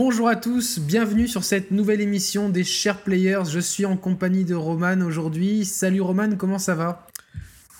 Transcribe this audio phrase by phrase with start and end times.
[0.00, 3.42] Bonjour à tous, bienvenue sur cette nouvelle émission des Chers Players.
[3.50, 5.64] Je suis en compagnie de Roman aujourd'hui.
[5.64, 7.08] Salut Roman, comment ça va?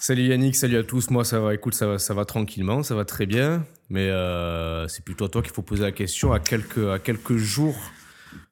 [0.01, 1.11] Salut Yannick, salut à tous.
[1.11, 3.65] Moi ça va, écoute, ça va, ça va tranquillement, ça va très bien.
[3.89, 7.37] Mais euh, c'est plutôt à toi qu'il faut poser la question à quelques, à quelques
[7.37, 7.79] jours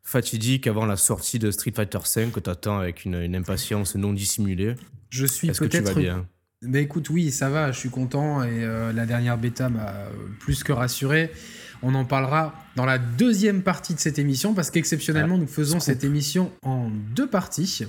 [0.05, 4.12] fatidiques avant la sortie de Street Fighter V que tu attends avec une, impatience non
[4.12, 4.77] dissimulée.
[5.11, 5.61] Je suis peut-être.
[5.61, 6.29] que tu vas bien?
[6.62, 9.93] Bah écoute, oui, ça va, je suis content et euh, la dernière bêta m'a
[10.39, 11.33] plus que rassuré.
[11.82, 15.80] On en parlera dans la deuxième partie de cette émission parce qu'exceptionnellement, ah, nous faisons
[15.80, 17.84] cette émission en deux parties.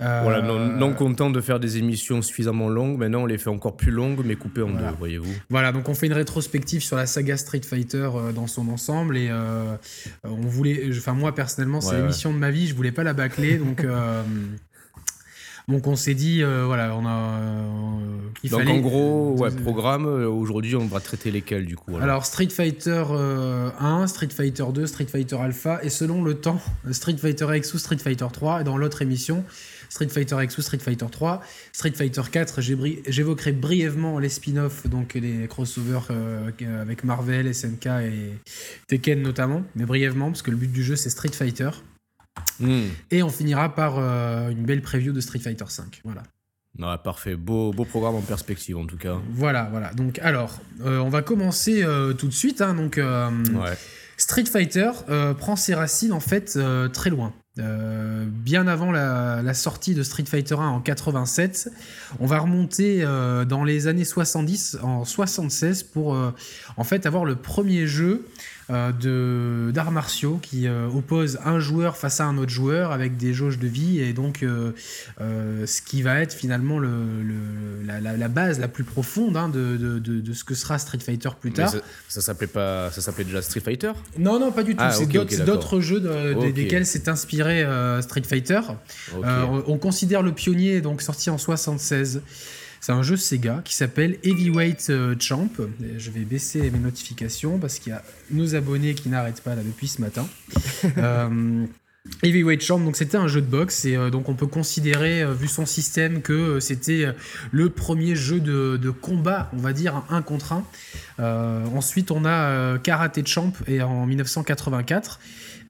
[0.00, 3.76] Euh, voilà, non, content de faire des émissions suffisamment longues, maintenant on les fait encore
[3.76, 5.32] plus longues mais coupées en deux, voyez-vous.
[5.50, 9.18] Voilà, donc on fait une rétrospective sur la saga Street Fighter euh, dans son ensemble
[9.18, 9.76] et euh,
[10.24, 13.58] on voulait, enfin moi personnellement c'est l'émission de ma vie, je voulais pas la bâcler
[13.58, 13.84] donc
[15.68, 17.40] Donc on s'est dit, euh, voilà, on a.
[17.40, 22.24] Euh, Donc en gros, ouais, programme, euh, aujourd'hui on va traiter lesquels du coup alors,
[22.24, 23.04] Street Fighter
[23.78, 26.60] 1, Street Fighter 2, Street Fighter Alpha, et selon le temps,
[26.90, 29.44] Street Fighter X ou Street Fighter 3, et dans l'autre émission,
[29.88, 32.60] Street Fighter X ou Street Fighter 3, Street Fighter 4,
[33.08, 36.08] j'évoquerai brièvement les spin-offs, donc les crossovers
[36.80, 38.34] avec Marvel, SNK et
[38.88, 41.70] Tekken notamment, mais brièvement, parce que le but du jeu c'est Street Fighter.
[42.58, 42.88] Hmm.
[43.10, 45.84] Et on finira par euh, une belle preview de Street Fighter V.
[46.04, 46.98] Voilà.
[46.98, 49.18] parfait, beau, beau programme en perspective en tout cas.
[49.32, 49.92] Voilà, voilà.
[49.94, 52.60] Donc alors, euh, on va commencer euh, tout de suite.
[52.60, 52.74] Hein.
[52.74, 53.00] donc,
[54.16, 54.90] Street Fighter
[55.38, 56.58] prend ses racines en fait
[56.92, 57.32] très loin.
[57.56, 61.70] bien avant la, la, sortie de Street Fighter 1 en 87,
[62.18, 66.14] on va remonter dans les années 70 en 76 pour
[66.76, 68.26] en fait avoir le premier jeu
[68.70, 73.34] euh, d'arts martiaux qui euh, oppose un joueur face à un autre joueur avec des
[73.34, 74.72] jauges de vie et donc euh,
[75.18, 76.90] ce qui va être finalement le,
[77.84, 81.74] la, base la plus profonde hein, de, de, ce que sera Street Fighter plus tard.
[82.08, 83.92] ça, s'appelait pas, ça s'appelait déjà Street Fighter?
[84.18, 84.82] Non, non, pas du tout.
[84.82, 86.00] Ah, c'est d'autres jeux
[86.54, 87.66] desquels s'est inspiré
[88.02, 88.60] Street Fighter.
[89.16, 92.22] On, on, considère le pionnier donc sorti en 76.
[92.80, 95.48] C'est un jeu Sega qui s'appelle Heavyweight euh, Champ.
[95.98, 99.62] je vais baisser mes notifications parce qu'il y a nos abonnés qui n'arrêtent pas là
[99.62, 100.26] depuis ce matin.
[100.98, 101.66] euh,
[102.22, 105.34] Heavyweight Champ, donc c'était un jeu de boxe et euh, donc on peut considérer, euh,
[105.34, 107.14] vu son système, que c'était
[107.50, 110.64] le premier jeu de, combat, on va dire, un contre un.
[111.74, 115.20] ensuite, on a Karate Champ et en 1984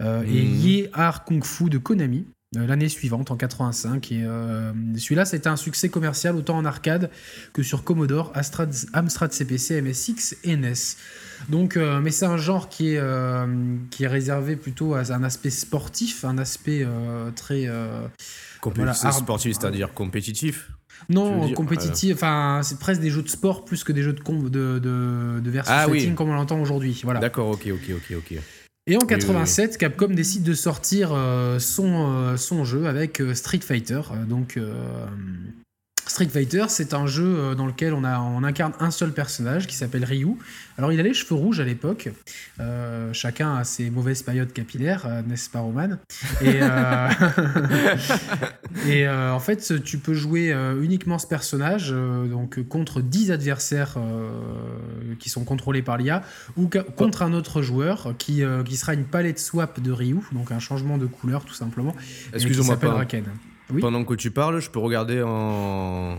[0.00, 0.24] et mmh.
[0.24, 2.24] Ye Art Kung Fu de Konami.
[2.56, 4.10] Euh, l'année suivante, en 85.
[4.10, 7.08] Et euh, celui-là, c'était un succès commercial autant en arcade
[7.52, 10.72] que sur Commodore, Amstrad CPC, MSX et NES.
[11.48, 13.02] Donc, euh, mais c'est un genre qui est,
[13.90, 16.84] qui est réservé plutôt à un aspect sportif, un aspect
[17.36, 17.68] très.
[19.12, 20.70] sportif, c'est-à-dire compétitif
[21.08, 24.78] non, compétitif, enfin, c'est presque des jeux de sport plus que des jeux de, de,
[24.78, 27.00] de, de versus ah fighting comme on l'entend aujourd'hui.
[27.04, 27.20] Voilà.
[27.20, 28.38] D'accord, ok, ok, ok, ok.
[28.86, 33.60] Et en 87, Capcom décide de sortir euh, son, euh, son jeu avec euh, Street
[33.60, 34.00] Fighter.
[34.26, 34.58] donc
[36.10, 39.68] Street Fighter, c'est un jeu euh, dans lequel on, a, on incarne un seul personnage
[39.68, 40.30] qui s'appelle Ryu.
[40.76, 42.08] Alors, il a les cheveux rouges à l'époque.
[42.58, 45.98] Euh, chacun a ses mauvaises périodes capillaires, euh, n'est-ce pas, Roman?
[46.42, 46.58] Et,
[48.88, 53.96] et en fait, tu peux jouer uniquement ce personnage donc contre 10 adversaires
[55.20, 56.22] qui sont contrôlés par l'IA
[56.56, 60.58] ou contre un autre joueur qui, qui sera une palette swap de Ryu, donc un
[60.58, 61.94] changement de couleur tout simplement.
[62.32, 63.24] Excuse-moi, Raken.
[63.78, 66.18] Pendant que tu parles, je peux regarder en.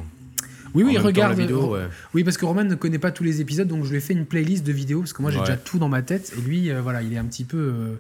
[0.74, 1.38] Oui, oui, regarde.
[1.38, 3.98] Vidéo, euh, Oui, parce que Roman ne connaît pas tous les épisodes, donc je lui
[3.98, 6.34] ai fait une playlist de vidéos, parce que moi j'ai déjà tout dans ma tête,
[6.38, 7.58] et lui, euh, voilà, il est un petit peu.
[7.58, 7.96] Euh,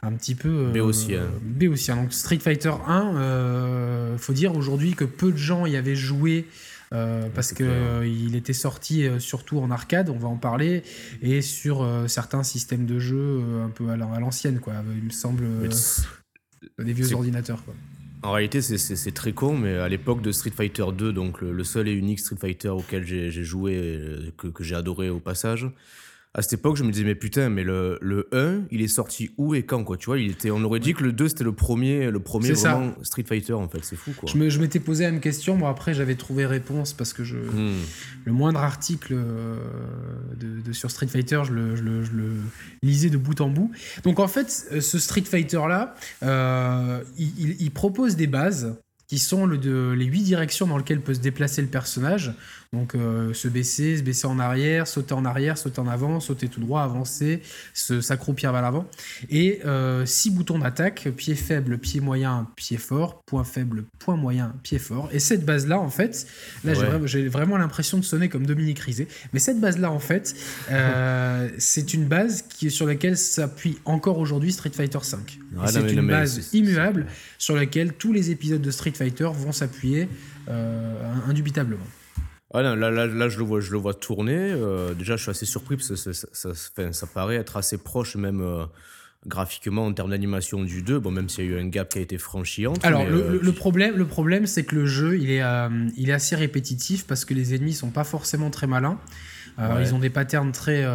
[0.00, 0.70] un petit peu.
[0.72, 1.14] B aussi.
[1.42, 1.90] B aussi.
[1.90, 6.46] Donc Street Fighter 1, faut dire aujourd'hui que peu de gens y avaient joué.
[6.90, 10.84] parce qu'il était sorti surtout en arcade, on va en parler,
[11.20, 14.74] et sur certains systèmes de jeu un peu à l'ancienne, quoi.
[14.96, 15.44] Il me semble
[16.78, 17.74] des vieux ordinateurs, quoi.
[18.22, 21.88] En réalité, c'est très con, mais à l'époque de Street Fighter 2, donc le, seul
[21.88, 25.68] et unique Street Fighter auquel j'ai joué, que, que j'ai adoré au passage,
[26.38, 29.32] à cette époque, je me disais, mais putain, mais le, le 1, il est sorti
[29.38, 31.42] où et quand, quoi, tu vois il était, On aurait dit que le 2, c'était
[31.42, 34.30] le premier, le premier vraiment Street Fighter, en fait, c'est fou, quoi.
[34.32, 37.74] Je m'étais posé la même question, moi après, j'avais trouvé réponse parce que je, hmm.
[38.24, 39.56] le moindre article euh,
[40.36, 42.30] de, sur Street Fighter, je le, je, le, je le,
[42.84, 43.72] lisais de bout en bout.
[44.04, 48.76] Donc en fait, ce Street Fighter-là, euh, il, il propose des bases
[49.08, 52.34] qui sont le de, les huit directions dans lesquelles peut se déplacer le personnage.
[52.74, 56.60] Donc se baisser, se baisser en arrière, sauter en arrière, sauter en avant, sauter tout
[56.60, 57.42] droit, avancer,
[57.72, 58.86] s'accroupir vers l'avant.
[59.30, 59.62] Et
[60.04, 65.08] six boutons d'attaque, pied faible, pied moyen, pied fort, point faible, point moyen, pied fort.
[65.12, 66.26] Et cette base-là, en fait,
[66.64, 66.74] là
[67.06, 70.36] j'ai vraiment l'impression de sonner comme Dominique Rizet, mais cette base-là, en fait,
[71.58, 75.16] c'est une base qui, sur laquelle s'appuie encore aujourd'hui Street Fighter V.
[75.66, 77.06] c'est une base immuable
[77.38, 80.08] sur laquelle tous les épisodes de Street Fighter vont s'appuyer
[80.48, 81.84] euh, indubitablement.
[82.54, 84.36] Ah là, là, là, je, le vois, je le vois tourner.
[84.36, 88.16] Euh, déjà, je suis assez surpris parce que ça, ça, ça, paraît être assez proche,
[88.16, 88.64] même euh,
[89.26, 90.98] graphiquement, en termes d'animation du 2.
[90.98, 92.86] Bon, même s'il y a eu un gap qui a été franchi entre.
[92.86, 95.42] Alors, le, problème, le problème c'est que le jeu, il est,
[95.96, 98.98] il est assez répétitif parce que les ennemis sont pas forcément très malins.
[99.80, 100.86] Ils ont des patterns très,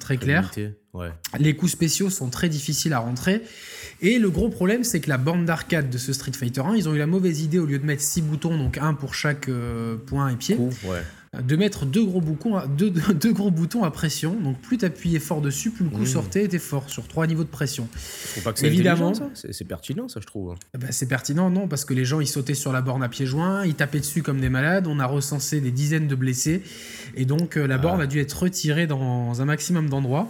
[0.00, 0.50] très clairs.
[1.38, 3.42] Les coups spéciaux sont très difficiles à rentrer.
[4.00, 6.88] Et le gros problème, c'est que la bande d'arcade de ce Street Fighter 1, ils
[6.88, 9.48] ont eu la mauvaise idée, au lieu de mettre 6 boutons, donc un pour chaque
[9.48, 10.56] euh, point et pied,
[11.42, 14.34] de mettre deux gros, boutons, deux, deux, gros boutons à pression.
[14.40, 16.06] Donc plus tu appuyais fort dessus, plus le coup mmh.
[16.06, 17.88] sortait était fort, sur trois niveaux de pression.
[18.44, 20.54] Pas que Évidemment, c'est pertinent, ça, je trouve.
[20.74, 23.08] Eh ben, c'est pertinent, non, parce que les gens, ils sautaient sur la borne à
[23.08, 24.86] pieds joints, ils tapaient dessus comme des malades.
[24.86, 26.62] On a recensé des dizaines de blessés.
[27.16, 27.78] Et donc, euh, la ah.
[27.78, 30.28] borne a dû être retirée dans un maximum d'endroits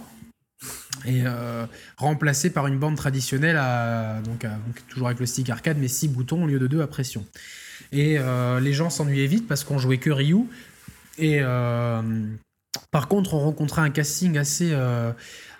[1.05, 1.65] et euh,
[1.97, 4.45] remplacé par une bande traditionnelle à, donc,
[4.89, 7.25] toujours avec le stick arcade mais 6 boutons au lieu de 2 à pression.
[7.91, 10.45] Et euh, les gens s'ennuyaient vite parce qu'on jouait que Ryu
[11.17, 12.01] et euh,
[12.91, 14.75] par contre on rencontrait un casting assez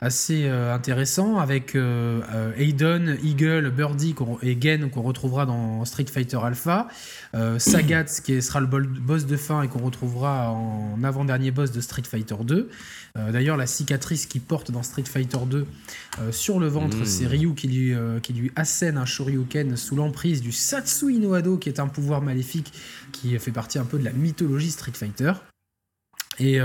[0.01, 6.87] assez intéressant avec Aiden, Eagle, Birdie et Gen qu'on retrouvera dans Street Fighter Alpha,
[7.57, 12.03] Sagat qui sera le boss de fin et qu'on retrouvera en avant-dernier boss de Street
[12.03, 12.69] Fighter 2.
[13.17, 15.65] Euh, d'ailleurs, la cicatrice qu'il porte dans Street Fighter 2
[16.19, 17.05] euh, sur le ventre, mmh.
[17.05, 21.33] c'est Ryu qui lui, euh, qui lui assène un Shoryuken sous l'emprise du Satsui no
[21.33, 22.71] Ado, qui est un pouvoir maléfique
[23.11, 25.33] qui fait partie un peu de la mythologie Street Fighter.
[26.39, 26.59] Et,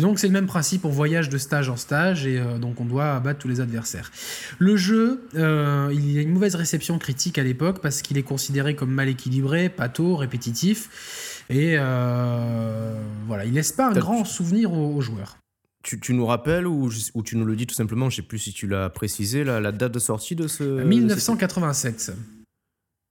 [0.00, 3.14] donc c'est le même principe, on voyage de stage en stage et donc on doit
[3.14, 4.10] abattre tous les adversaires.
[4.58, 8.74] Le jeu, il y a une mauvaise réception critique à l'époque parce qu'il est considéré
[8.74, 15.38] comme mal équilibré, pâteau, répétitif et voilà, il laisse pas un grand souvenir aux joueurs.
[15.84, 18.54] Tu, nous rappelles ou, ou, tu nous le dis tout simplement, je sais plus si
[18.54, 20.64] tu l'as précisé, la, la, date de sortie de ce...
[20.82, 22.12] 1987.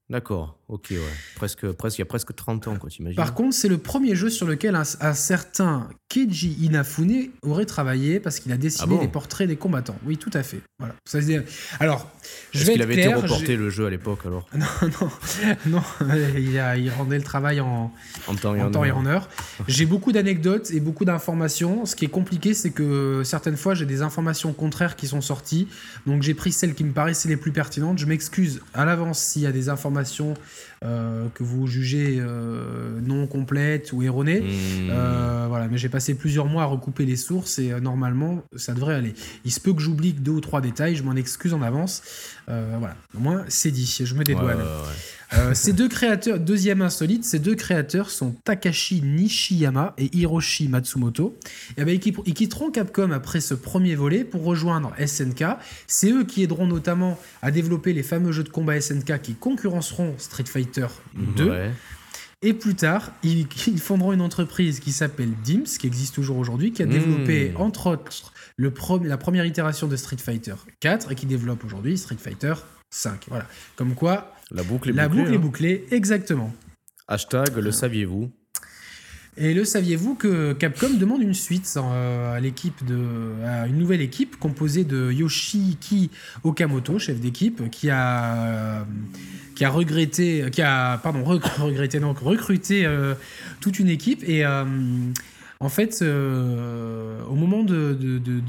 [0.09, 0.99] D'accord, ok, ouais.
[1.35, 3.15] Presque, presque, il y a presque 30 ans, quoi, t'imagines.
[3.15, 8.39] Par contre, c'est le premier jeu sur lequel un, certain Keiji Inafune aurait travaillé parce
[8.39, 9.97] qu'il a dessiné ah les portraits des combattants.
[10.05, 10.61] Oui, tout à fait.
[10.79, 10.95] Voilà.
[11.05, 11.19] Ça,
[11.79, 12.11] alors,
[12.51, 14.47] je vais qu'il avait été reporté le jeu à l'époque, alors?
[14.53, 15.11] Non, non,
[15.65, 15.81] non.
[16.37, 17.91] Il, a, il rendait le travail en,
[18.27, 19.29] en temps et en, temps Et en heure.
[19.67, 21.85] j'ai beaucoup d'anecdotes et beaucoup d'informations.
[21.85, 25.67] Ce qui est compliqué, c'est que certaines fois, j'ai des informations contraires qui sont sorties.
[26.05, 27.97] Donc, j'ai pris celles qui me paraissaient les plus pertinentes.
[27.97, 30.35] Je m'excuse à l'avance s'il y a des informations
[30.83, 34.41] euh, que vous jugez euh, non complètes ou erronées.
[34.41, 34.89] Hmm.
[34.89, 38.95] Euh, voilà, mais j'ai passé plusieurs mois à recouper les sources et normalement ça devrait
[38.95, 39.13] aller.
[39.45, 42.01] Il se peut que j'oublie deux ou trois détails, je m'en excuse en avance.
[42.47, 44.59] voilà, au moins c'est dit, je me dédouane.
[45.35, 51.37] Euh, ces deux créateurs, deuxième insolite, ces deux créateurs sont Takashi Nishiyama et Hiroshi Matsumoto.
[51.77, 55.43] Et ben, ils quitteront Capcom après ce premier volet pour rejoindre SNK.
[55.87, 60.15] C'est eux qui aideront notamment à développer les fameux jeux de combat SNK qui concurrenceront
[60.17, 61.51] Street Fighter 2.
[62.43, 63.47] Et plus tard, ils,
[63.77, 67.61] fonderont une entreprise qui s'appelle DIMS, qui existe toujours aujourd'hui, qui a développé, hmm.
[67.61, 68.71] entre autres, le
[69.03, 72.53] la première itération de Street Fighter 4 et qui développe aujourd'hui Street Fighter
[72.91, 73.25] 5.
[73.29, 73.47] Voilà.
[73.75, 75.21] Comme quoi, la boucle est la bouclée.
[75.21, 75.39] Boucle est hein.
[75.39, 76.53] bouclée, exactement.
[77.07, 78.31] Hashtag le saviez-vous
[79.35, 84.01] et le saviez-vous que Capcom demande une suite euh, à l'équipe de à une nouvelle
[84.01, 86.11] équipe composée de Yoshiki
[86.43, 88.85] Okamoto, chef d'équipe, qui a
[89.55, 93.15] qui a regretté, qui a pardon regretté donc recruté euh,
[93.59, 94.65] toute une équipe et euh,
[95.63, 97.97] en fait, euh, au moment de,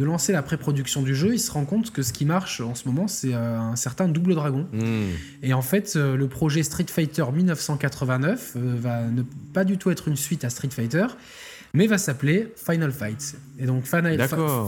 [0.00, 2.88] lancer la pré-production du jeu, il se rend compte que ce qui marche en ce
[2.88, 4.66] moment, c'est euh, un certain Double Dragon.
[4.72, 5.10] Hmm.
[5.44, 10.08] Et en fait, euh, le projet Street Fighter 1989 va ne pas du tout être
[10.08, 11.06] une suite à Street Fighter,
[11.74, 13.36] mais va s'appeler Final Fight.
[13.58, 14.16] Et donc Final,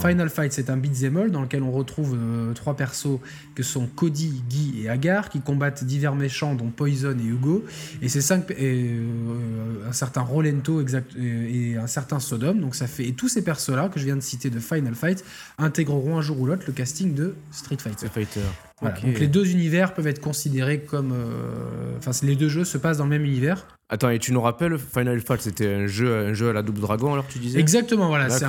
[0.00, 3.20] Final Fight, c'est un beat'em all dans lequel on retrouve euh, trois persos
[3.54, 7.64] que sont Cody, Guy et Agar qui combattent divers méchants dont Poison et Hugo.
[8.02, 12.54] Et c'est cinq et, euh, un certain Rolento exact, et, un certain Sodom.
[12.54, 14.94] Donc ça fait et tous ces persos là que je viens de citer de Final
[14.96, 15.24] Fight
[15.58, 18.08] intégreront un jour ou l'autre le casting de Street Fighter.
[18.08, 18.40] Street Fighter.
[18.82, 22.98] Donc les deux univers peuvent être considérés comme, euh, enfin les deux jeux se passent
[22.98, 26.34] dans le même univers Attends, et tu nous rappelles, Final Fight, c'était un jeu, un
[26.34, 27.60] jeu à la double dragon, alors tu disais?
[27.60, 28.28] Exactement, voilà.
[28.30, 28.42] si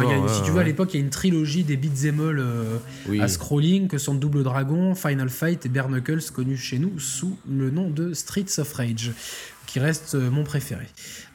[0.44, 2.80] tu vois, à l'époque, il y a une trilogie des beat'em all euh,
[3.20, 7.38] à scrolling que sont Double Dragon, Final Fight et Bare Knuckles, connus chez nous sous
[7.48, 9.12] le nom de Streets of Rage
[9.68, 10.88] qui reste euh, mon préféré.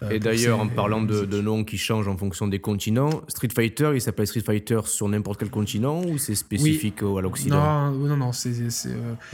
[0.03, 3.93] Euh, et d'ailleurs, en parlant de, noms qui changent en fonction des continents, Street Fighter,
[3.95, 7.93] il s'appelle Street Fighter sur n'importe quel continent ou c'est spécifique à l'Occident?
[7.93, 8.33] Non, non, non.
[8.33, 8.53] c'est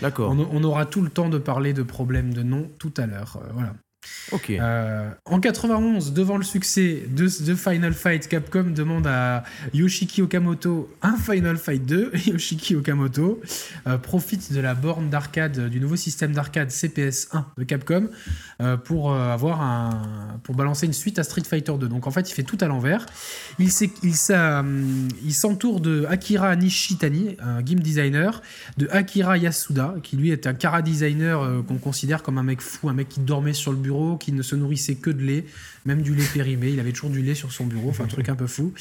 [0.03, 0.33] D'accord.
[0.33, 3.41] On, on, aura tout le temps de parler de problèmes de noms tout à l'heure.
[3.55, 3.73] voilà.
[4.33, 4.51] Ok.
[4.51, 10.91] Euh, en 91, devant le succès de, de, Final Fight, Capcom demande à Yoshiki Okamoto
[11.03, 12.13] un Final Fight 2.
[12.27, 13.41] Yoshiki Okamoto
[13.87, 18.09] euh, profite de la borne d'arcade du nouveau système d'arcade CPS 1 de Capcom
[18.61, 21.89] euh, pour avoir un pour balancer une suite à Street Fighter 2.
[21.89, 23.07] Donc en fait, il fait tout à l'envers.
[23.59, 23.71] Il
[25.35, 28.43] s'entoure de Akira Nishitani, un game designer,
[28.77, 32.89] de Akira Yasuda, qui lui est un cara designer qu'on considère comme un mec fou,
[32.89, 35.45] un mec qui dormait sur le bureau, qui ne se nourrissait que de lait,
[35.87, 36.71] même du lait périmé.
[36.71, 38.73] Il avait toujours du lait sur son bureau, enfin un truc un peu fou.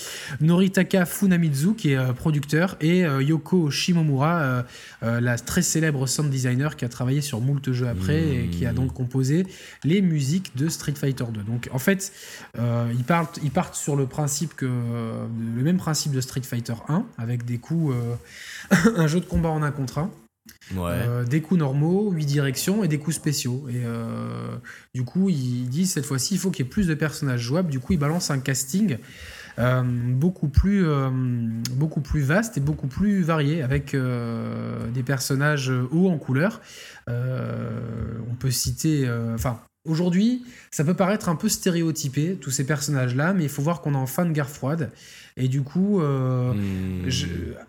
[0.41, 4.65] Noritaka Funamizu, qui est euh, producteur, et euh, Yoko Shimomura,
[5.03, 8.65] euh, la très célèbre sound designer qui a travaillé sur moult jeux après et qui
[8.65, 9.47] a donc composé
[9.83, 11.41] les musiques de Street Fighter 2.
[11.43, 12.11] Donc en fait,
[12.57, 17.05] ils, partent, ils partent sur le principe que le même principe de Street Fighter 1,
[17.17, 17.95] avec des coups,
[18.71, 20.11] un jeu de combat en un contre un.
[20.75, 23.67] Euh, des coups normaux, 8 directions et des coups spéciaux.
[23.69, 24.55] Et euh,
[24.93, 27.69] du coup, il dit cette fois-ci, il faut qu'il y ait plus de personnages jouables.
[27.69, 28.97] Du coup, il balance un casting
[29.59, 30.85] euh, beaucoup, plus,
[31.73, 36.61] beaucoup plus vaste et beaucoup plus varié avec des personnages hauts en couleur.
[37.07, 39.09] on peut citer.
[39.33, 39.59] Enfin.
[39.87, 43.93] Aujourd'hui, ça peut paraître un peu stéréotypé, tous ces personnages-là, mais il faut voir qu'on
[43.93, 44.91] est en fin de guerre froide.
[45.37, 47.09] Et du coup, euh, hmm.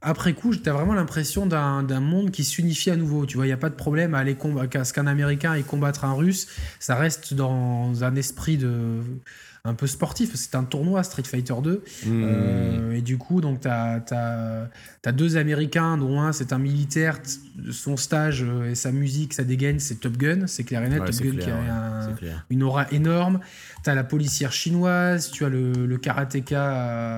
[0.01, 3.27] après coup, tu as vraiment l'impression d'un monde qui s'unifie à nouveau.
[3.27, 6.05] Tu vois, il n'y a pas de problème à aller combattre, qu'un Américain aille combattre
[6.07, 6.49] un Russe.
[6.81, 9.01] Ça reste dans un esprit de
[9.65, 10.35] un peu sportif.
[10.35, 11.83] C'est un tournoi Street Fighter 2.
[12.07, 12.23] Hmm.
[12.25, 14.03] Euh, et du coup, donc, tu as,
[15.05, 17.19] as, deux Américains, dont un, c'est un militaire.
[17.73, 20.47] Son stage euh, et sa musique, sa dégaine, c'est Top Gun.
[20.47, 21.05] C'est clair et net.
[21.05, 22.09] Top Gun qui a
[22.51, 23.41] une aura énorme.
[23.89, 25.31] Tu as la policière chinoise.
[25.31, 26.61] Tu as le, le karatéka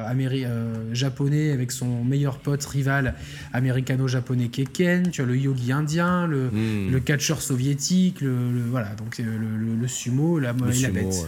[0.09, 3.17] euh, japonais avec son meilleur pote rival
[3.53, 5.11] américano-japonais Keken.
[5.11, 6.93] Tu as le yogi indien, le, hmm.
[6.93, 11.27] le catcheur soviétique, le, voilà, donc le, sumo, la, et la bête.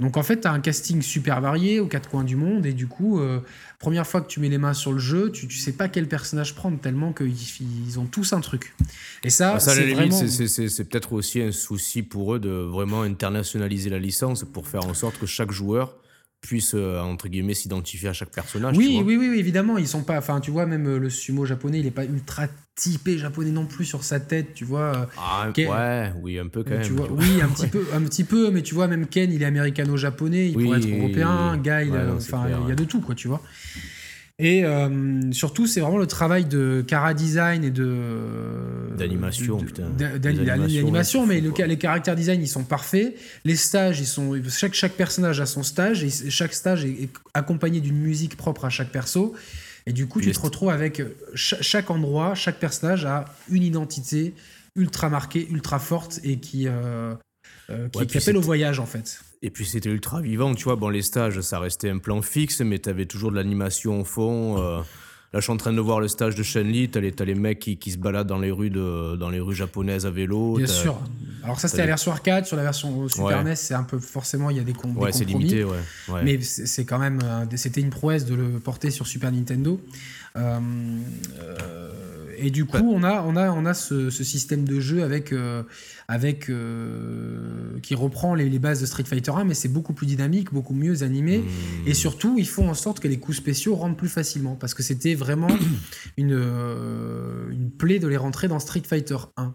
[0.00, 2.72] Donc en fait, tu as un casting super varié aux quatre coins du monde et
[2.72, 3.38] du coup, euh,
[3.84, 6.08] première fois que tu mets les mains sur le jeu, tu, tu sais pas quel
[6.08, 8.74] personnage prendre tellement qu'ils ont tous un truc.
[9.22, 10.10] Et ça, ah, c'est vraiment...
[10.26, 14.94] c'est peut-être aussi un souci pour eux de vraiment internationaliser la licence pour faire en
[14.94, 15.98] sorte que chaque joueur
[16.46, 18.76] puisse euh, entre guillemets s'identifier à chaque personnage.
[18.76, 20.18] Oui, oui, oui, évidemment, ils sont pas.
[20.18, 23.66] Enfin, tu vois, même euh, le sumo japonais, il est pas ultra typé japonais non
[23.66, 24.96] plus sur sa tête, tu vois.
[24.96, 27.00] Euh, ah, ouais, oui, un peu quand même.
[27.10, 30.48] oui, un petit peu, un petit peu, mais tu vois, même Ken, il est américano-japonais,
[30.48, 31.56] il pourrait être européen.
[31.56, 33.42] Guy, enfin, il y a de tout, quoi, tu vois.
[34.40, 39.88] Et euh, surtout, c'est vraiment le travail de cara design et de d'animation, putain.
[39.90, 43.14] D'animation, mais le, les caractères design ils sont parfaits.
[43.44, 47.80] Les stages, ils sont chaque chaque personnage a son stage et chaque stage est, accompagné
[47.80, 49.34] d'une musique propre à chaque perso.
[49.86, 51.02] Et du coup, tu te retrouves avec
[51.34, 54.34] chaque, endroit, chaque personnage a une identité
[54.74, 57.14] ultra marquée, ultra forte et qui euh,
[57.70, 59.20] euh, qui appelle au voyage en fait.
[59.44, 60.76] Et puis c'était ultra vivant, tu vois.
[60.76, 64.04] Bon, les stages, ça restait un plan fixe, mais tu avais toujours de l'animation au
[64.04, 64.56] fond.
[64.58, 64.78] Euh.
[65.34, 66.88] Là, je suis en train de voir le stage de Shenli.
[66.88, 69.54] T'as les, les mecs qui, qui, se baladent dans les rues de, dans les rues
[69.54, 70.56] japonaises à vélo.
[70.56, 70.98] Bien sûr.
[71.42, 72.46] Alors ça, c'était la version arcade.
[72.46, 75.12] Sur la version Super NES, c'est un peu forcément il y a des, com ouais,
[75.12, 76.22] c'est limité, ouais.
[76.24, 77.20] Mais c'est quand même,
[77.56, 79.78] c'était une prouesse de le porter sur Super Nintendo.
[80.36, 80.60] Euh,
[81.38, 81.90] euh,
[82.36, 85.62] et du coup, on a, on a, on a ce, système de jeu avec, euh,
[86.08, 86.50] avec
[87.82, 91.02] qui reprend les, bases de Street Fighter 1, mais c'est beaucoup plus dynamique, beaucoup mieux
[91.02, 91.38] animé.
[91.38, 91.86] Hmm.
[91.86, 94.82] Et surtout, ils font en sorte que les coups spéciaux rentrent plus facilement, parce que
[94.82, 95.48] c'était vraiment
[96.16, 96.32] une,
[97.50, 99.54] une plaie de les rentrer dans Street Fighter 1.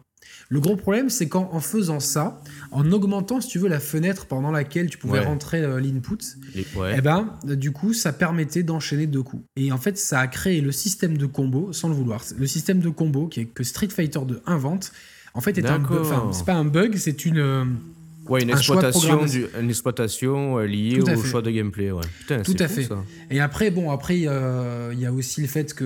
[0.51, 2.41] Le gros problème, c'est qu'en faisant ça,
[2.71, 6.17] en augmentant, si tu veux, la fenêtre pendant laquelle tu pouvais rentrer euh, l'input,
[6.55, 6.65] et
[6.95, 9.43] eh ben, du coup, ça permettait d'enchaîner deux coups.
[9.55, 12.23] Et en fait, ça a créé le système de combo, sans le vouloir.
[12.35, 14.91] Le système de combo qui est, que Street Fighter 2 invente,
[15.35, 17.77] en fait, est un Enfin, c'est pas un bug, c'est une.
[18.29, 19.25] Euh, Ouais, une, exploitation,
[19.59, 21.91] une exploitation liée au choix de gameplay.
[21.91, 22.03] Ouais.
[22.43, 22.87] Tout à fait.
[23.31, 24.23] Et après, bon, après, il
[24.99, 25.85] y a aussi le fait que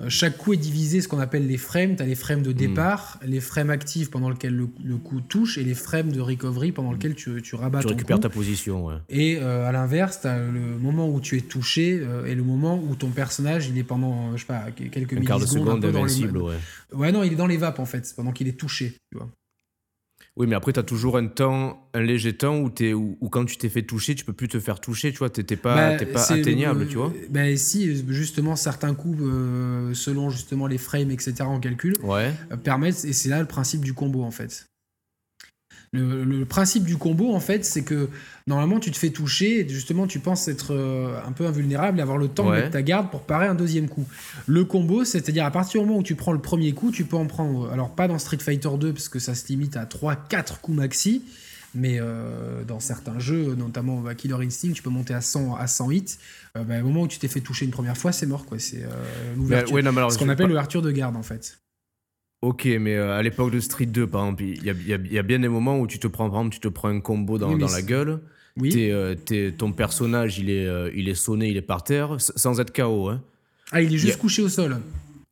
[0.00, 1.96] euh, chaque coup est divisé, ce qu'on appelle les frames.
[1.96, 2.54] Tu as les frames de hmm.
[2.54, 6.92] départ, les frames actifs pendant lesquels le, coup touche, et les frames de recovery pendant
[6.92, 8.86] lesquels tu, tu rabats tu récupères ta position.
[8.86, 8.94] Ouais.
[9.08, 12.42] Et euh, à l'inverse, tu as le moment où tu es touché euh, et le
[12.42, 15.22] moment où ton personnage, il est pendant, je sais pas, quelques millisecondes.
[15.22, 16.56] Un quart de seconde invincible, ouais.
[16.92, 18.96] Ouais, non, il est dans les vapes en fait, pendant qu'il est touché.
[19.10, 19.28] Tu vois.
[20.40, 23.44] Oui, mais après, tu as toujours un temps, un léger temps où, es, où, quand
[23.44, 26.04] tu t'es fait toucher, tu peux plus te faire toucher, tu vois, t'es pas, bah,
[26.06, 27.12] pas atteignable, tu vois.
[27.28, 32.32] Ben si, justement, certains coups, euh, selon justement les frames, etc., en calcul, ouais.
[32.50, 34.69] Euh, permettent, et c'est là le principe du combo, en fait.
[35.92, 38.08] Le, principe du combo, en fait, c'est que
[38.46, 42.02] normalement, tu te fais toucher et justement, tu penses être euh, un peu invulnérable et
[42.02, 44.06] avoir le temps de mettre ta garde pour parer un deuxième coup.
[44.46, 47.16] Le combo, c'est-à-dire à partir du moment où tu prends le premier coup, tu peux
[47.16, 47.70] en prendre.
[47.72, 51.24] Alors, pas dans Street Fighter 2, parce que ça se limite à 3-4 coups maxi.
[51.74, 55.66] Mais euh, dans certains jeux, notamment bah, Killer Instinct, tu peux monter à 100, à
[55.66, 56.04] 100 hits.
[56.56, 58.46] Euh, bah, au moment où tu t'es fait toucher une première fois, c'est mort.
[58.46, 58.60] quoi.
[58.60, 58.84] C'est
[59.36, 59.76] l'ouverture.
[60.12, 61.58] ce qu'on appelle l'ouverture de garde, en fait.
[62.42, 65.22] Ok, mais euh, à l'époque de Street 2, par exemple, il y a, y a,
[65.22, 67.56] bien des moments où tu te prends, par exemple, tu te prends un combo dans,
[67.56, 68.20] dans la gueule.
[68.56, 68.72] Oui.
[68.90, 69.14] Euh,
[69.56, 73.08] ton personnage, il est, euh, il est sonné, il est par terre, sans être KO.
[73.08, 73.22] Hein.
[73.72, 74.78] Ah, il est juste couché au sol.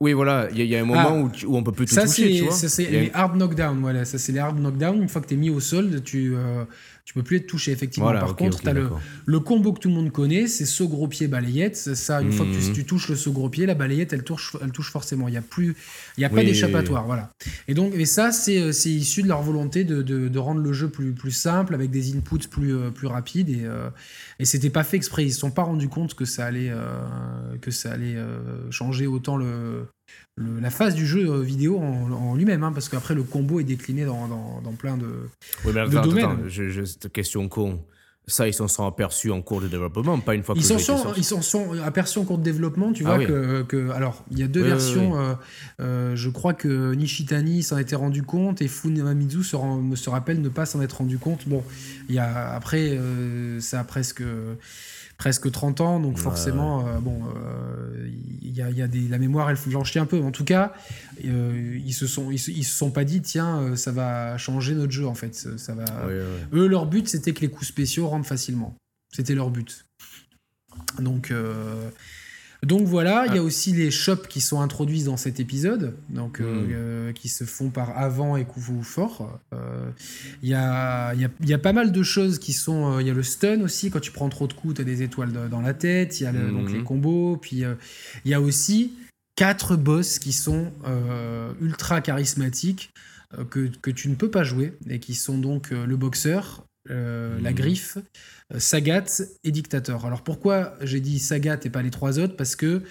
[0.01, 1.45] Oui, voilà, il y, a un moment ah.
[1.47, 2.53] où, où, on peut plus te toucher, tu vois.
[2.53, 4.05] Ça, c'est les hard knockdown, voilà.
[4.05, 5.03] Ça, c'est les hard knockdown.
[5.03, 6.35] Une fois que tu es mis au sol, tu,
[7.09, 8.13] tu peux plus être touché, effectivement.
[8.13, 8.91] Par contre, as le,
[9.25, 11.75] le, combo que tout le monde connaît, c'est saut gros pied balayette.
[11.75, 12.73] Ça, une fois que tu, mhm.
[12.75, 15.27] tu, touches le saut gros pied, la balayette, elle touche, elle touche forcément.
[15.27, 15.75] Il n'y a, plus,
[16.19, 17.07] il y a pas d'échappatoire.
[17.07, 17.33] Voilà.
[17.67, 20.75] Et donc, et ça, c'est euh, issu de leur volonté de, de, de, rendre le
[20.75, 23.49] jeu plus, plus simple, avec des inputs plus, euh, plus rapides.
[23.49, 23.89] Et, euh,
[24.39, 25.25] et c'était pas fait exprès.
[25.25, 26.71] Ils se sont pas rendus compte que ça allait,
[27.63, 28.19] que ça allait
[28.71, 29.87] changer autant le,
[30.37, 34.05] la phase du jeu euh, vidéo en, lui-même, hein, parce qu'après le combo est décliné
[34.05, 35.29] dans, dans, plein de,
[35.65, 36.25] oui, mais attends, domaines.
[36.25, 37.81] Attends, cette question con.
[38.29, 40.79] Ça, ils s'en sont aperçus en cours de développement, pas une fois que ils s'en
[40.79, 44.23] sont, Ils s'en sont aperçus en cours de développement, tu ah vois, que, que, Alors,
[44.31, 45.19] il y a deux versions.
[45.19, 45.35] Euh,
[45.81, 49.57] euh, je crois que Nishitani s'en était rendu compte et Funamizu se,
[49.95, 51.49] se rappelle ne pas s'en être rendu compte.
[51.49, 51.65] Bon,
[52.11, 53.01] il y a, après,
[53.61, 54.23] ça a presque
[55.19, 57.21] presque 30 ans, donc forcément, euh, bon,
[58.41, 60.23] il euh, y a, des, la mémoire, elle flanchit un peu.
[60.23, 60.73] En tout cas,
[61.25, 65.07] euh, ils se sont, ils, se sont pas dit, tiens, ça va changer notre jeu
[65.07, 65.35] en fait.
[65.35, 65.85] Ça, va.
[66.53, 68.77] Eux, leur but, c'était que les coups spéciaux rentrent facilement.
[69.13, 69.85] C'était leur but.
[71.01, 71.33] Donc,
[72.65, 73.45] donc voilà, il y a ah.
[73.45, 76.69] aussi les shops qui sont introduits dans cet épisode, donc euh, hmm.
[76.73, 79.39] euh, qui se font par avant et coup fort.
[79.55, 79.91] Euh,
[80.43, 82.99] il y, a, y, a, pas mal de choses qui sont.
[82.99, 85.03] Il y a le stun aussi, quand tu prends trop de coups, tu as des
[85.03, 86.19] étoiles dans la tête.
[86.21, 86.85] Il y a donc les hmm.
[86.85, 87.37] combos.
[87.37, 87.63] Puis
[88.25, 88.93] il y a aussi
[89.37, 90.73] quatre boss qui sont
[91.61, 92.91] ultra charismatiques.
[93.51, 97.55] Que, que, tu ne peux pas jouer et qui sont donc le boxeur, la hmm.
[97.55, 97.99] griffe,
[98.55, 100.07] euh, Sagat et Dictator.
[100.07, 102.37] Alors pourquoi j'ai dit Sagat et pas les trois autres?
[102.37, 102.83] Parce que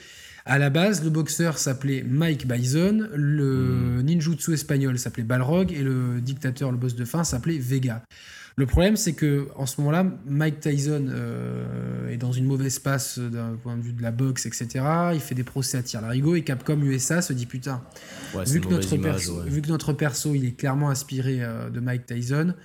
[0.45, 4.01] à la base, le boxeur s'appelait Mike Bison, le hmm.
[4.01, 8.03] ninjutsu espagnol s'appelait Balrog et le dictateur, le boss de fin, s'appelait Vega.
[8.59, 13.19] Le problème, c'est que en ce moment-là, Mike Tyson euh, est dans une mauvaise passe
[13.19, 14.83] d'un point de vue de la boxe, etc.
[15.13, 17.83] Il fait des procès à tir larigot et Capcom USA se dit putain,
[18.47, 22.07] vu, que notre perso, vu que notre perso, il est clairement inspiré euh, de Mike
[22.07, 22.55] Tyson,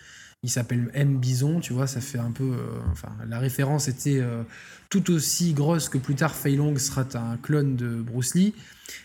[0.44, 2.42] il s'appelle M Bison, tu vois, ça fait un peu.
[2.42, 4.42] Euh, enfin, la référence était euh,
[4.88, 8.52] tout aussi grosse que plus tard Fei Long sera un clone de Bruce Lee.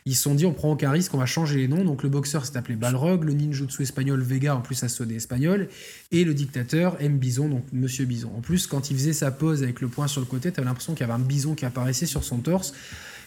[0.08, 1.86] Ils se sont dit, on prend aucun risque, on va changer les noms.
[1.86, 5.70] Donc le boxeur s'est appelé Balrog, le ninjutsu espagnol Vega, en plus ça sonnait espagnol,
[6.12, 8.32] et le dictateur M Bison, donc Monsieur Bison.
[8.36, 10.94] En plus, quand il faisait sa pose avec le poing sur le côté, t'avais l'impression
[10.94, 12.74] qu'il y avait un bison qui apparaissait sur son torse.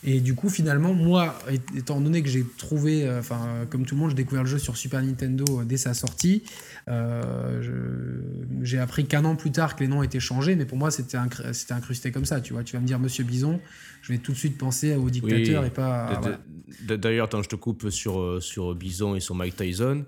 [0.02, 1.38] Et du coup, finalement, moi,
[1.76, 4.58] étant donné que j'ai trouvé, euh, enfin, comme tout le monde, j'ai découvert le jeu
[4.58, 6.42] sur Super Nintendo euh, dès sa sortie.
[6.88, 8.20] Euh,
[8.62, 11.18] j'ai appris qu'un an plus tard que les noms étaient changés, mais pour moi, c'était
[11.18, 12.40] incrusté comme ça.
[12.40, 13.60] Tu vois, tu vas me dire Monsieur Bison,
[14.00, 16.20] je vais tout de suite penser au dictateur et pas.
[16.86, 20.04] D'ailleurs, attends, je te coupe sur, sur Bison et sur Mike Tyson.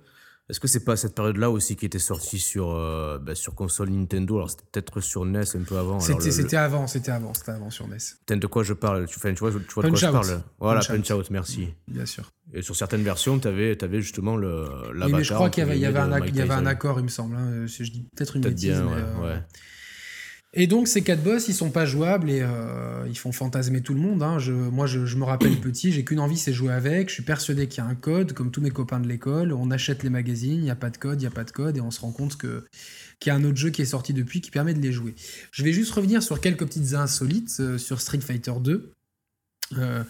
[0.51, 3.91] Est-ce que c'est pas cette période-là aussi qui était sortie sur, euh, bah, sur console
[3.91, 4.37] Nintendo?
[4.37, 6.01] Alors c'était peut-être sur NES un peu avant.
[6.01, 7.97] C'était avant, c'était avant, c'était avant sur NES.
[8.29, 9.07] de quoi je parle?
[9.07, 9.51] Tu, tu vois, tu vois
[9.85, 11.31] de quoi je parle Voilà, Punch, Out.
[11.31, 11.69] merci.
[11.87, 12.33] Bien sûr.
[12.53, 15.67] Et sur certaines versions, tu avais, avais, justement le Oui, mais je crois qu'il y
[15.67, 17.37] avait, y un, il y avait un accord, il me semble.
[17.37, 18.71] Hein, je dis peut-être une bêtise.
[18.71, 19.43] Bien, mais, ouais.
[20.55, 23.95] Et donc ces quatre boss, ils sont pas jouables et euh, ils font fantasmer tout
[23.95, 24.23] le monde.
[24.23, 24.37] Hein.
[24.71, 27.09] Moi, je, me rappelle petit, j'ai qu'une envie, c'est jouer avec.
[27.09, 29.55] Je suis persuadé qu'il y a un code, comme tous mes copains de l'école.
[29.55, 31.51] On achète les magazines, il n'y a pas de code, il n'y a pas de
[31.51, 32.61] code, et on se rend compte qu'il
[33.27, 35.15] y a un autre jeu qui est sorti depuis qui permet de les jouer.
[35.53, 38.93] Je vais juste revenir sur quelques petites insolites euh, sur Street Fighter 2.
[39.79, 40.05] Euh,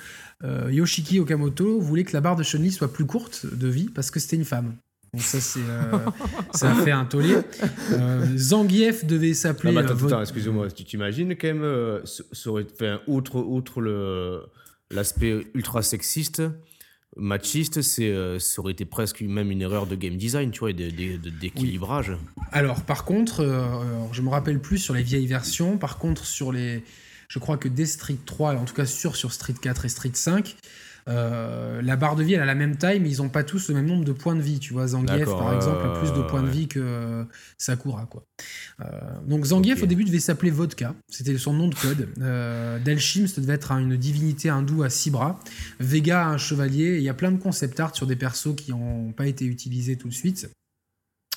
[0.73, 4.19] Yoshiki Okamoto voulait que la barre de chun soit plus courte de vie parce que
[4.19, 4.75] c'était une femme.
[5.19, 5.99] Ça, c'est, euh,
[6.55, 7.37] ça a fait un tollé.
[7.91, 9.77] Euh, Zangief devait s'appeler...
[9.77, 10.71] attends, euh, attends excuse-moi.
[10.71, 14.43] Tu t'imagines quand même, ça aurait fait, outre, outre le,
[14.91, 16.43] l'aspect ultra sexiste,
[17.19, 20.73] machiste, c'est, ça aurait été presque même une erreur de game design, tu vois, et
[20.73, 22.13] d'équilibrage.
[22.51, 23.45] Alors, par contre,
[24.13, 25.77] je me rappelle plus sur les vieilles versions.
[25.77, 26.83] Par contre, sur les...
[27.29, 30.11] Je crois que dès Street 3, en tout cas sur, sur Street 4 et Street
[30.15, 30.57] 5,
[31.09, 33.69] Euh, la barre de vie, elle a la même taille, mais ils n'ont pas tous
[33.69, 34.59] le même nombre de points de vie.
[34.59, 37.25] Tu vois, Zangief, par exemple, a plus de points de vie que
[37.59, 38.07] Sakura.
[38.07, 38.25] Quoi.
[39.27, 40.95] donc Zangief, au début, devait s'appeler Vodka.
[41.09, 42.09] C'était son nom de code.
[42.85, 45.41] Delchim, ça devait être une divinité hindoue à six bras.
[45.81, 46.97] Vega, un chevalier.
[46.97, 49.97] Il y a plein de concept art sur des persos qui n'ont pas été utilisés
[49.97, 50.49] tout de suite.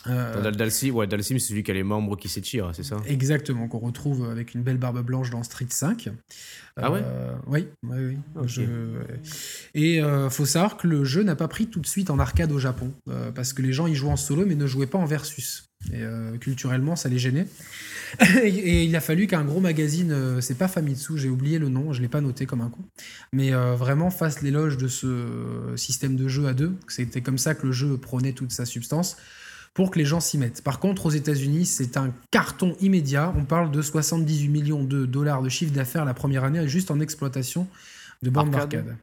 [0.08, 2.98] Euh, Dalsim, ouais, c'est celui qui a les membres qui s'étirent, c'est ça?
[3.08, 6.10] Exactement, qu'on retrouve avec une belle barbe blanche dans Street 5.
[6.78, 7.02] Ah ouais?
[7.04, 8.68] Euh, Oui, oui, oui.
[9.74, 12.52] Et euh, faut savoir que le jeu n'a pas pris tout de suite en arcade
[12.52, 14.98] au Japon, euh, parce que les gens y jouaient en solo mais ne jouaient pas
[14.98, 15.70] en versus.
[15.94, 16.04] Et
[16.40, 17.46] culturellement, ça les gênait.
[18.44, 22.02] et, il a fallu qu'un gros magazine, c'est pas Famitsu, j'ai oublié le nom, je
[22.02, 22.86] l'ai pas noté comme un coup,
[23.32, 25.28] mais vraiment fasse l'éloge de ce
[25.76, 26.74] système de jeu à deux.
[26.88, 29.18] C'était comme ça que le jeu prenait toute sa substance
[29.76, 30.64] pour que les gens s'y mettent.
[30.64, 33.34] Par contre, aux États-Unis, c'est un carton immédiat.
[33.38, 37.00] On parle de 78 millions de dollars de chiffre d'affaires la première année juste en
[37.02, 37.68] exploitation
[38.24, 38.96] de bandes d'arcade.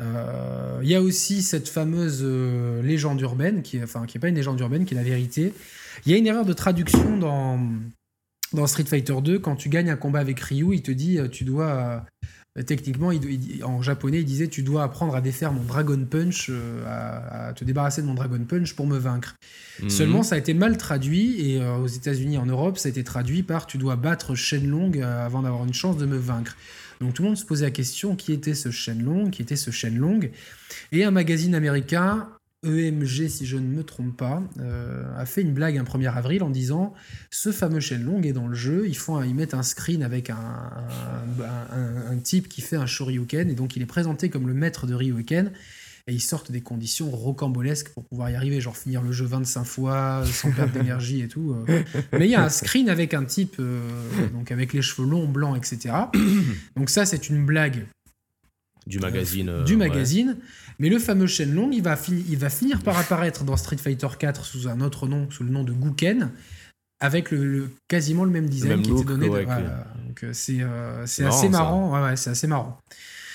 [0.00, 4.28] Euh, il y a aussi cette fameuse euh, légende urbaine, qui, enfin, qui n'est pas
[4.28, 5.52] une légende urbaine, qui est la vérité.
[6.06, 7.60] Il y a une erreur de traduction dans,
[8.54, 9.38] dans Street Fighter 2.
[9.38, 12.04] Quand tu gagnes un combat avec Ryu, il te dit euh, tu dois
[12.56, 13.10] euh, techniquement,
[13.64, 17.64] en japonais, il disait tu dois apprendre à défaire mon Dragon Punch, euh, à, te
[17.64, 19.36] débarrasser de mon Dragon Punch pour me vaincre.
[19.82, 19.90] Mhm.
[19.90, 23.04] Seulement, ça a été mal traduit et euh, aux États-Unis, en Europe, ça a été
[23.04, 26.56] traduit par tu dois battre Shenlong avant d'avoir une chance de me vaincre.
[27.00, 29.70] Donc tout le monde se posait la question qui était ce Shenlong, qui était ce
[29.70, 30.30] Shenlong?
[30.92, 32.28] Et un magazine américain
[32.66, 36.42] EMG, si je ne me trompe pas, euh, a fait une blague un 1er avril
[36.42, 36.94] en disant
[37.30, 40.36] ce fameux Shenlong est dans le jeu, ils, font, ils mettent un screen avec un,
[41.40, 44.94] un, type qui fait un Shoryuken, et donc il est présenté comme le maître de
[44.94, 45.52] Ryuken,
[46.08, 49.64] et ils sortent des conditions rocambolesques pour pouvoir y arriver, genre finir le jeu 25
[49.64, 51.56] fois sans perdre d'énergie et tout.
[51.68, 51.82] Euh.
[52.12, 53.80] Mais il y a un screen avec un type, euh,
[54.32, 55.94] donc avec les cheveux longs, blancs, etc.
[56.76, 57.86] Donc ça, c'est une blague.
[58.86, 59.64] Du magazine.
[59.64, 60.36] du magazine.
[60.78, 64.44] Mais le fameux Shenlong, il va, il va finir par apparaître dans Street Fighter 4
[64.44, 66.30] sous un autre nom, sous le nom de Guken,
[67.00, 69.28] avec le, quasiment le même design qui était donné.
[69.28, 71.92] Donc euh, c'est euh, assez marrant.
[71.92, 72.78] Ouais, c'est assez marrant.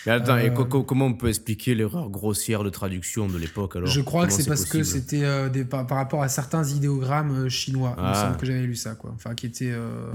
[0.06, 3.88] Mais attends, et euh, comment on peut expliquer l'erreur grossière de traduction de l'époque alors?
[3.88, 7.50] Je crois que c'est parce que c'était euh, par, par, rapport à certains idéogrammes euh,
[7.50, 7.94] chinois.
[7.98, 8.16] Il me ah.
[8.16, 9.12] semble que j'avais lu ça, quoi.
[9.14, 9.74] Enfin, qui étaient.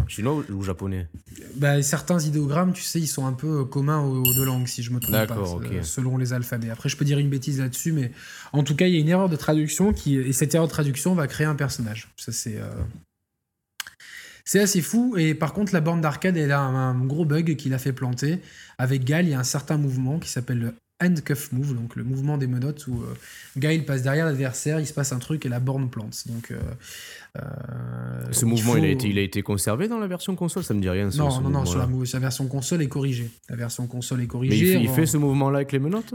[0.09, 1.09] Chinois ou japonais?
[1.57, 4.91] Bah, Certains idéogrammes, tu sais, ils sont un peu communs aux, deux langues, si je
[4.91, 6.71] me trompe pas, selon les alphabets.
[6.71, 8.13] Après, je peux dire une bêtise là-dessus, mais
[8.53, 10.73] en tout cas, il y a une erreur de traduction qui et cette erreur de
[10.73, 12.09] traduction va créer un personnage.
[12.17, 12.61] Ça, c'est.
[14.47, 15.17] C'est assez fou.
[15.19, 18.39] Et par contre, la borne d'arcade, elle a un, gros bug qui l'a fait planter.
[18.79, 22.05] Avec Gal, il y a un certain mouvement qui s'appelle le handcuff move, donc le
[22.05, 25.61] mouvement des menottes où euh, passe derrière l'adversaire, il se passe un truc et la
[25.61, 26.25] borne plante.
[26.27, 26.59] Donc, euh,
[27.37, 27.43] euh,
[28.31, 30.63] ce mouvement, il, a été, il a été conservé dans la version console?
[30.63, 31.11] Ça me dit rien.
[31.17, 33.31] non, non, non, sur la, version console est corrigée.
[33.51, 34.77] La version console est corrigée.
[34.77, 36.15] Mais il fait ce mouvement-là avec les menottes?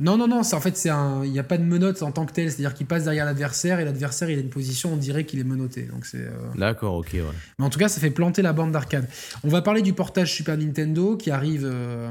[0.00, 2.26] Non, non, non, en fait, c'est un, il n'y a pas de menottes en tant
[2.26, 5.24] que tel, c'est-à-dire qu'il passe derrière l'adversaire et l'adversaire il a une position, on dirait
[5.24, 5.82] qu'il est menotté.
[5.82, 6.18] Donc c'est.
[6.18, 7.22] Euh, D'accord, ok, ouais.
[7.58, 9.06] Mais en tout cas, ça fait planter la bande d'arcade.
[9.44, 12.10] On va parler du portage Super Nintendo qui arrive euh,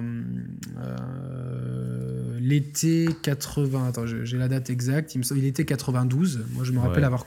[0.79, 3.89] euh, l'été 80.
[3.89, 5.15] Attends, j'ai la date exacte.
[5.15, 6.45] Il me semble, il était 92.
[6.51, 7.25] Moi, je me rappelle avoir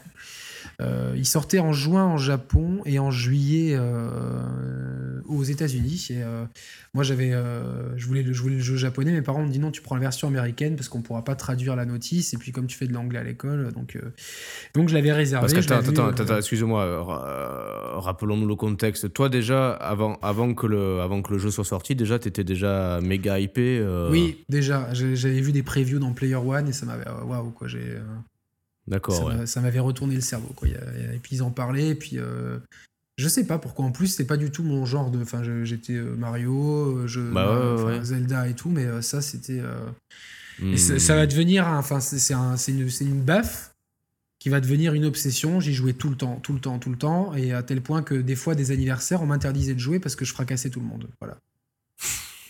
[0.81, 6.09] euh, il sortait en juin en Japon et en juillet euh, aux États-Unis.
[6.13, 6.45] Euh,
[6.95, 7.33] moi, j'avais,
[7.97, 9.13] je voulais, le, le jeu japonais.
[9.13, 11.77] Mes parents m'ont dit non, tu prends la version américaine parce qu'on pourra pas traduire
[11.77, 12.35] la notice.
[12.35, 13.99] Et puis comme tu fais de l'anglais à l'école, donc
[14.75, 15.47] donc je l'avais réservé.
[15.53, 17.05] Parce que attends, attends, excuse-moi,
[18.01, 19.13] rappelons-nous le contexte.
[19.13, 22.45] Toi déjà, avant, avant que le, avant que le jeu soit sorti, déjà, tu étais
[22.45, 23.85] déjà méga hypé.
[24.11, 27.99] Oui, déjà, j'avais vu des previews dans Player One et ça m'avait, waouh quoi, j'ai.
[28.87, 29.33] D'accord.
[29.47, 30.53] Ça m'avait retourné le cerveau.
[30.55, 30.69] Quoi.
[30.69, 31.89] Et puis ils en parlaient.
[31.89, 32.59] Et puis euh,
[33.17, 33.85] je sais pas pourquoi.
[33.85, 35.23] En plus, c'est pas du tout mon genre de.
[35.23, 39.63] Enfin, j'étais euh, Mario, euh, je, bah Zelda et tout, mais ça, c'était.
[40.61, 40.77] Hmm.
[40.77, 41.67] ça, va devenir.
[41.67, 43.75] Enfin, c'est un, une, une baffe
[44.39, 45.61] qui va devenir une obsession.
[45.61, 48.03] J'y jouais tout le temps, tout le temps, tout le temps, et à tel point
[48.03, 50.87] que des fois, des anniversaires, on m'interdisait de jouer parce que je fracassais tout le
[50.87, 51.09] monde.
[51.21, 51.39] Voilà.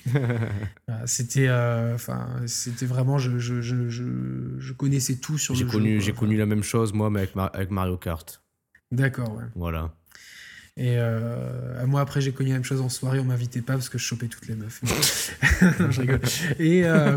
[1.06, 6.12] c'était euh, enfin c'était vraiment je, je, je, je, connaissais tout sur le connu, J'ai
[6.12, 8.42] connu la même chose moi mais avec, avec Mario Kart.
[8.92, 9.44] D'accord, ouais.
[9.56, 9.92] Voilà.
[10.76, 13.20] Et euh, moi, après, j'ai connu la même chose en soirée.
[13.20, 14.80] On m'invitait pas parce que je chopais toutes les meufs.
[15.90, 16.20] je rigole.
[16.58, 17.16] Et, euh,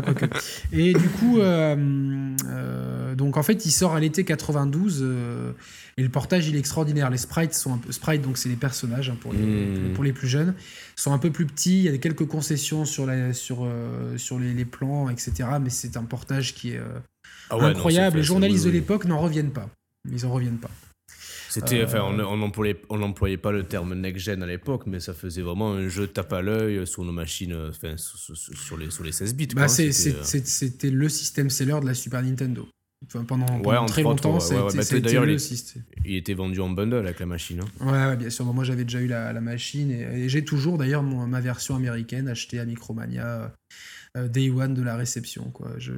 [0.72, 2.34] et du coup, euh,
[3.16, 5.02] donc en fait, il sort à l'été 92.
[5.96, 7.10] et le portage, il est extraordinaire.
[7.10, 8.18] Les sprites sont un peu.
[8.18, 9.92] Donc c'est les personnages hein, pour, les, mmh.
[9.94, 10.54] pour les plus jeunes.
[10.94, 11.78] sont un peu plus petits.
[11.78, 13.68] Il y a quelques concessions sur, la, sur,
[14.18, 15.32] sur les, les, plans, etc.
[15.60, 16.80] Mais c'est un portage qui est
[17.50, 18.18] ah incroyable.
[18.18, 19.68] les journalistes de l'époque n'en reviennent pas.
[20.08, 20.70] Ils en reviennent pas.
[21.48, 25.42] C'était, enfin, on n'employait on employait pas le terme next-gen à l'époque, mais ça faisait
[25.42, 29.34] vraiment un jeu tape à l'œil sur nos machines, enfin, sur, les, sur les 16
[29.34, 29.48] bits.
[29.54, 32.68] Bah, c'était le système seller de la Super Nintendo
[33.26, 35.38] pendant, très longtemps, c'était D'ailleurs, il,
[36.04, 37.60] il, était vendu en bundle avec la machine.
[37.60, 38.10] Hein.
[38.10, 38.44] Ouais, bien sûr.
[38.52, 42.64] Moi, j'avais déjà eu la, machine et, j'ai toujours d'ailleurs ma version américaine achetée à
[42.64, 43.48] Micromania euh,
[44.16, 45.52] Day One de la réception.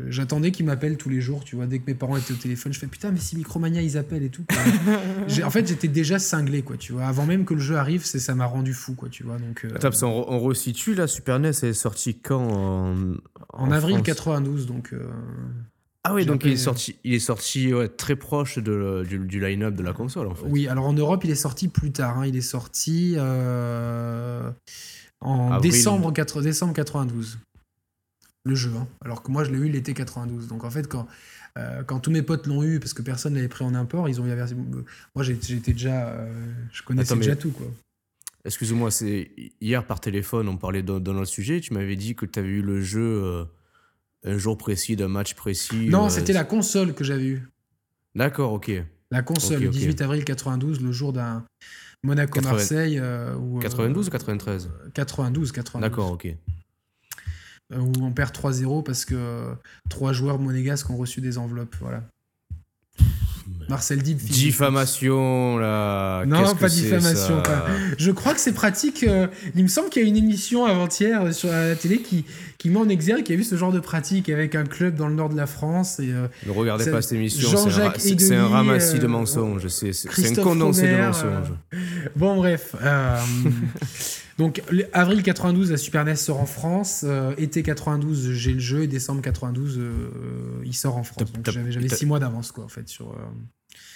[0.08, 1.44] J'attendais qu'ils m'appellent tous les jours.
[1.44, 3.82] Tu vois, dès que mes parents étaient au téléphone, je fais putain, mais si Micromania
[3.82, 4.44] ils appellent et tout.
[5.44, 6.76] en fait, j'étais déjà cinglé, quoi.
[6.76, 9.08] Tu vois, avant même que le jeu arrive, ça m'a rendu fou, quoi.
[9.08, 9.64] Tu vois, donc.
[9.64, 13.14] Euh, Attends, on, resitue la Super NES, elle est sortie quand en,
[13.52, 14.92] en, avril 92, donc.
[14.92, 15.08] Euh,
[16.04, 19.82] ah oui, donc il est sorti, il est sorti très proche de, du, line-up de
[19.82, 20.46] la console en fait.
[20.48, 22.18] Oui, alors en Europe il est sorti plus tard.
[22.18, 22.26] Hein.
[22.26, 24.50] Il est sorti euh,
[25.20, 27.38] en décembre, 4, décembre 92.
[28.44, 28.88] Le jeu, hein.
[29.04, 30.48] alors que moi je l'ai eu l'été 92.
[30.48, 31.06] Donc en fait, quand,
[31.58, 34.18] euh, quand tous mes potes l'ont eu, parce que personne l'avait pris en import, ils
[34.20, 34.56] ont eu la version.
[35.14, 36.08] Moi j'étais déjà.
[36.08, 37.66] Euh, je connaissais déjà tout quoi.
[38.46, 41.60] Excuse-moi, c'est hier par téléphone, on parlait dans, notre sujet.
[41.60, 43.46] Tu m'avais dit que tu avais eu le jeu
[44.24, 47.48] un jour précis d'un match précis Non, euh, c'était la console que j'avais eue.
[48.14, 48.70] D'accord, ok.
[49.10, 51.44] La console, le 18 avril 92, le jour d'un
[52.02, 52.94] Monaco-Marseille.
[52.94, 55.80] 92 euh, ou 93 92, 92.
[55.80, 56.28] D'accord, ok.
[57.72, 59.54] Euh, où on perd 3-0 parce que
[59.88, 61.76] trois joueurs monégasques ont reçu des enveloppes.
[61.80, 62.02] Voilà.
[63.70, 64.18] Marcel Dib.
[64.18, 66.24] Diffamation, là.
[66.26, 67.42] Non, pas diffamation.
[67.98, 69.04] Je crois que c'est pratique.
[69.04, 72.24] Euh, il me semble qu'il y a une émission avant-hier euh, sur la télé qui,
[72.58, 75.06] qui met en exergue, qui a vu ce genre de pratique avec un club dans
[75.06, 76.00] le nord de la France.
[76.00, 77.48] Et, euh, ne regardez pas cette émission,
[77.96, 79.68] c'est un, ramassis de mensonges.
[79.68, 81.52] C'est un condensé de mensonges.
[82.16, 82.74] bon, bref.
[84.40, 87.04] Donc, avril 92, la Super NES sort en France.
[87.36, 88.82] été 92, j'ai le jeu.
[88.82, 89.80] Et décembre 92,
[90.64, 91.30] il sort en France.
[91.32, 93.14] Donc, j'avais six mois d'avance, quoi, en fait, sur.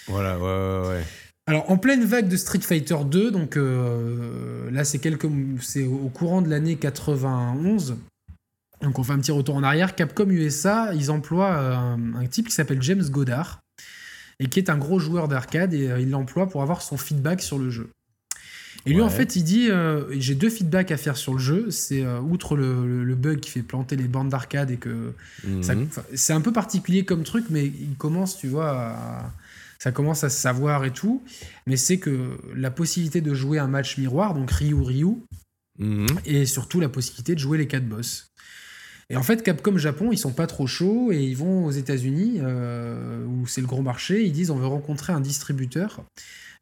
[0.07, 1.03] Voilà, ouais, ouais,
[1.47, 5.27] Alors, en pleine vague de Street Fighter 2, donc euh, là, c'est quelques,
[5.61, 7.97] c'est au courant de l'année 91.
[8.81, 9.95] Donc, on fait un petit retour en arrière.
[9.95, 13.61] Capcom USA, ils emploient euh, un, type qui s'appelle James Goddard
[14.39, 17.41] et qui est un gros joueur d'arcade et euh, il l'emploie pour avoir son feedback
[17.41, 17.89] sur le jeu.
[18.85, 19.69] Et lui, en fait, il dit
[20.11, 21.71] j'ai deux feedbacks à faire sur le jeu.
[21.71, 25.87] C'est outre le, bug qui fait planter les bandes d'arcade et que mhm.
[26.13, 29.33] c'est un peu particulier comme truc, mais il commence, tu vois, à,
[29.79, 31.23] ça commence à se savoir et tout,
[31.67, 35.17] mais c'est que la possibilité de jouer un match miroir, donc Ryu Ryu,
[35.79, 36.07] mhm.
[36.25, 38.31] et surtout la possibilité de jouer les quatre boss.
[39.11, 42.39] Et en fait, Capcom Japon, ils sont pas trop chauds et ils vont aux États-Unis,
[42.41, 46.03] euh, où c'est le gros marché, ils disent on veut rencontrer un distributeur.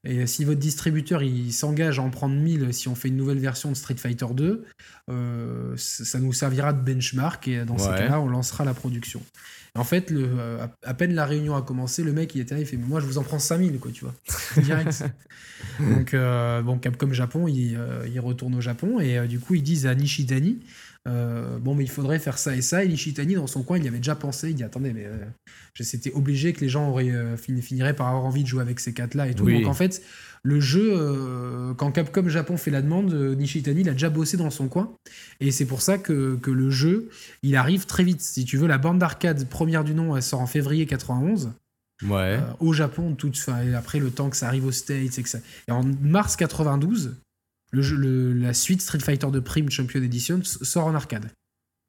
[0.05, 3.39] Et si votre distributeur il s'engage à en prendre 1000 si on fait une nouvelle
[3.39, 4.65] version de Street Fighter 2,
[5.09, 9.21] euh, ça nous servira de benchmark et dans ces cas-là, on lancera la production.
[9.75, 12.61] En fait, le, euh, à peine la réunion a commencé, le mec il était là,
[12.61, 14.13] il fait Moi je vous en prends 5000, quoi, tu vois.
[14.61, 15.03] Direct.
[15.79, 19.63] Donc, euh, bon, Capcom Japon, il, euh, il, retourne au Japon et du coup ils
[19.63, 19.95] disent à
[21.05, 22.83] Nishitani Bon, mais il faudrait faire ça et ça.
[22.83, 25.07] Et Nishitani, dans son coin, il y avait déjà pensé il dit Attendez, mais
[25.79, 29.27] c'était obligé que les gens auraient, finiraient par avoir envie de jouer avec ces quatre-là
[29.27, 29.49] et tout.
[29.49, 30.01] Donc en fait,
[30.45, 34.35] le jeu, euh, quand Capcom Japon fait la demande, euh, Nishitani il a déjà bossé
[34.35, 34.93] dans son coin.
[35.39, 37.09] Et c'est pour ça que, le jeu,
[37.43, 38.19] il arrive très vite.
[38.19, 41.53] Si tu veux, la bande d'arcade première du nom, elle sort en février 91.
[42.03, 42.11] Ouais.
[42.11, 43.31] Euh, au Japon, tout,
[43.65, 45.17] et après le temps que ça arrive aux States.
[45.17, 45.39] Et, que ça...
[45.69, 47.15] et en mars 92,
[47.73, 51.31] le, la suite Street Fighter de Prime Champion Edition sort en arcade.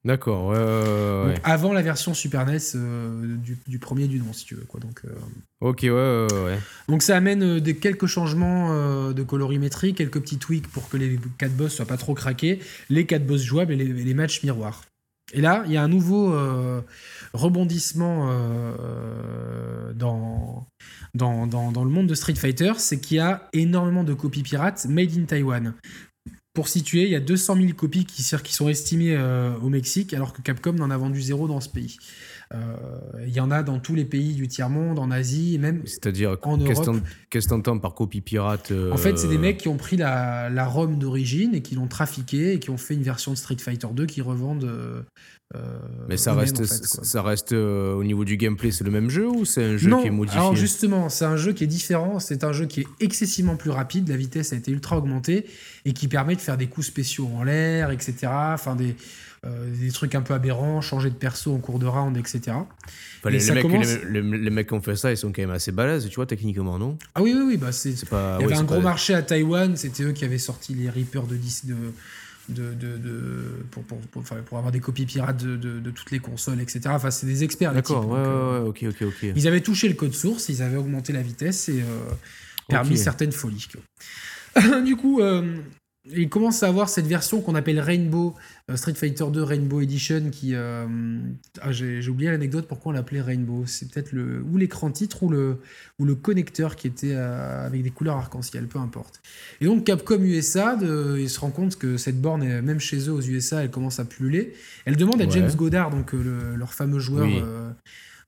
[0.04, 4.64] D'accord, ouais, avant la version Super NES euh, du, premier du nom, si tu veux.
[4.68, 4.78] Quoi.
[4.78, 5.14] Donc, euh,
[5.62, 8.74] Ok, ouais, ouais, Donc ça amène euh, des, quelques changements
[9.12, 13.06] de colorimétrie, quelques petits tweaks pour que les 4 boss soient pas trop craqués, les
[13.06, 14.84] 4 boss jouables et les, matchs miroirs.
[15.32, 16.34] Et là, il y a un nouveau
[17.34, 18.30] rebondissement
[19.94, 20.66] dans,
[21.14, 24.42] dans, dans, dans, le monde de Street Fighter, c'est qu'il y a énormément de copies
[24.42, 25.74] pirates made in Taiwan.
[26.54, 30.14] Pour situer, il y a 200 000 copies qui, qui sont estimées euh, au Mexique,
[30.14, 31.96] alors que Capcom n'en a vendu zéro dans ce pays.
[32.54, 32.76] Euh,
[33.26, 36.36] il y en a dans tous les pays du tiers-monde, en Asie, et même C'est-à-dire,
[36.42, 37.02] en Europe.
[37.28, 39.76] Qu'est-ce que tu entends par copie pirate En fait, c'est des euh, mecs qui ont
[39.76, 43.32] pris la, la ROM d'origine et qui l'ont trafiqué et qui ont fait une version
[43.32, 44.70] de Street Fighter 2 qui revendent
[45.54, 45.58] euh,
[46.08, 49.44] mais ça reste, ça reste euh, au niveau du gameplay, c'est le même jeu ou
[49.44, 52.18] c'est un jeu qui est modifié Alors justement, c'est un jeu qui est différent.
[52.18, 54.08] C'est un jeu qui est excessivement plus rapide.
[54.08, 55.46] La vitesse a été ultra augmentée
[55.84, 58.26] et qui permet de faire des coups spéciaux en l'air, etc.
[58.54, 58.96] Enfin des
[59.46, 62.56] euh, des trucs un peu aberrants, changer de perso en cours de round, etc.
[63.26, 66.78] les, mecs, qui ont fait ça, ils sont quand même assez balèzes, tu vois, techniquement,
[66.78, 66.96] non?
[67.14, 67.56] Ah oui, oui, oui.
[67.58, 68.08] Bah c'est, il
[68.40, 71.36] y avait un gros marché à Taïwan, c'était eux qui avaient sorti les Reapers de,
[71.36, 71.74] de,
[72.48, 76.18] de, de, de pour, pour, pour, pour, avoir des copies pirates de, de, toutes les
[76.18, 76.82] consoles, etc.
[76.88, 77.72] Enfin, c'est des experts.
[77.72, 79.32] D'accord, ouais, euh, ouais, ok, ok, ok.
[79.34, 82.10] Ils avaient touché le code source, ils avaient augmenté la vitesse et, euh,
[82.68, 83.68] permis certaines folies.
[84.84, 85.20] du coup,
[86.06, 88.34] il commence à avoir cette version qu'on appelle Rainbow,
[88.70, 90.54] euh, Street Fighter 2 Rainbow Edition, qui...
[90.54, 90.86] Euh,
[91.62, 93.64] ah, j'ai oublié l'anecdote, pourquoi on l'appelait Rainbow.
[93.66, 95.60] C'est peut-être le, ou l'écran titre ou le,
[95.98, 99.22] ou le connecteur qui était euh, avec des couleurs arc-en-ciel, peu importe.
[99.62, 103.12] Et donc Capcom USA, de, il se rend compte que cette borne, même chez eux
[103.12, 104.52] aux USA, elle commence à pulluler.
[104.84, 107.28] Elle demande à James Goddard, donc leur fameux joueur...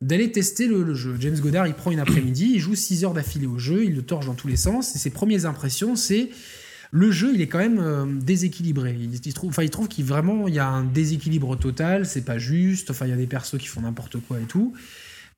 [0.02, 1.16] d'aller tester le, le, jeu.
[1.20, 4.02] James Goddard, il prend une après-midi, il joue 6 heures d'affilée au jeu, il le
[4.02, 6.28] torche dans tous les sens, et ses premières impressions, c'est
[6.90, 8.96] le jeu, il est quand même euh, déséquilibré.
[8.98, 12.38] Il, trouve, enfin, il trouve qu'il vraiment il y a un déséquilibre total, c'est pas
[12.38, 12.90] juste.
[12.90, 14.74] Enfin, il y a des persos qui font n'importe quoi et tout.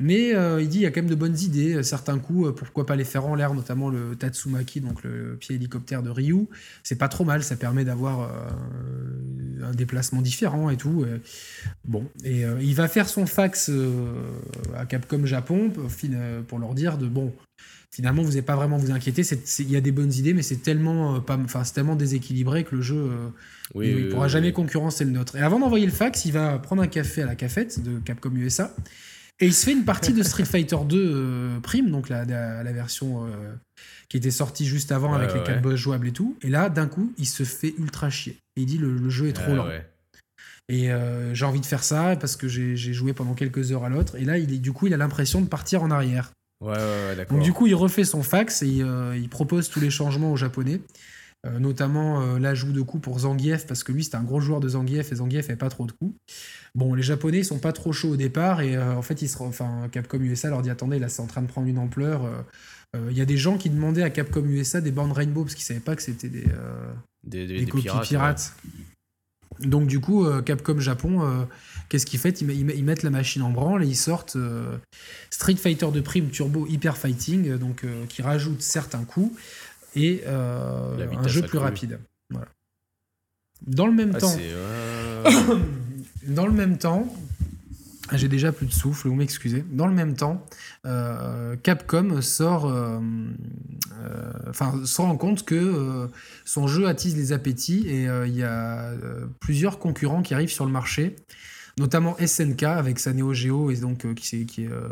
[0.00, 1.82] Mais euh, il dit il y a quand même de bonnes idées.
[1.82, 5.56] Certains coups, euh, pourquoi pas les faire en l'air, notamment le Tatsumaki, donc le pied
[5.56, 6.46] hélicoptère de Ryu.
[6.84, 8.30] C'est pas trop mal, ça permet d'avoir
[9.60, 11.04] un déplacement différent et tout.
[11.84, 13.72] bon, et il va faire son fax
[14.76, 15.72] à Capcom Japon
[16.46, 17.32] pour leur dire de bon,
[17.90, 19.22] finalement, vous n'avez pas vraiment vous inquiéter.
[19.60, 21.38] Il y a des bonnes idées, mais c'est tellement, euh, pas,
[21.74, 23.28] tellement déséquilibré que le jeu euh,
[23.82, 25.36] il ne pourra jamais concurrencer le nôtre.
[25.36, 28.34] Et avant d'envoyer le fax, il va prendre un café à la cafette de Capcom
[28.34, 28.74] USA.
[29.40, 32.72] Et il se fait une partie de Street Fighter 2 euh, Prime, donc la, la,
[32.72, 33.26] version
[34.08, 36.36] qui était sortie juste avant avec les 4 boss jouables et tout.
[36.42, 38.36] Et là, d'un coup, il se fait ultra chier.
[38.56, 39.68] Et il dit le, jeu est trop lent.
[40.68, 40.90] Et
[41.34, 44.16] j'ai envie de faire ça parce que j'ai joué pendant quelques heures à l'autre.
[44.16, 46.32] Et là, il, du coup, il a l'impression de partir en arrière.
[46.60, 47.36] Ouais, ouais, d'accord.
[47.36, 50.36] Donc, du coup, il refait son fax et euh, il propose tous les changements aux
[50.36, 50.80] Japonais.
[51.46, 54.58] Euh, notamment euh, l'ajout de coups pour Zangief, parce que lui c'était un gros joueur
[54.58, 56.12] de Zangief et Zangief n'avait pas trop de coups.
[56.74, 59.40] Bon, les Japonais ils sont pas trop chauds au départ et en fait, ils se,
[59.40, 62.22] enfin, Capcom USA leur dit attendez, là c'est en train de prendre une ampleur.
[62.96, 65.64] Il y a des gens qui demandaient à Capcom USA des bornes Rainbow parce qu'ils
[65.64, 66.46] savaient pas que c'était des,
[67.22, 68.52] des, copies pirates.
[69.60, 71.46] Donc du coup, Capcom Japon
[71.88, 74.76] Qu'est-ce qu'ils font ils, mettent la machine en branle et ils sortent euh,
[75.30, 79.38] Street Fighter de prime Turbo Hyper Fighting, euh, donc euh, qui rajoute certains coups
[79.96, 81.98] et un jeu plus rapide.
[83.66, 84.36] Dans le même ah, temps,
[86.28, 87.12] dans le même temps,
[88.12, 89.64] j'ai déjà plus de souffle, vous m'excusez.
[89.70, 90.46] Dans le même temps,
[91.64, 92.72] Capcom sort,
[94.46, 96.08] enfin, se rend compte que
[96.44, 98.92] son jeu attise les appétits et il y a
[99.40, 101.16] plusieurs concurrents qui arrivent sur le marché
[101.78, 104.88] notamment SNK avec sa Neo Geo et donc euh, qui, qui est euh,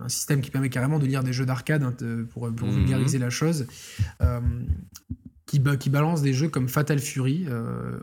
[0.00, 1.94] un système qui permet carrément de lire des jeux d'arcade hein,
[2.32, 2.74] pour, pour mhm.
[2.74, 3.66] vulgariser la chose.
[4.20, 4.40] Euh,
[5.46, 7.46] qui, qui, balance des jeux comme Fatal Fury,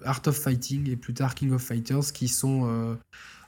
[0.06, 2.98] Art of Fighting et plus tard King of Fighters qui sont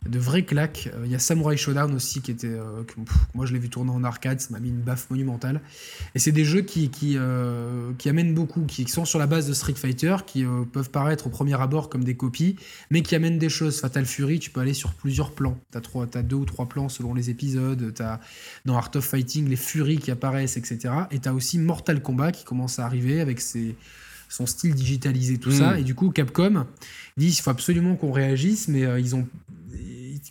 [0.08, 0.90] de vraies claques.
[0.94, 2.48] Euh, il y a Samurai Showdown aussi qui était.
[2.48, 2.84] Euh,
[3.34, 5.62] moi, je l'ai vu tourner en arcade, ça m'a mis une baffe monumentale.
[6.14, 9.48] Et c'est des jeux qui, qui, euh, qui, amènent beaucoup, qui sont sur la base
[9.48, 12.56] de Street Fighter, qui peuvent paraître au premier abord comme des copies,
[12.92, 13.80] mais qui amènent des choses.
[13.80, 15.58] Fatal Fury, tu peux aller sur plusieurs plans.
[15.72, 17.94] Tu as, as, deux ou trois plans selon les épisodes.
[17.94, 18.20] Tu as
[18.66, 20.94] dans Art of Fighting les Furies qui apparaissent, etc.
[21.12, 23.76] Et tu as aussi Mortal Kombat qui commence à arriver avec ses
[24.28, 25.74] son style digitalisé, tout ça.
[25.76, 25.80] Mm.
[25.80, 26.66] Et du coup, Capcom
[27.16, 29.28] dit il faut absolument qu'on réagisse, mais ils ont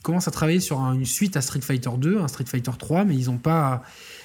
[0.02, 3.16] commencent à travailler sur une suite à Street Fighter 2, un Street Fighter 3, mais
[3.16, 3.82] ils n'ont pas,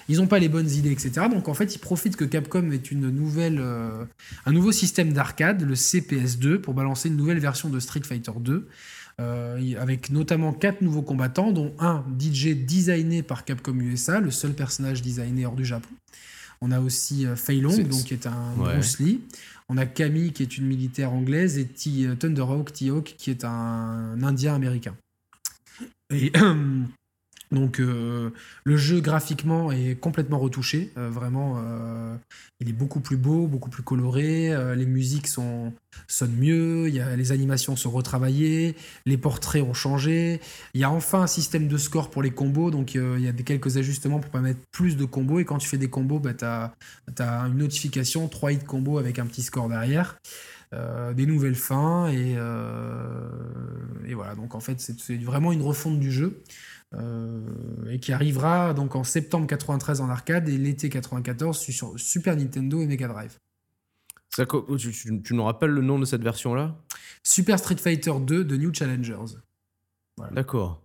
[0.08, 1.28] ils pas les bonnes idées, etc.
[1.32, 4.06] Donc en fait, ils profitent que Capcom ait une nouvelle, euh,
[4.46, 8.68] un nouveau système d'arcade, le CPS2, pour balancer une nouvelle version de Street Fighter 2.
[9.20, 14.54] Euh, avec notamment quatre nouveaux combattants, dont un DJ designé par Capcom USA, le seul
[14.54, 15.90] personnage designé hors du Japon.
[16.62, 19.20] On a aussi euh, Fei Long, donc, qui est un Bruce Lee.
[19.68, 24.24] On a Camille, qui est une militaire anglaise, et T Thunderhawk, T-Hawk, qui est un
[24.24, 24.96] Indien américain.
[26.12, 26.32] Et
[27.52, 28.32] donc euh,
[28.64, 32.16] le jeu graphiquement est complètement retouché, euh, vraiment euh,
[32.60, 35.72] il est beaucoup plus beau, beaucoup plus coloré, les musiques sonnent
[36.36, 40.42] mieux, les animations sont retravaillées, les portraits ont changé,
[40.74, 43.34] il y a enfin un système de score pour les combos, donc il y a
[43.34, 46.46] quelques ajustements pour permettre plus de combos, et quand tu fais des combos, bah, tu
[46.46, 46.74] as,
[47.20, 50.18] as, une notification, 3 hits combo avec un petit score derrière.
[50.72, 53.28] Euh, des nouvelles fins et, euh,
[54.06, 56.44] et, voilà donc en fait c'est vraiment une refonte du jeu
[56.94, 57.42] euh,
[57.90, 62.82] et qui arrivera donc en septembre 93 en arcade et l'été 94 sur Super Nintendo
[62.82, 63.40] et Mega Drive.
[64.78, 66.76] tu, nous rappelles le nom de cette version là
[67.24, 69.40] Super Street Fighter 2 de New Challengers.
[70.32, 70.84] D'accord.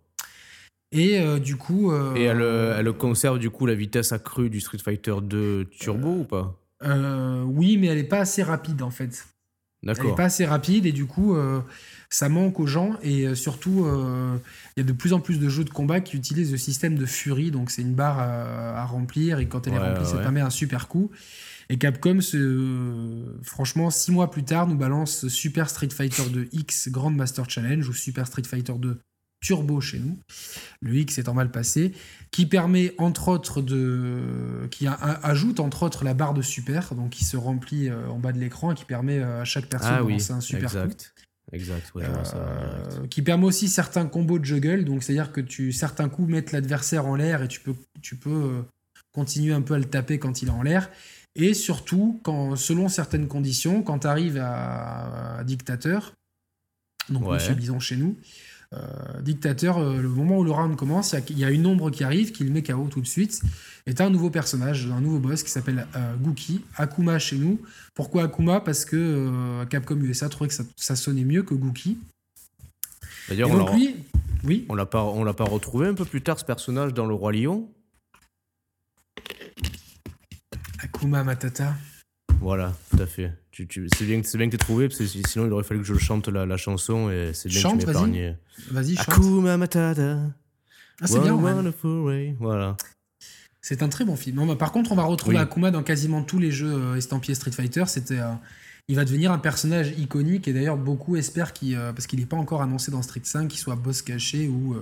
[0.92, 1.92] Et du coup.
[2.16, 6.24] Et elle, elle, conserve du coup la vitesse accrue du Street Fighter 2 Turbo ou
[6.24, 6.58] pas?
[6.82, 9.26] Oui, mais elle n'est pas assez rapide en fait.
[9.86, 11.60] Elle n'est pas assez rapide et du coup, euh,
[12.08, 12.96] ça manque aux gens.
[13.02, 14.36] Et euh, surtout, euh,
[14.76, 16.96] il y a de plus en plus de jeux de combat qui utilisent le système
[16.96, 17.50] de Fury.
[17.50, 20.88] Donc, c'est une barre à, remplir et quand elle est remplie, ça permet un super
[20.88, 21.10] coup.
[21.70, 22.18] Et Capcom,
[23.42, 27.88] franchement, six mois plus tard, nous balance Super Street Fighter 2 X Grand Master Challenge
[27.88, 28.98] ou Super Street Fighter 2
[29.44, 30.18] turbo chez nous,
[30.80, 31.92] le X étant mal passé,
[32.30, 37.24] qui permet entre autres de, qui ajoute entre autres la barre de super, donc qui
[37.24, 40.02] se remplit euh, en bas de l'écran et qui permet euh, à chaque personne ah
[40.02, 41.14] de lancer un super exact.
[41.52, 46.28] Exact, euh, qui permet aussi certains combos de juggle, donc c'est-à-dire que tu certains coups
[46.28, 48.64] mettent l'adversaire en l'air et tu peux tu peux
[49.12, 50.88] continuer un peu à le taper quand il est en l'air.
[51.36, 56.14] Et surtout, quand, selon certaines conditions, quand tu arrives à, dictateur,
[57.10, 58.16] donc Monsieur Bison chez nous,
[59.20, 62.32] dictateur, euh, le moment où le round commence, il y, a une ombre qui arrive,
[62.32, 63.42] qui le met KO tout de suite.
[63.86, 67.60] Et un nouveau personnage, un nouveau boss qui s'appelle euh, Akuma chez nous.
[67.94, 68.60] Pourquoi Akuma?
[68.60, 71.98] Parce que Capcom USA trouvait que ça, sonnait mieux que Gookie.
[73.28, 73.72] D'ailleurs, on l'a
[74.44, 77.06] oui on l'a pas, on l'a pas retrouvé un peu plus tard ce personnage dans
[77.06, 77.68] le Roi Lion?
[80.82, 81.74] Akuma Matata.
[82.40, 83.32] Voilà, tout à fait.
[83.54, 85.94] Tu, tu, c'est bien, bien que trouvé, parce que sinon il aurait fallu que je
[85.94, 88.36] chante la, la chanson et c'est bien chante, que tu m'épargnes.
[88.72, 89.10] Vas-y, chante.
[89.10, 90.18] Akuma Matata.
[91.00, 91.36] Ah, c'est bien,
[92.40, 92.76] Voilà.
[93.62, 94.44] C'est un très bon film.
[94.44, 97.52] Bah, par contre, on va retrouver Akuma dans quasiment tous les jeux euh, estampillés Street
[97.52, 97.84] Fighter.
[97.86, 98.32] C'était, euh,
[98.88, 102.26] il va devenir un personnage iconique et d'ailleurs beaucoup espèrent qu'il, euh, parce qu'il n'est
[102.26, 104.76] pas encore annoncé dans Street 5, qu'il soit boss caché ou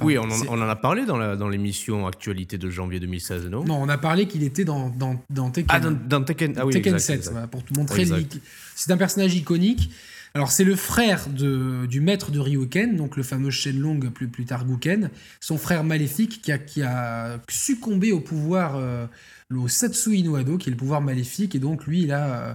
[0.00, 3.64] oui, on en, a parlé dans l'émission Actualité de janvier 2016, non?
[3.64, 5.66] Non, on a parlé qu'il était dans, dans, Tekken.
[5.68, 8.06] Ah, dans, Tekken, ah oui, Tekken 7, pour te montrer.
[8.74, 9.90] C'est un personnage iconique.
[10.34, 14.46] Alors, c'est le frère de, du maître de Ryuken, donc le fameux Shenlong, plus, plus
[14.46, 18.76] tard Guken, son frère maléfique qui a, qui a succombé au pouvoir.
[18.76, 19.06] Euh,
[19.52, 22.54] le Satsu Inuado, qui est le pouvoir maléfique, et donc lui, il a, euh,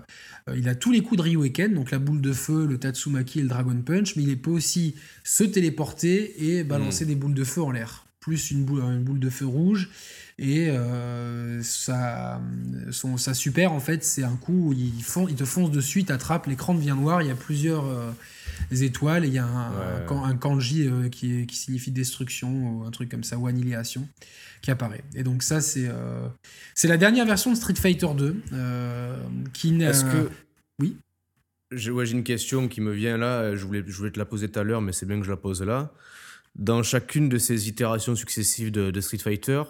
[0.55, 3.41] il a tous les coups de Ryuken, donc la boule de feu, le Tatsumaki et
[3.41, 7.07] le Dragon Punch, mais il peut aussi se téléporter et balancer hmm.
[7.09, 9.89] des boules de feu en l'air, plus une boule, une boule de feu rouge.
[10.39, 12.39] Et euh, ça,
[12.91, 14.93] son, sa super, en fait, c'est un coup où il,
[15.29, 18.11] il te fonce dessus, il t'attrape, l'écran devient noir, il y a plusieurs euh,
[18.71, 23.23] étoiles, et il y a un, kanji qui, qui, signifie destruction, ou un truc comme
[23.23, 24.07] ça, ou annihilation
[24.61, 25.03] qui apparaît.
[25.15, 26.27] Et donc ça, c'est euh,
[26.75, 29.15] c'est la dernière version de Street Fighter 2 euh,
[29.53, 30.29] qui Est-ce que
[30.79, 30.97] oui
[31.71, 33.55] j'ai ouais, une question qui me vient là.
[33.55, 35.29] Je voulais, je voulais te la poser tout à l'heure, mais c'est bien que je
[35.29, 35.91] la pose là.
[36.55, 39.63] Dans chacune de ces itérations successives de, Street Fighter,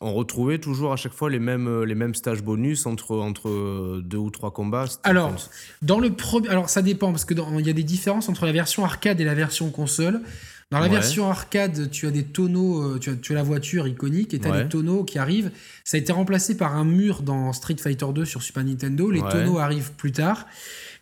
[0.00, 4.16] on retrouvait toujours à chaque fois les mêmes, les mêmes stages bonus entre, entre deux
[4.16, 5.34] ou trois combats Alors,
[5.82, 6.10] dans le
[6.48, 9.34] alors ça dépend, parce qu'il y a des différences entre la version arcade et la
[9.34, 10.22] version console.
[10.70, 13.88] Dans la version arcade, tu as des tonneaux, euh, tu as, tu as la voiture
[13.88, 15.50] iconique et tu as des tonneaux qui arrivent.
[15.82, 19.10] Ça a été remplacé par un mur dans Street Fighter 2 sur Super Nintendo.
[19.10, 20.46] Les tonneaux arrivent plus tard.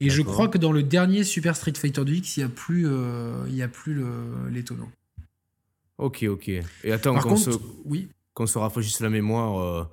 [0.01, 2.49] Et je crois que dans le dernier Super Street Fighter 2 X, il n'y a
[2.49, 4.03] plus, euh, il y a plus
[4.51, 4.89] les tonneaux.
[5.99, 6.49] Ok, ok.
[6.49, 7.51] Et attends, qu'on se,
[7.85, 8.09] oui.
[8.47, 9.85] Se rafraîchisse la mémoire, euh,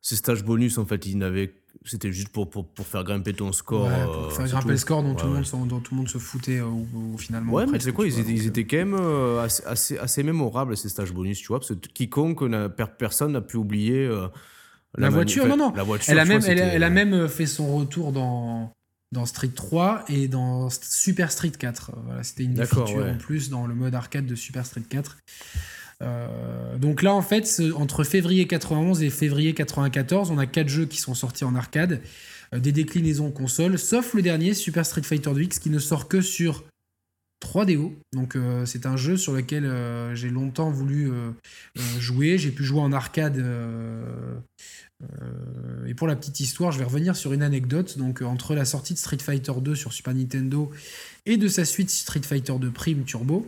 [0.00, 3.52] ces stages bonus, en fait, ils n'avaient c'était juste pour, pour, pour, faire grimper ton
[3.52, 3.88] score.
[3.88, 6.18] pour euh, faire grimper le score dont, tout le monde, dont tout le monde se
[6.18, 6.66] foutait euh,
[7.18, 7.52] finalement.
[7.52, 10.88] Ouais, mais c'est quoi, ils, étaient, ils étaient, quand même euh, assez, assez, mémorables ces
[10.88, 12.44] stages bonus, tu vois, parce que quiconque,
[12.98, 14.08] personne n'a pu oublier.
[14.96, 15.72] la, voiture, non, non.
[15.74, 18.72] La voiture, elle, a même, elle, a même fait son retour dans,
[19.10, 21.92] dans Street 3 et dans Super Street 4.
[22.04, 25.16] Voilà, c'était une features en plus dans le mode arcade de Super Street 4.
[26.02, 30.86] Euh, donc là, en fait, entre février 91 et février 94, on a quatre jeux
[30.86, 32.00] qui sont sortis en arcade,
[32.54, 36.08] euh, des déclinaisons console, sauf le dernier, Super Street Fighter 2 X, qui ne sort
[36.08, 36.64] que sur
[37.42, 37.92] 3DO.
[38.12, 39.70] Donc euh, c'est un jeu sur lequel
[40.14, 41.10] j'ai longtemps voulu
[41.98, 42.38] jouer.
[42.38, 43.44] J'ai pu jouer en arcade.
[45.86, 47.98] et pour la petite histoire, je vais revenir sur une anecdote.
[47.98, 50.70] Donc entre la sortie de Street Fighter 2 sur Super Nintendo
[51.26, 53.46] et de sa suite Street Fighter 2 Prime Turbo,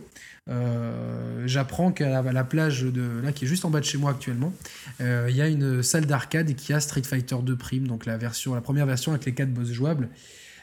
[1.45, 4.53] j'apprends qu'à la, plage de là qui est juste en bas de chez moi actuellement,
[5.01, 8.19] euh, il y a une salle d'arcade qui a Street Fighter 2 Prime, donc la
[8.61, 10.09] première version avec les quatre boss jouables.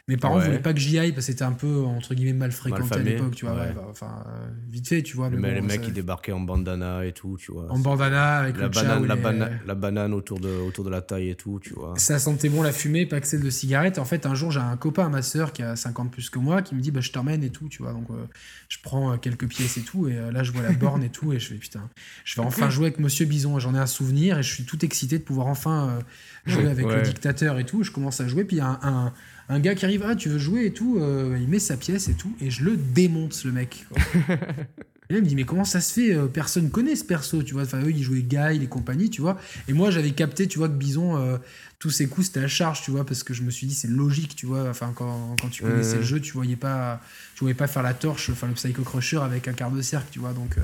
[0.08, 2.32] Mes parents ne voulaient pas que j'y aille parce que c'était un peu entre guillemets
[2.32, 3.54] mal fréquenté à l'époque, tu vois.
[3.54, 4.24] Bah, enfin,
[4.68, 5.30] vite fait, tu vois.
[5.30, 7.70] Mais, les mecs qui débarquaient en bandana et tout, tu vois.
[7.70, 11.36] En bandana avec la banane, la, la, banane autour de, autour de la taille et
[11.36, 11.94] tout, tu vois.
[11.98, 14.00] Ça sentait bon la fumée, pas que celle de cigarette.
[14.00, 16.62] En fait, un jour, j'ai un copain, ma soeur qui a 50 plus que moi,
[16.62, 17.92] qui me dit bah, Je t'emmène et tout, tu vois.
[17.92, 18.24] Donc, euh,
[18.68, 20.08] je prends euh, quelques pièces et tout.
[20.08, 21.32] Et euh, là, je vois la borne et tout.
[21.32, 21.88] Et je fais Putain,
[22.24, 23.56] je vais enfin jouer avec Monsieur Bison.
[23.60, 26.00] J'en ai un souvenir et je suis tout excité de pouvoir enfin
[26.44, 27.84] jouer avec le dictateur et tout.
[27.84, 28.42] Je commence à jouer.
[28.42, 29.12] Puis il y a un un
[29.50, 32.14] gars qui arrive, ah, tu veux jouer et tout, euh, il met sa pièce et
[32.14, 33.86] tout, et je le démonte, le mec.
[34.28, 37.42] et là, il me dit, mais comment ça se fait euh, Personne connaît ce perso,
[37.42, 37.62] tu vois?
[37.62, 39.38] Enfin, eux, ils jouaient Guy, et compagnie, tu vois.
[39.68, 41.38] Et moi, j'avais capté, tu vois, que Bison, euh,
[41.78, 43.88] tous ses coups, c'était à charge, tu vois, parce que je me suis dit, c'est
[43.88, 44.68] logique, tu vois.
[44.68, 47.00] Enfin, quand, quand tu connaissais le jeu, tu voyais pas,
[47.34, 50.08] tu voyais pas faire la torche, enfin, le Psycho Crusher avec un quart de cercle,
[50.10, 50.32] tu vois.
[50.32, 50.56] Donc,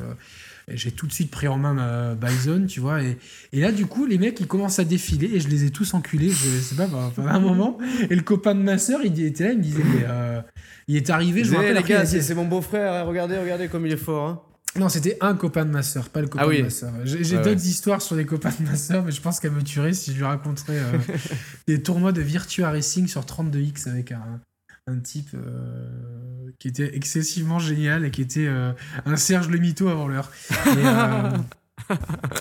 [0.75, 3.03] j'ai tout de suite pris en main ma Bison, tu vois.
[3.03, 3.19] Et,
[3.53, 5.95] et, là, du coup, les mecs, ils commencent à défiler et je les ai tous
[5.95, 7.79] enculés, je sais pas, pendant un moment.
[8.11, 10.41] Et le copain de ma soeur, il était là, il me disait, mais, euh,
[10.87, 11.77] il est arrivé, je me rappelle.
[11.77, 14.29] les gars, c'est mon beau-frère, hein, regardez, regardez comme il est fort.
[14.29, 14.43] Hein.
[14.77, 16.93] Non, c'était un copain de ma soeur, pas le copain ah de ma soeur.
[17.05, 19.93] J'ai d'autres histoires sur les copains de ma soeur, mais je pense qu'elle me tuerait
[19.93, 20.99] si je lui raconterais euh,
[21.67, 24.41] des tournois de Virtua Racing sur 32X avec un,
[24.89, 28.73] un type euh, qui était excessivement génial et qui était euh,
[29.07, 30.31] un Serge Le Mito avant l'heure.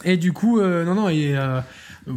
[0.03, 1.35] Et, du coup, non, non, et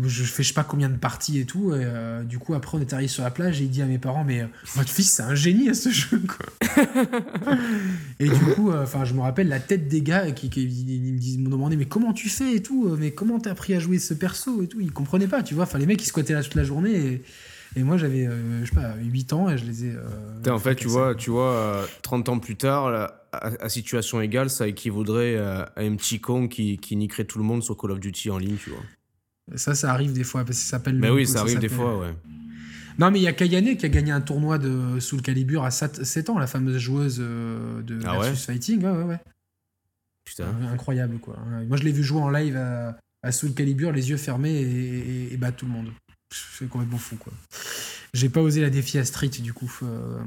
[0.04, 1.74] je fais je sais pas combien de parties et tout.
[1.74, 3.86] Et, euh, du coup, après, on est arrivé sur la plage et il dit à
[3.86, 6.46] mes parents, mais euh, votre fils, c'est un génie à ce jeu, quoi.
[8.20, 11.12] et du coup, euh, enfin, je me rappelle la tête des gars qui, qui ils
[11.12, 13.78] me, disent, me demandaient, mais comment tu fais et tout, mais comment t'as appris à
[13.78, 14.80] jouer ce perso et tout?
[14.80, 15.64] Ils comprenaient pas, tu vois.
[15.64, 17.22] Enfin, les mecs, ils squattaient là toute la journée et.
[17.76, 18.28] Et moi, j'avais,
[18.62, 19.96] je sais pas, 8 ans et je les ai.
[20.48, 25.36] en fait, tu vois, tu vois, 30 ans plus tard, à, situation égale, ça équivaudrait
[25.38, 28.38] à, un petit con qui, qui niquerait tout le monde sur Call of Duty en
[28.38, 28.82] ligne, tu vois.
[29.56, 30.96] Ça, ça arrive des fois, parce que ça s'appelle.
[30.96, 32.14] Mais oui, ça, arrive des fois, ouais.
[32.98, 35.70] Non, mais il y a Kayane qui a gagné un tournoi de Soul Calibur à
[35.70, 38.82] 7, ans, la fameuse joueuse euh, de ah Versus Fighting.
[38.82, 39.20] Ouais, ouais, ouais.
[40.24, 40.48] Putain.
[40.70, 41.36] incroyable, quoi.
[41.66, 45.36] Moi, je l'ai vu jouer en live à, Soul Calibur, les yeux fermés et, et,
[45.36, 45.88] battre tout le monde.
[46.30, 47.32] C'est complètement fou, quoi.
[48.14, 49.72] J'ai pas osé la défier à Street, du coup.
[49.82, 50.22] Euh...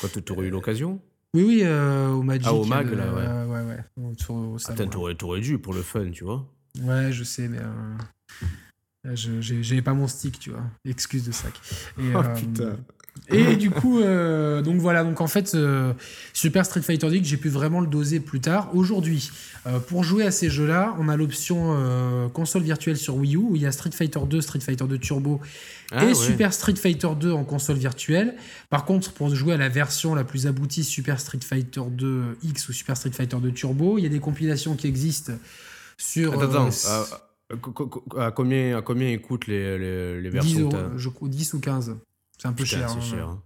[0.00, 1.00] Quand tu aurais eu l'occasion?
[1.34, 2.46] Oui, oui, euh, au Magic.
[2.46, 3.62] Ah, au Mag, là, euh, ouais.
[3.62, 4.56] ouais, ouais.
[4.68, 6.50] Attends, t'aurais dû pour le fun, tu vois.
[6.80, 7.96] Ouais, je sais, mais euh,
[9.14, 10.64] j'avais pas mon stick, tu vois.
[10.84, 11.52] Excuse de sac.
[11.98, 12.78] Et, oh, euh, putain.
[13.28, 15.56] Et du coup, euh, donc voilà, donc en fait,
[16.32, 18.70] Super Street Fighter X, j'ai pu vraiment le doser plus tard.
[18.74, 19.30] Aujourd'hui,
[19.88, 21.76] pour jouer à ces jeux-là, on a l'option
[22.32, 24.98] console virtuelle sur Wii U où il y a Street Fighter 2, Street Fighter 2
[24.98, 25.40] Turbo
[25.92, 28.34] ah et Super Street Fighter 2 en console virtuelle.
[28.70, 32.68] Par contre, pour jouer à la version la plus aboutie Super Street Fighter 2 X
[32.68, 35.32] ou Super Street Fighter 2 Turbo, il y a des compilations qui existent
[35.96, 36.40] sur.
[36.42, 37.54] Attends, euh,
[38.18, 41.96] à, combien, à combien écoutent les, les, les versions 10, je, 10 ou 15.
[42.38, 42.90] C'est un peu cher.
[42.90, 43.00] Hein.
[43.00, 43.28] cher.
[43.28, 43.42] Hein.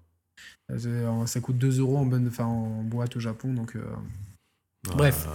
[0.71, 3.53] Euh, ça coûte 2 euros en, bonne, enfin, en boîte au Japon.
[3.53, 3.85] Donc, euh,
[4.97, 5.29] Bref.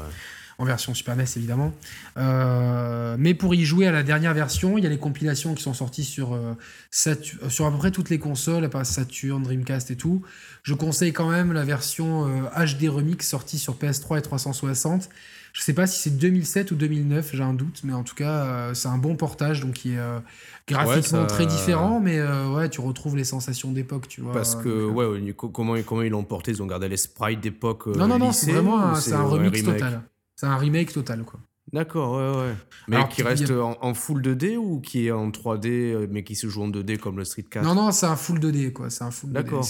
[0.57, 1.73] En version Super NES évidemment.
[2.15, 5.73] mais pour y jouer à la dernière version, il y a les compilations qui sont
[5.73, 6.39] sorties sur,
[6.91, 10.21] sur à peu près toutes les consoles, à part Saturn, Dreamcast et tout.
[10.63, 12.25] Je conseille quand même la version
[12.55, 15.09] HD Remix sortie sur PS3 et 360
[15.55, 18.43] je sais pas si c'est 2007 ou 2009, j'ai un doute, mais en tout cas,
[18.43, 20.19] euh, c'est un bon portage, donc qui est euh,
[20.67, 24.33] graphiquement très différent, mais euh, ouais, tu retrouves les sensations d'époque, tu vois.
[24.33, 26.51] Parce que, ouais, comment, comment ils l'ont porté?
[26.51, 27.87] Ils ont gardé les sprites d'époque.
[27.87, 30.01] non, non, non, c'est vraiment un, un remix total.
[30.35, 31.39] C'est un remake total, quoi.
[31.73, 32.55] D'accord, ouais, ouais.
[32.87, 36.61] Mais qui reste en, full 2D ou qui est en 3D, mais qui se joue
[36.61, 38.89] en 2D comme le Street 4 Non, non, c'est un full 2D, quoi.
[38.89, 39.65] C'est un full D'accord.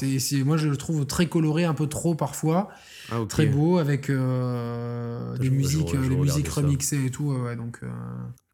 [0.45, 2.69] Moi, je le trouve très coloré, un peu trop parfois.
[3.11, 7.31] Ah, très beau avec euh, des musiques, euh, les musiques remixées et tout.
[7.31, 7.87] ouais, donc, euh,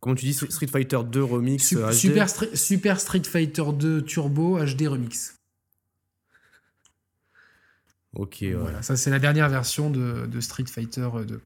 [0.01, 5.35] Comment tu dis Street Fighter 2 remix Super, Super, Street Fighter 2 Turbo HD remix.
[8.13, 11.41] Ok, Voilà, ça c'est la dernière version de, de, Street Fighter 2.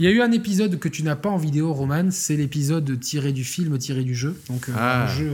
[0.00, 2.98] Il y a eu un épisode que tu n'as pas en vidéo, Roman, c'est l'épisode
[2.98, 4.34] tiré du film, tiré du jeu.
[4.48, 5.06] Donc un ah.
[5.06, 5.30] jeu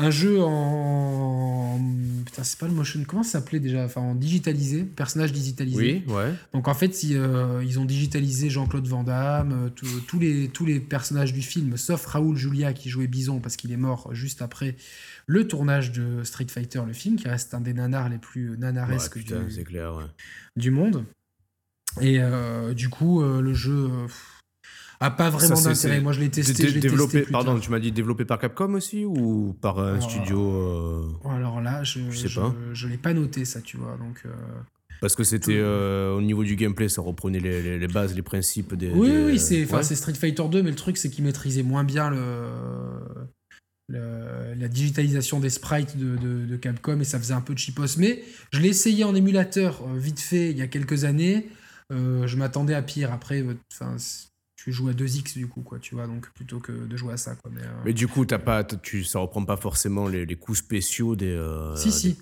[0.00, 1.78] un jeu en.
[2.24, 3.00] Putain, c'est pas le motion.
[3.06, 3.84] Comment ça s'appelait déjà?
[3.84, 6.02] Enfin, en digitalisé, personnage digitalisé.
[6.06, 6.32] Oui, ouais.
[6.54, 10.80] Donc en fait, euh, ils ont digitalisé Jean-Claude Van Damme, euh, tous, les, tous les
[10.80, 14.76] personnages du film, sauf Raoul Julia qui jouait Bison parce qu'il est mort juste après
[15.26, 19.18] le tournage de Street Fighter, le film, qui reste un des nanars les plus nanaresques
[19.18, 20.08] du, clair,
[20.56, 21.04] du monde.
[22.00, 23.88] Et euh, du coup, le jeu
[25.00, 26.00] a pas vraiment d'intérêt.
[26.00, 26.72] Moi, je l'ai testé.
[26.72, 31.60] développé, pardon, tu m'as dit développé par Capcom aussi ou par un studio euh, Alors
[31.60, 32.54] là, je ne sais pas.
[32.74, 33.96] Je, l'ai pas noté ça, tu vois.
[33.96, 34.22] Donc.
[34.26, 34.30] Euh,
[35.00, 38.74] parce que c'était euh, au niveau du gameplay, ça reprenait les, les, bases, les principes
[38.74, 38.90] des.
[38.90, 42.10] Oui, oui, c'est c'est Street Fighter 2, mais le truc, c'est qu'il maîtrisait moins bien
[42.10, 42.50] le,
[43.88, 47.96] la digitalisation des sprites de, de, de, Capcom et ça faisait un peu de cheapos.
[47.96, 48.22] Mais
[48.52, 51.48] je l'ai essayé en émulateur vite fait il y a quelques années.
[51.90, 53.12] Je m'attendais à pire.
[53.12, 53.96] Après, enfin
[54.62, 57.16] tu joues à 2x du coup, quoi, tu vois, donc plutôt que de jouer à
[57.16, 57.34] ça.
[57.34, 60.58] Quoi, mais, euh, du coup, as pas, tu, ça reprend pas forcément les, les coups
[60.58, 61.32] spéciaux des.
[61.32, 62.18] Euh, si, si.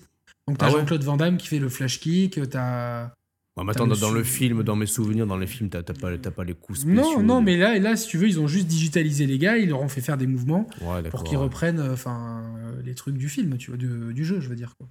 [0.46, 3.10] Donc t'as ah Jean-Claude Van Damme qui fait le flash kick, t'as.
[3.56, 6.54] Bah, maintenant, dans, le film, dans mes souvenirs, dans les films, t'as pas, pas les
[6.54, 7.02] coups spéciaux.
[7.02, 9.70] Non, non, mais là, là, si tu veux, ils ont juste digitalisé les gars, ils
[9.70, 10.68] leur ont fait faire des mouvements
[11.10, 14.76] pour qu'ils reprennent euh, les trucs du film, tu vois, du, jeu, je veux dire.
[14.78, 14.86] Quoi.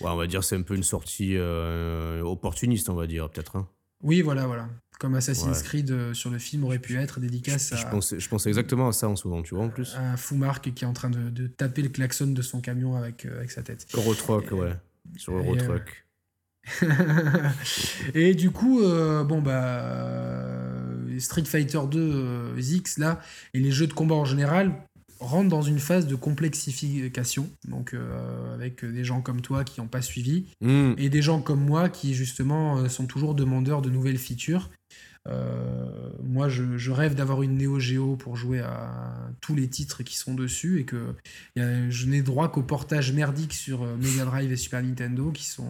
[0.00, 3.54] Ouais, on va dire c'est un peu une sortie opportuniste, on va dire, peut-être.
[3.54, 3.68] Hein.
[4.02, 4.68] Oui, voilà, voilà
[5.00, 7.76] comme Assassin's Creed euh, sur le film aurait pu être dédicace à.
[7.76, 9.96] Je pensais, je pensais exactement à ça en ce moment, tu vois, en plus.
[9.96, 13.24] Un fou Marc qui est en train de, taper le klaxon de son camion avec,
[13.24, 13.86] euh, avec sa tête.
[13.94, 14.76] Eurotruck, ouais.
[15.16, 16.06] Sur Eurotruck.
[18.14, 20.06] et du coup, euh, bon, bah.
[21.18, 23.20] Street Fighter 2 X, là,
[23.52, 24.72] et les jeux de combat en général,
[25.20, 29.86] rentre dans une phase de complexification, donc euh, avec des gens comme toi qui n'ont
[29.86, 30.94] pas suivi, hmm.
[30.96, 34.70] et des gens comme moi qui justement euh, sont toujours demandeurs de nouvelles features.
[36.24, 40.34] moi, je, rêve d'avoir une Neo Geo pour jouer à tous les titres qui sont
[40.34, 41.14] dessus et que
[41.56, 45.68] je n'ai droit qu'au portage merdique sur Mega Drive et Super Nintendo qui sont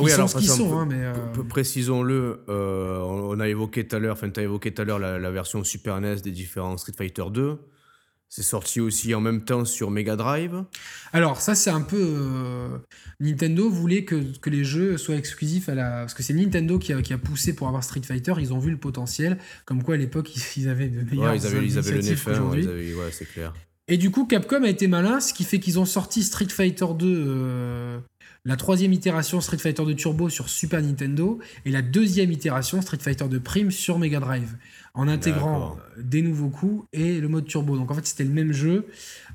[0.00, 1.12] oui, alors, ce qu'ils sont, hein, mais
[1.48, 5.18] précisons-le, on a évoqué tout à l'heure, enfin, tu as évoqué tout à l'heure la,
[5.18, 7.58] la, version Super NES des différents Street Fighter 2.
[8.32, 10.62] C'est sorti aussi en même temps sur Mega Drive.
[11.12, 11.98] Alors ça c'est un peu...
[12.00, 12.78] Euh,
[13.18, 15.90] Nintendo voulait que, que, les jeux soient exclusifs à la...
[16.02, 18.60] Parce que c'est Nintendo qui a, qui a, poussé pour avoir Street Fighter, ils ont
[18.60, 21.76] vu le potentiel, comme quoi à l'époque ils, avaient de meilleurs ouais, ils avaient, ils
[21.76, 23.52] avaient le nez ouais, c'est clair.
[23.88, 26.86] Et du coup Capcom a été malin, ce qui fait qu'ils ont sorti Street Fighter
[26.96, 27.98] 2 euh,
[28.44, 32.98] la troisième itération Street Fighter 2 Turbo sur Super Nintendo et la deuxième itération Street
[32.98, 34.56] Fighter 2 Prime sur Mega Drive
[34.94, 37.76] en intégrant des nouveaux coups et le mode turbo.
[37.76, 38.86] Donc en fait, c'était le même jeu,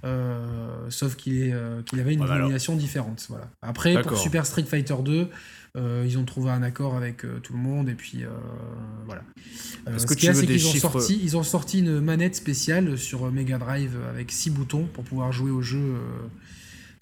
[0.04, 3.26] euh, sauf qu'il euh, qu'il avait une illumination différente.
[3.30, 3.50] Voilà.
[3.62, 5.30] Après, pour Super Street Fighter 2,
[5.78, 8.24] euh, ils ont trouvé un accord avec tout le monde et puis
[9.06, 9.22] voilà.
[9.98, 13.98] ce a, c'est qu'ils ont sorti, ils ont sorti une manette spéciale sur Mega Drive
[14.10, 15.96] avec 6 boutons pour pouvoir jouer au jeu.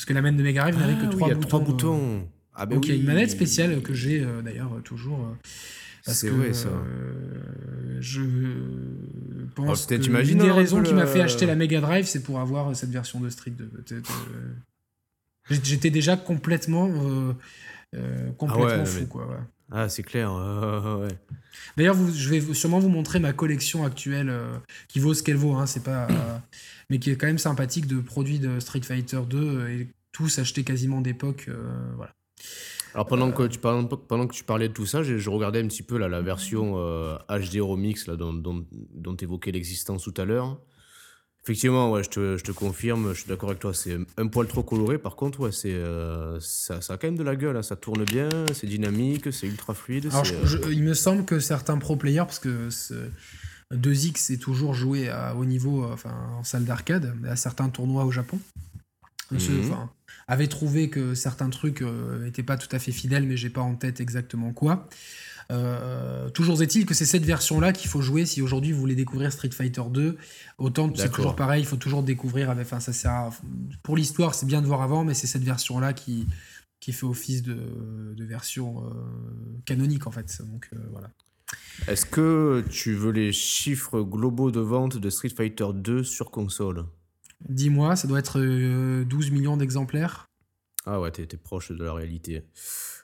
[0.04, 1.48] Parce que la manette de Mega Drive n'avait que 3 boutons.
[1.48, 2.28] 3 boutons.
[2.54, 5.36] Ah ben donc il y a une manette spéciale que j'ai d'ailleurs toujours
[6.12, 6.68] c'est vrai, ça.
[6.68, 8.22] Euh, je
[9.56, 12.76] pense que une des raisons qui m'a fait acheter la Mega Drive, c'est pour avoir
[12.76, 13.52] cette version de Street.
[13.52, 14.02] De,
[15.50, 17.34] J'étais déjà complètement, euh,
[17.96, 19.40] euh, complètement ah fou, quoi.
[19.74, 20.32] Ah, c'est clair.
[21.76, 24.32] D'ailleurs, je vais sûrement vous montrer ma collection actuelle,
[24.88, 26.08] qui vaut ce qu'elle vaut, hein, c'est pas,
[26.90, 30.64] mais qui est quand même sympathique de produits de Street Fighter 2 et tous achetés
[30.64, 31.50] quasiment d'époque,
[31.96, 32.14] voilà.
[32.94, 35.68] Alors pendant que tu pendant, pendant, que tu parlais de tout ça, je, regardais un
[35.68, 40.14] petit peu là, la version HD euh, Remix là, dont, dont, tu évoquais l'existence tout
[40.18, 40.60] à l'heure.
[41.44, 44.48] Effectivement, ouais, je, te, je te confirme, je suis d'accord avec toi, c'est un poil
[44.48, 44.98] trop coloré.
[44.98, 47.64] Par contre, ouais, c'est, euh, ça, ça, a quand même de la gueule, hein.
[47.64, 50.08] ça tourne bien, c'est dynamique, c'est ultra fluide.
[50.12, 50.26] Alors,
[50.72, 52.70] il me semble que certains pro players, parce que
[53.74, 58.12] 2X est toujours joué à haut niveau enfin, en salle d'arcade, à certains tournois au
[58.12, 58.40] Japon.
[59.32, 59.66] Mhm.
[59.66, 59.90] Enfin,
[60.28, 63.62] avait trouvé que certains trucs n'étaient euh, pas tout à fait fidèles, mais j'ai pas
[63.62, 64.88] en tête exactement quoi.
[65.52, 69.32] Euh, toujours est-il que c'est cette version-là qu'il faut jouer si aujourd'hui vous voulez découvrir
[69.32, 70.18] Street Fighter 2.
[70.58, 72.50] Autant c'est toujours pareil, il faut toujours découvrir.
[72.50, 73.30] Avec, enfin, ça sert
[73.84, 76.28] pour l'histoire, c'est bien de voir avant, mais c'est cette version-là qui,
[76.80, 78.92] qui fait office de, de version euh,
[79.66, 80.42] canonique en fait.
[80.50, 81.10] Donc voilà.
[81.88, 86.86] Est-ce que tu veux les chiffres globaux de vente de Street Fighter 2 sur console?
[87.50, 90.30] Dis-moi, ça doit être 12 euh, millions d'exemplaires.
[90.86, 92.44] Ah ouais, t'es proche de la réalité.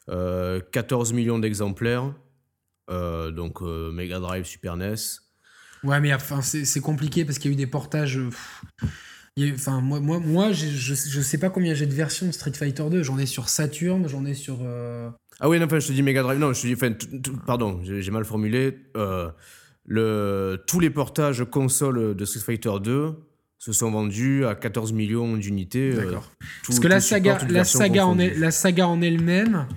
[0.07, 2.13] 14 euh, millions d'exemplaires.
[2.89, 4.95] Euh, donc Mega Drive, Super NES.
[5.83, 8.19] Ouais, mais enfin, c'est compliqué parce qu'il y a eu des portages.
[9.53, 12.83] Enfin, moi, moi, moi je, je, sais pas combien j'ai de versions de Street Fighter
[12.89, 13.03] 2.
[13.03, 14.59] J'en ai sur Saturn, j'en ai sur.
[15.39, 16.39] Ah oui, non, enfin, je te dis Mega Drive.
[16.39, 16.73] Non, je te dis.
[16.73, 16.93] Enfin,
[17.45, 18.77] pardon, j'ai mal formulé.
[19.85, 23.15] le, tous les portages console de Street Fighter 2
[23.59, 25.91] se sont vendus à 14 millions d'unités.
[25.91, 26.31] Euh, D'accord.
[26.65, 29.67] Parce que la saga, la saga, en est, la saga en elle-même,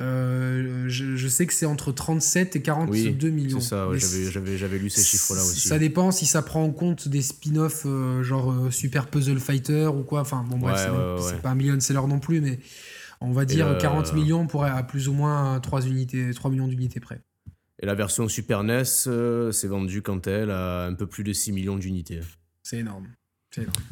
[0.00, 3.60] euh, je, sais que c'est entre 37 et 42 millions.
[3.60, 5.68] C'est ça, j'avais lu ces chiffres-là aussi.
[5.68, 10.02] Ça dépend si ça prend en compte des spin-offs euh, genre Super Puzzle Fighter ou
[10.02, 10.20] quoi.
[10.20, 10.88] Enfin, bon, bref,
[11.20, 12.58] c'est pas un million seller non plus, mais
[13.20, 17.00] on va dire 40 millions pour à plus ou moins 3, unités, 3 millions d'unités
[17.00, 17.20] près.
[17.82, 21.32] Et la version Super NES s'est vendue, quant à elle, à un peu plus de
[21.32, 22.20] 6 millions d'unités.
[22.62, 23.08] C'est énorme.
[23.54, 23.82] C'est énorme.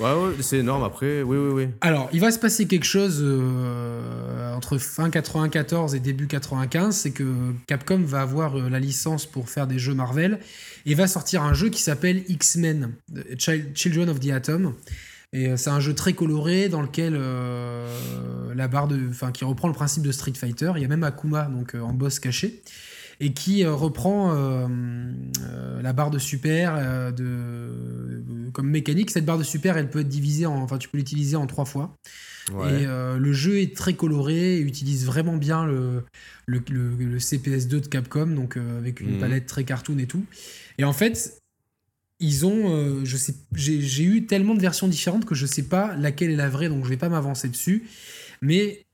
[0.00, 1.68] Ouais, c'est énorme après, oui, oui, oui.
[1.80, 7.10] Alors, il va se passer quelque chose euh, entre fin 94 et début 95, c'est
[7.10, 10.40] que Capcom va avoir euh, la licence pour faire des jeux Marvel
[10.86, 12.92] et va sortir un jeu qui s'appelle X-Men,
[13.74, 14.74] Children of the Atom.
[15.32, 17.18] Et euh, c'est un jeu très coloré dans lequel
[18.54, 20.72] la barre de, enfin, qui reprend le principe de Street Fighter.
[20.76, 22.62] Il y a même Akuma donc en boss caché
[23.22, 24.66] et qui euh, reprend euh,
[25.44, 28.11] euh, la barre de super de,
[28.52, 29.10] comme mécanique.
[29.10, 31.64] Cette barre de super, elle peut être divisée en, enfin, tu peux l'utiliser en trois
[31.64, 31.96] fois.
[32.50, 36.04] Et le jeu est très coloré, et utilise vraiment bien le,
[36.46, 39.20] le, le, CPS2 de Capcom, donc avec une mhm.
[39.20, 40.24] palette très cartoon et tout.
[40.78, 41.38] Et en fait,
[42.18, 46.30] ils ont, je sais, j'ai eu tellement de versions différentes que je sais pas laquelle
[46.30, 47.84] est la vraie, donc je vais pas m'avancer dessus.
[48.42, 48.84] Mais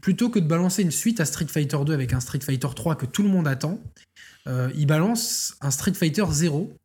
[0.00, 2.96] plutôt que de balancer une suite à Street Fighter 2 avec un Street Fighter 3
[2.96, 3.80] que tout le monde attend,
[4.46, 6.76] euh, il balance un Street Fighter 0,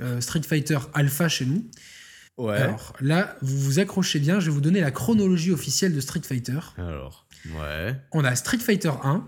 [0.00, 1.68] euh, Street Fighter Alpha chez nous.
[2.36, 2.56] Ouais.
[2.56, 6.22] Alors là, vous vous accrochez bien, je vais vous donner la chronologie officielle de Street
[6.22, 6.60] Fighter.
[6.76, 7.26] Alors,
[7.56, 7.96] ouais.
[8.12, 9.26] On a Street Fighter 1,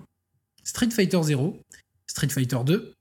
[0.63, 1.61] Street Fighter 0,
[2.07, 2.95] Street Fighter 2,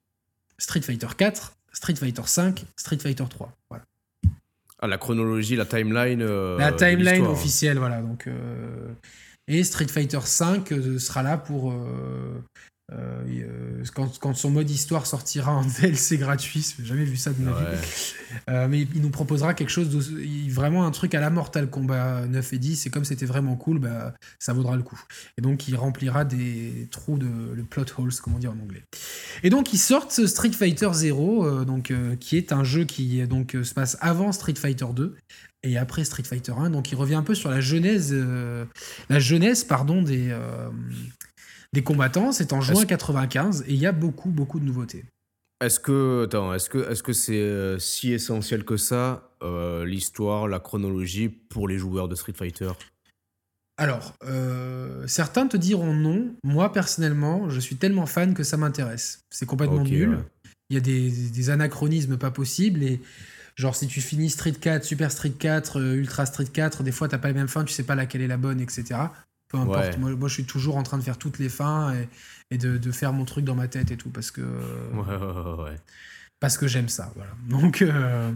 [0.58, 3.56] Street Fighter 4, Street Fighter 5, Street Fighter 3.
[3.70, 3.86] Voilà.
[4.80, 6.22] Ah, la chronologie, la timeline.
[6.22, 8.02] Euh, la timeline officielle, voilà.
[8.02, 8.28] Donc,
[9.50, 11.74] et Street Fighter V euh, sera là pour,
[12.92, 17.42] euh, euh, quand, son mode histoire sortira en DLC gratuit, j'ai jamais vu ça de
[17.42, 17.78] ma vie.
[18.50, 22.28] Euh, mais il nous proposera quelque chose, de, vraiment un truc à la Mortal Kombat
[22.28, 25.00] 9 et 10, et comme c'était vraiment cool, bah, ça vaudra le coup.
[25.38, 28.84] Et donc il remplira des trous de le plot holes, comme on dit en anglais.
[29.44, 33.74] Et donc ils sortent Street Fighter 0, donc, qui est un jeu qui donc, se
[33.74, 35.16] passe avant Street Fighter 2
[35.64, 36.72] et après Street Fighter 1.
[36.72, 38.16] Donc il revient un peu sur la genèse,
[39.10, 40.34] la jeunesse pardon, des,
[41.74, 42.32] des combattants.
[42.32, 45.06] C'est en juin 95 et il y a beaucoup, beaucoup de nouveautés.
[45.62, 50.60] Est-ce que est-ce que est-ce que c'est euh, si essentiel que ça euh, l'histoire, la
[50.60, 52.72] chronologie pour les joueurs de Street Fighter?
[53.78, 56.34] Alors, euh, certains te diront non.
[56.44, 59.22] Moi personnellement, je suis tellement fan que ça m'intéresse.
[59.30, 60.20] C'est complètement nul.
[60.70, 63.02] Il y a des, des, anachronismes pas possibles et
[63.56, 67.18] genre si tu finis Street 4, Super Street 4, Ultra Street 4, des fois t'as
[67.18, 69.00] pas les mêmes fins, tu sais pas laquelle est la bonne, etc.
[69.50, 69.98] Peu importe.
[69.98, 71.94] Moi, moi, je suis toujours en train de faire toutes les fins
[72.52, 74.42] et, de, de, faire mon truc dans ma tête et tout parce que.
[74.42, 75.76] Ouais, ouais,
[76.40, 77.32] Parce que j'aime ça, voilà.
[77.50, 78.32] Donc, euh,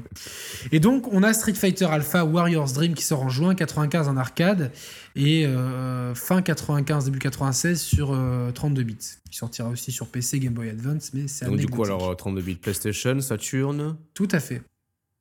[0.71, 4.17] Et donc, on a Street Fighter Alpha Warriors Dream qui sort en juin 95 en
[4.17, 4.71] arcade
[5.15, 8.07] et euh, fin 95, début 96 sur
[8.55, 8.97] 32 euh, bits.
[9.31, 12.41] Il sortira aussi sur PC, Game Boy Advance, mais c'est Donc, du coup, alors 32
[12.41, 14.63] bits PlayStation, Saturn Tout à fait.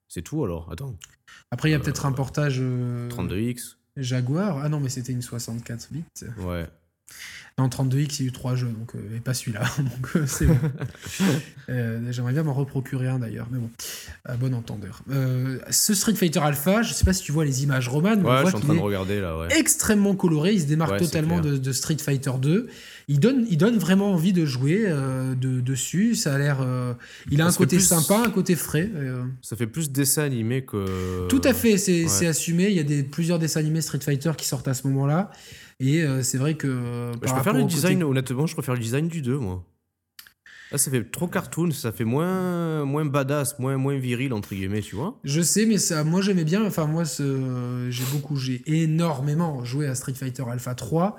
[0.09, 0.70] C'est tout alors?
[0.72, 0.97] Attends.
[1.51, 2.61] Après, il y a peut-être un portage.
[2.61, 4.59] 32X Jaguar.
[4.59, 6.05] Ah non, mais c'était une 64 bits.
[6.38, 6.66] Ouais.
[7.59, 9.62] En 32X, il y a eu trois jeux, donc, euh, et pas celui-là.
[9.78, 10.59] donc euh, c'est bon.
[11.68, 13.70] Euh, j'aimerais bien m'en reprocurer un d'ailleurs, mais bon,
[14.24, 15.03] à bon entendeur.
[15.70, 18.48] ce Street Fighter Alpha, je sais pas si tu vois les images romanes, ouais, je
[18.48, 19.38] suis en train de regarder là.
[19.38, 19.46] Ouais.
[19.57, 22.68] Extrêmement coloré, il se démarque totalement de, Street Fighter 2.
[23.07, 26.16] Il donne, il donne vraiment envie de jouer de, dessus.
[26.16, 26.66] Ça a l'air.
[27.30, 28.90] il a un côté sympa, un côté frais.
[29.40, 31.28] Ça fait plus dessin animé que.
[31.28, 32.70] Tout à fait, c'est assumé.
[32.70, 35.30] Il y a des, plusieurs dessins animés Street Fighter qui sortent à ce moment-là.
[35.82, 36.68] Et euh, c'est vrai que.
[36.68, 39.64] Euh, je préfère le design, honnêtement, je préfère le design du 2, moi.
[40.70, 44.80] Là, ça fait trop cartoon, ça fait moins, moins badass, moins, moins viril, entre guillemets,
[44.80, 45.18] tu vois.
[45.24, 49.94] Je sais, mais ça, moi j'aimais bien, enfin, moi, j'ai beaucoup, j'ai énormément joué à
[49.94, 51.16] Street Fighter Alpha 3,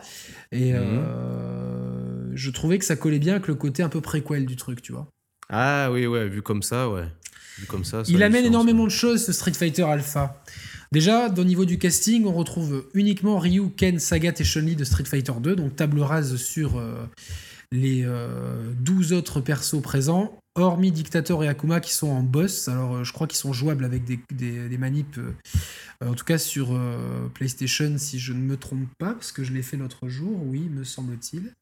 [0.53, 0.79] et mhm.
[0.81, 4.81] euh, je trouvais que ça collait bien avec le côté un peu préquel du truc,
[4.81, 5.07] tu vois.
[5.49, 7.05] Ah oui, ouais, vu comme ça, ouais.
[7.59, 10.41] Vu comme ça, Il amène énormément de choses, ce Street Fighter Alpha.
[10.93, 15.05] Déjà, au niveau du casting, on retrouve uniquement Ryu, Ken, Sagat et Chun-Li de Street
[15.05, 17.09] Fighter 2, donc table rase sur euh,
[17.71, 18.05] les
[18.77, 22.67] 12 euh, autres persos présents, hormis Dictator et Akuma qui sont en boss.
[22.67, 25.19] Alors, euh, je crois qu'ils sont jouables avec des, des, manips,
[26.05, 26.79] en tout cas sur
[27.33, 30.69] PlayStation, si je ne me trompe pas, parce que je l'ai fait l'autre jour, oui,
[30.69, 31.53] me semble-t-il.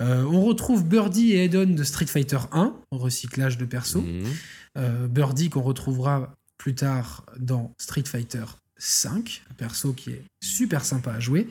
[0.00, 4.02] on retrouve Birdie et Edon de Street Fighter 1, recyclage de persos.
[4.02, 5.08] Mhm.
[5.08, 6.34] Birdie qu'on retrouvera
[6.66, 8.42] plus tard dans Street Fighter
[8.76, 11.46] 5, un perso qui est super sympa à jouer.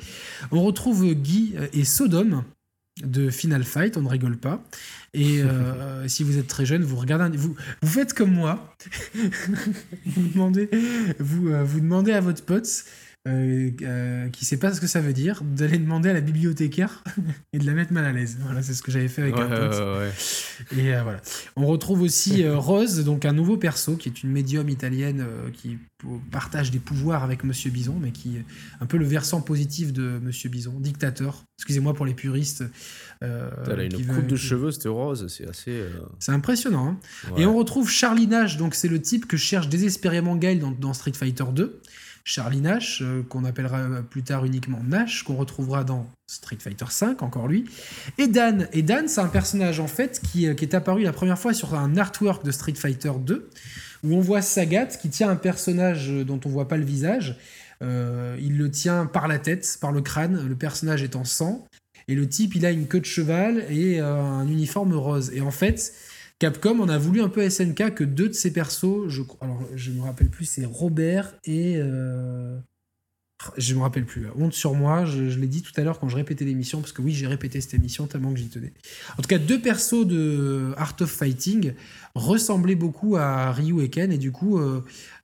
[0.51, 2.43] On retrouve Guy et Sodom
[3.01, 4.61] de Final Fight, on ne rigole pas.
[5.13, 8.75] Et euh, si vous êtes très jeune, vous regardez, vous, vous faites comme moi,
[10.05, 10.69] vous demandez,
[11.19, 12.83] vous, euh, vous demandez à votre pote
[13.27, 17.03] euh, euh, qui sait pas ce que ça veut dire, d'aller demander à la bibliothécaire
[17.53, 18.37] et de la mettre mal à l'aise.
[18.41, 19.73] Voilà, c'est ce que j'avais fait avec un pote.
[20.77, 21.19] Et euh, voilà.
[21.55, 25.79] On retrouve aussi Rose, donc un nouveau perso qui est une médium italienne qui
[26.29, 28.45] partage des pouvoirs avec Monsieur Bison, mais qui est
[28.79, 31.45] un peu le versant positif de Monsieur Bison, dictateur.
[31.57, 32.63] Excusez-moi pour les puristes.
[33.21, 35.83] Elle a une coupe de cheveux, c'était Rose, c'est assez.
[36.19, 36.89] C'est impressionnant.
[36.89, 37.37] Hein.
[37.37, 40.93] Et on retrouve Charlie Nash, donc c'est le type que cherche désespérément Gail dans, dans
[40.93, 41.81] Street Fighter 2.
[42.27, 47.07] Charlie Nash, euh, qu'on appellera plus tard uniquement Nash, qu'on retrouvera dans Street Fighter V,
[47.19, 47.65] encore lui.
[48.17, 51.37] Et Dan, et Dan c'est un personnage en fait qui, euh, est apparu la première
[51.37, 53.47] fois sur un artwork de Street Fighter 2,
[54.03, 57.37] où on voit Sagat qui tient un personnage dont on voit pas le visage.
[57.83, 61.67] Euh, il le tient par la tête, par le crâne, le personnage est en sang.
[62.07, 65.31] Et le type, il a une queue de cheval et un uniforme rose.
[65.33, 65.93] Et en fait,
[66.39, 69.91] Capcom on a voulu un peu SNK que deux de ses persos, je, alors je
[69.91, 71.77] me rappelle plus, c'est Robert et.
[71.77, 72.59] Euh,
[73.57, 74.27] je me rappelle plus.
[74.37, 77.01] Honte sur moi, je, l'ai dit tout à l'heure quand je répétais l'émission, parce que
[77.01, 78.73] oui, j'ai répété cette émission tellement que j'y tenais.
[79.17, 81.73] En tout cas, deux persos de Art of Fighting
[82.15, 84.81] ressemblaient beaucoup à Ryu et Ken, et du coup, euh,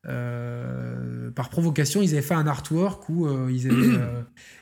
[0.07, 3.99] euh, par provocation, ils avaient fait un artwork où ils, avaient,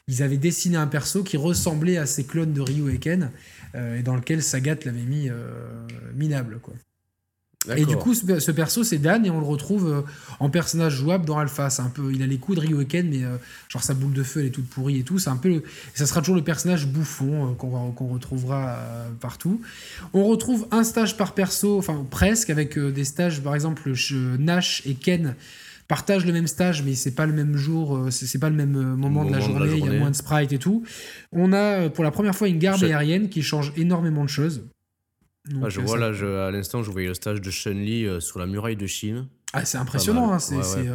[0.07, 3.31] ils avaient dessiné un perso qui ressemblait à ces clones de Ryu et Ken.
[3.75, 6.59] Euh, et dans lequel Sagat l'avait mis euh, minable.
[6.61, 6.73] Quoi.
[7.75, 10.01] Et du coup, ce, perso, c'est Dan, et on le retrouve euh,
[10.39, 11.69] en personnage jouable dans Alpha.
[11.69, 13.21] C'est un peu, il a les coups de Ryuken, mais
[13.67, 15.19] genre sa boule de feu, elle est toute pourrie et tout.
[15.19, 15.61] C'est un peu,
[15.93, 18.79] ça sera toujours le personnage bouffon qu'on retrouvera
[19.19, 19.61] partout.
[20.13, 23.91] On retrouve un stage par perso, enfin presque, avec des stages, par exemple,
[24.39, 25.35] Nash et Ken
[25.89, 29.25] partagent le même stage, mais c'est pas le même jour, c'est pas le même moment,
[29.25, 30.83] de, la journée, il y a moins de sprites et tout.
[31.33, 34.63] On a pour la première fois une garde aérienne qui change énormément de choses.
[35.61, 36.11] Ah, je vois là,
[36.47, 39.27] à l'instant, je voyais le stage de Chun Li sur la muraille de Chine.
[39.51, 40.31] Ah, c'est impressionnant.
[40.31, 40.37] Hein,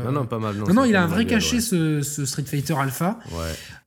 [0.04, 0.56] non, non, pas mal.
[0.56, 3.18] Non, non, il a un vrai cachet, ce, ce, Street Fighter Alpha.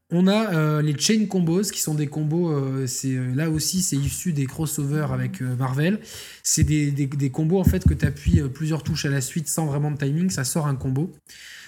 [0.10, 3.82] On a euh, les chain combos qui sont des combos, euh, c'est euh, là aussi
[3.82, 6.00] c'est issu des crossovers avec Marvel.
[6.44, 9.66] C'est des, des, combos en fait que tu appuies plusieurs touches à la suite sans
[9.66, 11.12] vraiment de timing, ça sort un combo.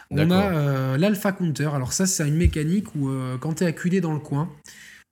[0.09, 1.69] On a l'alpha counter.
[1.73, 3.09] Alors ça c'est une mécanique où
[3.41, 4.49] quand tu es acculé dans le coin,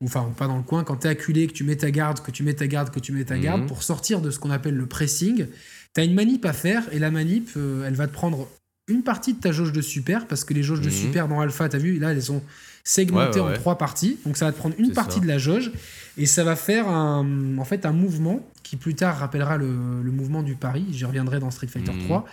[0.01, 2.31] enfin pas dans le coin, quand tu es acculé, que tu mets ta garde, que
[2.31, 3.67] tu mets ta garde, que tu mets ta garde, mhm.
[3.67, 5.47] pour sortir de ce qu'on appelle le pressing,
[5.93, 8.47] tu as une manip à faire et la manip elle va te prendre
[8.87, 10.91] une partie de ta jauge de super parce que les jauges de mhm.
[10.91, 12.41] super dans alpha, tu as vu, là elles sont
[12.87, 14.17] segmenté en trois parties.
[14.25, 15.71] Donc ça va te prendre une partie de la jauge
[16.17, 20.41] et ça va faire un, en fait un mouvement qui plus tard rappellera le, mouvement
[20.41, 20.85] du pari.
[20.91, 22.25] J'y reviendrai dans Street Fighter 3 mhm.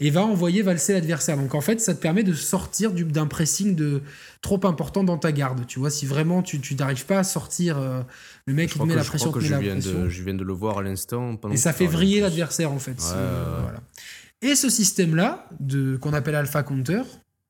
[0.00, 1.36] et va envoyer valser l'adversaire.
[1.36, 4.02] Donc en fait, ça te permet de sortir d'un pressing de
[4.42, 5.64] trop important dans ta garde.
[5.66, 8.02] Tu vois, si vraiment tu n'arrives pas à sortir, euh,
[8.46, 10.52] le mec il te met la pression, que je, viens De, je viens de le
[10.52, 11.38] voir à l'instant.
[11.52, 13.00] Et ça fait vriller l'adversaire en fait.
[13.00, 13.80] voilà.
[14.42, 15.48] Et ce système-là,
[16.00, 17.02] qu'on appelle Alpha Counter,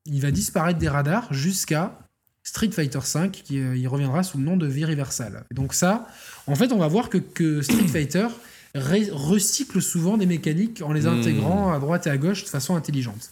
[0.05, 1.97] il va disparaître des radars jusqu'à
[2.43, 5.45] Street Fighter V, qui euh, il reviendra sous le nom de Viriversal.
[5.51, 6.07] donc ça,
[6.47, 8.27] en fait, on va voir que, Street Fighter
[8.73, 11.19] recycle souvent des mécaniques en les hmm.
[11.19, 13.31] intégrant à droite et à gauche de façon intelligente.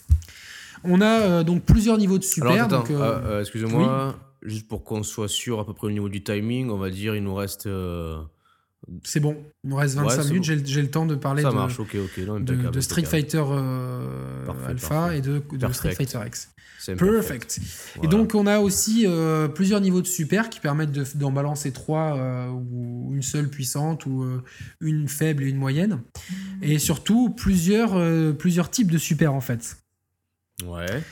[0.84, 2.68] On a euh, donc plusieurs niveaux de super.
[2.90, 6.78] Euh, excusez-moi, juste pour qu'on soit sûr à peu près au niveau du timing, on
[6.78, 7.68] va dire il nous reste...
[9.04, 13.04] C'est bon, il nous reste 25 minutes, j'ai le temps de parler de, de, Street
[13.04, 13.44] Fighter
[14.66, 15.42] Alpha et de,
[15.72, 16.50] Street Fighter X.
[16.86, 17.60] Perfect.
[18.02, 22.16] Et donc, on a aussi euh, plusieurs niveaux de super qui permettent d'en balancer trois,
[22.16, 24.42] euh, ou une seule puissante, ou euh,
[24.80, 26.00] une faible et une moyenne.
[26.62, 27.98] Et surtout, plusieurs,
[28.36, 29.76] plusieurs types de super, en fait.
[30.64, 31.02] Ouais.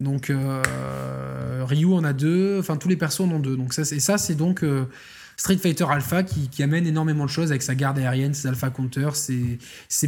[0.00, 0.32] Donc,
[1.60, 3.56] Ryu en a deux, enfin, tous les persos en ont deux.
[3.56, 4.64] Donc, ça, et ça, c'est donc
[5.42, 9.16] Street Fighter Alpha qui, amène énormément de choses avec sa garde aérienne, ses alpha counters,
[9.16, 9.58] ses,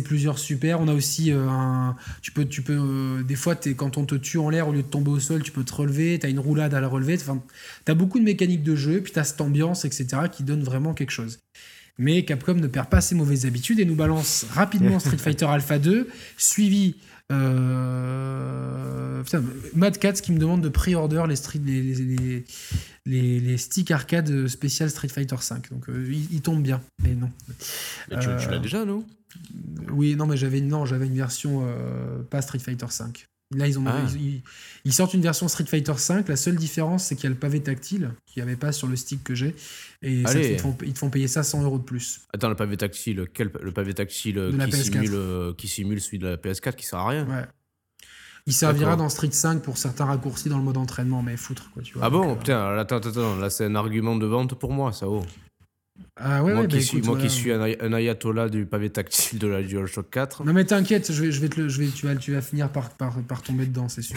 [0.05, 0.81] plusieurs super.
[0.81, 1.97] On a aussi euh, un.
[2.23, 4.73] Tu peux, tu peux euh, des fois, es, quand on te tue en l'air, au
[4.73, 6.21] lieu de tomber au sol, tu peux te relever.
[6.21, 7.17] Tu as une roulade à la relever.
[7.21, 7.43] Enfin,
[7.85, 10.63] tu as beaucoup de mécaniques de jeu, puis tu as cette ambiance, etc., qui donne
[10.63, 11.41] vraiment quelque chose.
[11.99, 15.81] Mais Capcom ne perd pas ses mauvaises habitudes et nous balance rapidement Street Fighter Alpha
[15.81, 16.95] 2, suivi
[17.33, 19.23] euh...
[19.23, 19.43] Putain,
[19.75, 22.45] Mad Cats qui me demande de pré-order les, street, les, les,
[23.07, 25.71] les, les, sticks arcade spécial Street Fighter 5.
[25.71, 27.31] Donc euh, il, tombe bien, mais non.
[28.11, 29.05] Mais tu, l'as euh, déjà, non?
[29.91, 33.29] Oui, non, mais j'avais non, j'avais une version euh, pas Street Fighter 5.
[33.55, 34.01] Là, ils, ont, ah.
[34.85, 36.29] ils, sortent une version Street Fighter 5.
[36.29, 38.89] La seule différence, c'est qu'il y a le pavé tactile, qu'il n'y avait pas sur
[38.89, 39.55] le stick que j'ai.
[40.03, 42.23] Et ils, te font, ils, te font, payer ça 100 euros de plus.
[42.33, 46.29] Attends, le pavé tactile, quel, le pavé tactile qui simule, euh, qui simule celui de
[46.29, 47.45] la PS4 qui sert à rien Ouais.
[48.47, 51.83] Il servira dans Street 5 pour certains raccourcis dans le mode entraînement, mais foutre quoi,
[51.83, 52.05] tu vois.
[52.05, 55.09] Ah bon euh, Putain, attends, attends, là c'est un argument de vente pour moi, ça,
[55.09, 55.25] oh.
[56.17, 59.39] Ah ouais, moi, ouais, qui, bah, suis, moi qui suis un, ayatollah du pavé tactile
[59.39, 60.45] de la DualShock 4.
[60.45, 62.69] Non mais t'inquiète, je vais, je vais te je vais, tu, vas, tu vas finir
[62.69, 64.17] par, par, par tomber dedans, c'est sûr.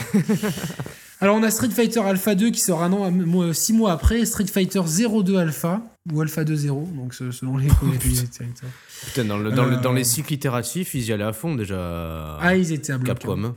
[1.22, 4.82] Alors on a Street Fighter Alpha 2 qui sort un 6 mois après, Street Fighter
[4.82, 7.68] 02 Alpha, ou Alpha 2.0, donc selon les,
[9.06, 10.04] Putain, dans, le, dans, le, dans, les euh.
[10.04, 12.38] cycles itératifs, ils y allaient à fond déjà.
[12.40, 13.18] Ah, ils étaient à bloc.
[13.18, 13.56] Capcom.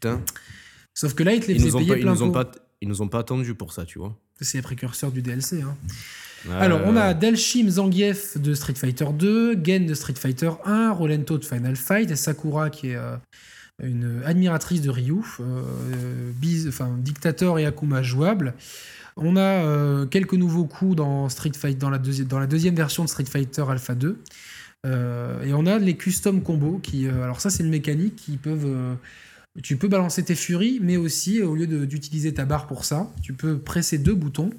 [0.00, 0.22] Putain.
[0.94, 2.50] Sauf que là, ils te les ils faisaient payer pas, plein ils nous, ont pas,
[2.80, 4.16] ils nous ont pas attendu pour ça, tu vois.
[4.40, 5.62] C'est les précurseurs du DLC.
[5.62, 5.76] Hein.
[6.60, 11.38] Alors, on a Delshim Zangief de Street Fighter 2, Gen de Street Fighter 1, Rolento
[11.38, 13.16] de Final Fight, et Sakura qui est euh,
[13.82, 16.32] une admiratrice de Ryu, euh,
[16.68, 18.54] enfin, Dictator et Akuma jouables.
[19.16, 23.04] On a euh, quelques nouveaux coups dans, Street Fight, dans, la dans la deuxième version
[23.04, 24.18] de Street Fighter Alpha 2.
[24.84, 27.08] et on a les custom combos qui.
[27.08, 28.96] alors, ça, c'est une mécanique qui peuvent.
[29.62, 33.32] Tu peux balancer tes furies, mais aussi, au lieu d'utiliser ta barre pour ça, tu
[33.32, 34.50] peux presser deux boutons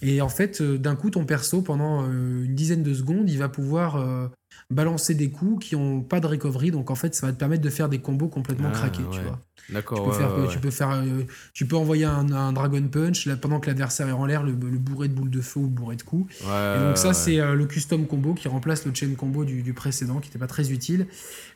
[0.00, 3.38] et en fait, euh, d'un coup, ton perso, pendant euh, une dizaine de secondes, il
[3.38, 4.28] va pouvoir euh,
[4.70, 6.70] balancer des coups qui n'ont pas de recovery.
[6.70, 9.20] Donc en fait, ça va te permettre de faire des combos complètement ah, craqués, tu
[9.20, 9.40] vois.
[9.70, 10.04] D'accord.
[10.04, 11.04] Tu, peux faire, tu peux faire,
[11.52, 15.08] tu peux envoyer un, dragon punch là, pendant que l'adversaire est en l'air, le, bourré
[15.08, 16.34] de boules de feu ou le bourré de coups.
[16.42, 20.28] et donc ça, c'est le custom combo qui remplace le chain combo du, précédent, qui
[20.28, 21.06] n'était pas très utile.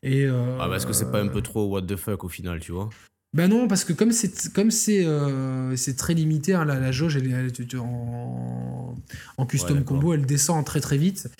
[0.02, 2.60] Et ah, bah, est-ce que c'est pas un peu trop what the fuck au final,
[2.60, 2.90] tu vois?
[3.34, 7.16] Ben non, parce que comme c'est comme c'est euh, c'est très limité, hein, la, jauge
[7.16, 8.94] elle, en,
[9.38, 11.30] en custom combo, elle descend très très vite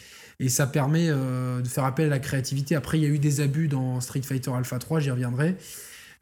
[0.41, 2.75] et ça permet euh, de faire appel à la créativité.
[2.75, 5.57] Après, il y a eu des abus dans Street Fighter Alpha 3, j'y reviendrai.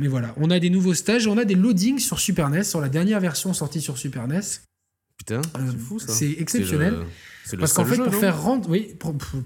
[0.01, 2.80] Mais voilà, on a des nouveaux stages, on a des loadings sur Super NES, sur
[2.80, 4.40] la dernière version sortie sur Super NES.
[5.18, 6.12] Putain, c'est fou ça.
[6.14, 6.94] C'est exceptionnel.
[7.59, 8.96] Parce qu'en fait, pour faire rentrer, oui,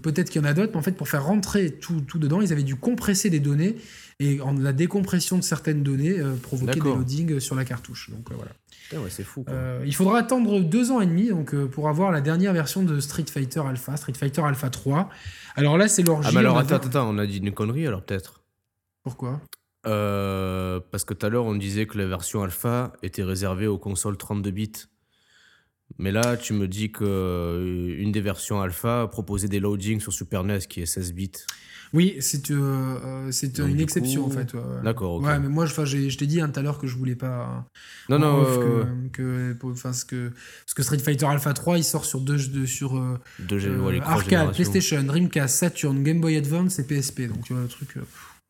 [0.02, 2.40] peut-être qu'il y en a d'autres, mais en fait, pour faire rentrer tout, tout, dedans,
[2.40, 3.74] ils avaient dû compresser des données
[4.20, 8.10] et en, la décompression de certaines données euh, provoquait des loadings sur la cartouche.
[8.10, 9.02] Donc euh, voilà.
[9.02, 9.44] Ouais, c'est fou.
[9.48, 13.00] Euh, il faudra attendre deux ans et demi donc, pour avoir la dernière version de
[13.00, 15.10] Street Fighter Alpha, Street Fighter Alpha 3.
[15.56, 16.30] Alors là, c'est l'origine.
[16.30, 18.44] Ah, mais alors attends, attends, on a dit une connerie alors peut-être.
[19.02, 19.40] Pourquoi?
[19.84, 24.16] Parce que tout à l'heure, on disait que la version Alpha était réservée aux consoles
[24.16, 24.72] 32 bits.
[25.98, 30.12] Mais là, tu me dis que euh, une des versions alpha proposait des loadings sur
[30.12, 31.30] Super NES qui est 16 bits.
[31.92, 34.56] Oui, c'est euh, euh une exception en fait.
[34.82, 35.20] D'accord.
[35.20, 37.64] Ouais, mais moi, je, je t'ai dit hein, tout à l'heure que je voulais pas.
[38.08, 38.44] Non, non.
[39.12, 42.66] que, enfin, ce que, parce que Street Fighter Alpha 3, il sort sur deux, de,
[42.66, 43.00] sur
[43.38, 43.60] deux,
[44.02, 47.28] arcade, PlayStation, Dreamcast, Saturn, Game Boy Advance et PSP.
[47.28, 47.94] Donc tu vois le truc.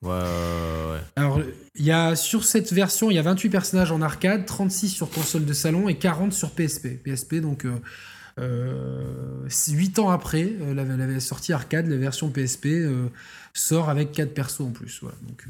[0.04, 1.40] Ouais, ouais, Alors,
[1.76, 5.10] il y a, sur cette version, il y a 28 personnages en arcade, 36 sur
[5.10, 7.02] console de salon et 40 sur PSP.
[7.02, 7.80] PSP, donc, euh,
[8.36, 13.06] 8 ans après euh, la, la, sortie arcade, la version PSP euh,
[13.52, 14.98] sort avec 4 persos en plus.
[15.02, 15.16] Voilà.
[15.22, 15.46] Donc,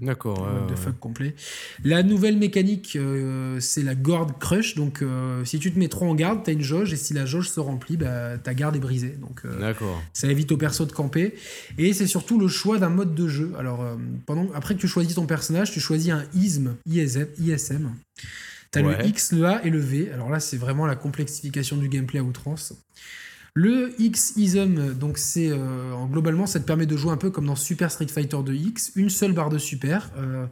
[0.00, 0.46] D'accord.
[0.68, 1.34] de fuck complet.
[1.82, 2.96] La nouvelle mécanique,
[3.58, 4.76] c'est la Guard Crush.
[4.76, 5.02] Donc,
[5.44, 7.48] si tu te mets trop en garde, tu as une jauge, et si la jauge
[7.48, 9.18] se remplit, bah, ta garde est brisée.
[9.20, 10.00] Donc, D'accord.
[10.12, 11.34] ça évite au perso de camper.
[11.76, 13.52] Et c'est surtout le choix d'un mode de jeu.
[13.58, 13.84] Alors,
[14.26, 17.90] pendant, après que tu choisis ton personnage, tu choisis un ISM, ISM, ISM
[18.70, 20.10] T'as le X, le A et le V.
[20.12, 22.74] Alors là, c'est vraiment la complexification du gameplay à outrance.
[23.54, 27.56] Le X-Ism, donc c'est euh, globalement, ça te permet de jouer un peu comme dans
[27.56, 30.46] Super Street Fighter 2X, une seule barre de super, euh,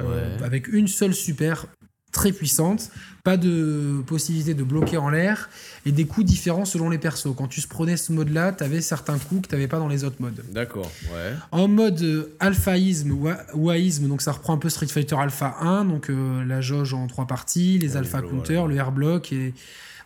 [0.00, 1.66] euh, avec une seule super
[2.12, 2.90] très puissante,
[3.24, 5.48] pas de possibilité de bloquer en l'air
[5.86, 7.34] et des coups différents selon les persos.
[7.36, 10.04] Quand tu prenais ce mode-là, tu avais certains coups que tu n'avais pas dans les
[10.04, 10.44] autres modes.
[10.52, 11.32] D'accord, ouais.
[11.50, 13.16] En mode euh, alphaïsme
[13.54, 16.94] ou aïsme, donc ça reprend un peu Street Fighter Alpha 1, donc euh, la jauge
[16.94, 19.54] en trois parties, les alpha counters, le air block et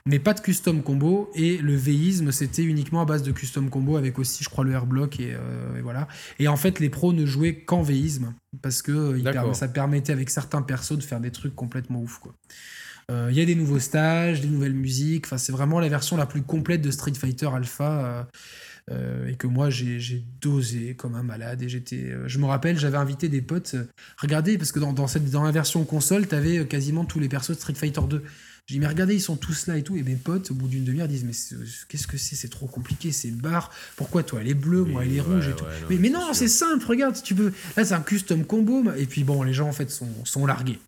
[0.07, 1.31] mais pas de custom combo.
[1.35, 4.73] Et le véisme, c'était uniquement à base de custom combo avec aussi, je crois, le
[4.73, 6.09] airblock et, euh, et voilà.
[6.39, 8.33] Et en fait, les pros ne jouaient qu'en véisme
[8.63, 12.35] parce que euh, ça permettait avec certains persos de faire des trucs complètement ouf, quoi.
[13.09, 15.27] Euh, il y a des nouveaux stages, des nouvelles musiques.
[15.27, 18.27] Enfin, c'est vraiment la version la plus complète de Street Fighter Alpha.
[18.91, 23.29] et que moi j'ai dosé comme un malade et j'étais je me rappelle j'avais invité
[23.29, 23.75] des potes
[24.17, 27.51] regardez parce que dans, dans, cette, dans la version console t'avais quasiment tous les persos
[27.51, 28.23] de Street Fighter 2
[28.67, 29.97] j'ai dit, mais regardez, ils sont tous là et tout.
[29.97, 31.33] Et mes potes, au bout d'une demi-heure, disent, mais
[31.89, 32.35] qu'est-ce que c'est?
[32.35, 33.71] C'est trop compliqué, c'est une barre.
[33.95, 35.65] Pourquoi toi, elle est bleue, moi, elle est rouge et tout?
[35.89, 37.53] mais, mais non, c'est simple, regarde, tu peux.
[37.77, 38.83] Là, c'est un custom combo.
[38.97, 40.81] Et puis bon, les gens, en fait, sont, sont largués.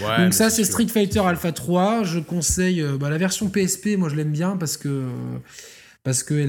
[0.00, 2.04] Donc, ça, c'est Street Fighter Alpha 3.
[2.04, 5.04] Je conseille euh, bah, la version PSP, moi, je l'aime bien parce que
[6.08, 6.46] parce que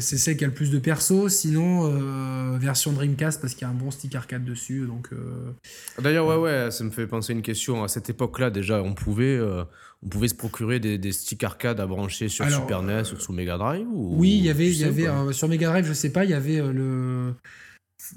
[0.00, 1.28] c'est celle qui a le plus de persos.
[1.28, 4.86] Sinon, euh, version Dreamcast parce qu'il y a un bon stick arcade dessus.
[4.86, 5.52] Donc, euh,
[6.00, 7.84] D'ailleurs, ouais, ouais, ça me fait penser une question.
[7.84, 9.64] À cette époque-là, déjà, on pouvait, euh,
[10.04, 13.32] on pouvait se procurer des, des sticks arcade à brancher sur Super NES ou sur
[13.32, 16.10] Mega Drive ou, Oui, il y avait, il y avait sur Mega Drive, je sais
[16.10, 17.34] pas, il y avait le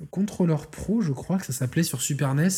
[0.10, 2.50] contrôleur pro, je crois que ça s'appelait sur Super NES.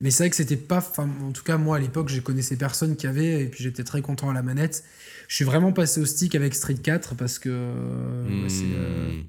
[0.00, 0.92] Mais c'est vrai que c'était pas.
[0.98, 4.02] En tout cas, moi à l'époque, je connaissais personne qui avait, et puis j'étais très
[4.02, 4.84] content à la manette.
[5.28, 7.48] Je suis vraiment passé au stick avec Street 4 parce que.
[7.48, 9.22] Euh,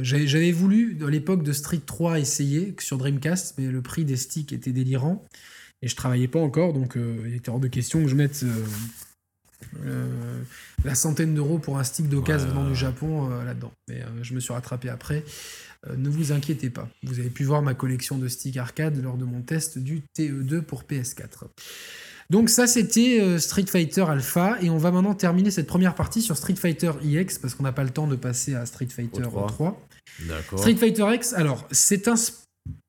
[0.00, 4.52] j'avais voulu, à l'époque de Street 3, essayer sur Dreamcast, mais le prix des sticks
[4.52, 5.22] était délirant.
[5.86, 8.44] Et je travaillais pas encore, donc euh, il était hors de question que je mette
[9.84, 10.42] euh,
[10.84, 13.70] la centaine d'euros pour un stick d'occasion venant du Japon là-dedans.
[13.88, 15.22] Mais je me suis rattrapé après.
[15.88, 19.16] Euh, ne vous inquiétez pas, vous avez pu voir ma collection de sticks arcade lors
[19.16, 21.44] de mon test du TE2 pour PS4.
[22.28, 26.22] Donc ça c'était euh, Street Fighter Alpha et on va maintenant terminer cette première partie
[26.22, 29.22] sur Street Fighter EX parce qu'on n'a pas le temps de passer à Street Fighter
[29.22, 29.46] 3.
[30.56, 32.08] Street Fighter X, alors c'est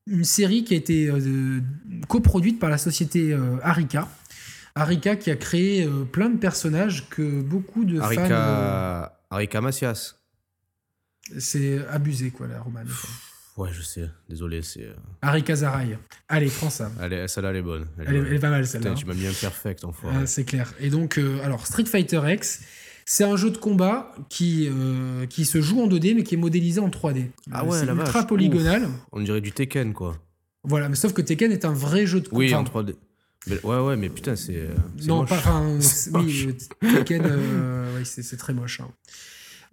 [0.06, 1.60] une série qui a été euh,
[2.08, 4.08] coproduite par la société Arika.
[4.74, 9.10] Arika qui a créé plein de personnages que beaucoup de fans...
[9.30, 10.14] Arika Macias.
[11.38, 12.88] C'est abusé, quoi, la romane.
[13.58, 14.08] Ouais, je sais.
[14.28, 14.84] Désolé, c'est.
[14.84, 15.98] Euh, Harry Kazaraï.
[16.28, 16.92] Allez, prends ça.
[17.00, 17.86] Allez, celle-là, elle est bonne.
[17.98, 18.94] Elle, est, pas mal, celle-là.
[18.94, 20.10] Tu m'as mis un perfect, enfin.
[20.14, 20.72] Ah, c'est clair.
[20.78, 22.62] Et donc, euh, alors, Street Fighter X,
[23.08, 26.38] c'est un jeu de combat qui, euh, qui se joue en 2D, mais qui est
[26.38, 27.30] modélisé en 3D.
[27.50, 28.88] Ah ouais, c'est ultra polygonal.
[29.12, 30.16] On dirait du Tekken, quoi.
[30.62, 32.38] Voilà, mais sauf que Tekken est un vrai jeu de combat.
[32.38, 32.94] Oui, en 3D.
[33.64, 34.68] ouais, ouais, mais putain, c'est.
[35.06, 35.36] Non, pas.
[35.36, 35.78] Enfin,
[36.14, 37.24] oui, Tekken,
[38.04, 38.80] c'est très moche.
[38.80, 38.88] Hein.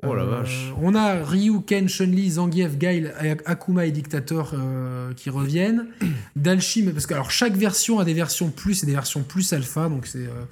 [0.04, 0.74] Oh la euh, vache.
[0.82, 3.14] On a Ryu, Ken, Chun-Li, Zangief, Gail,
[3.46, 5.88] Akuma et Dictator euh, qui reviennent.
[6.36, 9.90] Dalshi, parce que alors chaque version a des versions plus et des versions plus alpha,
[9.90, 10.26] donc c'est.
[10.26, 10.46] Euh,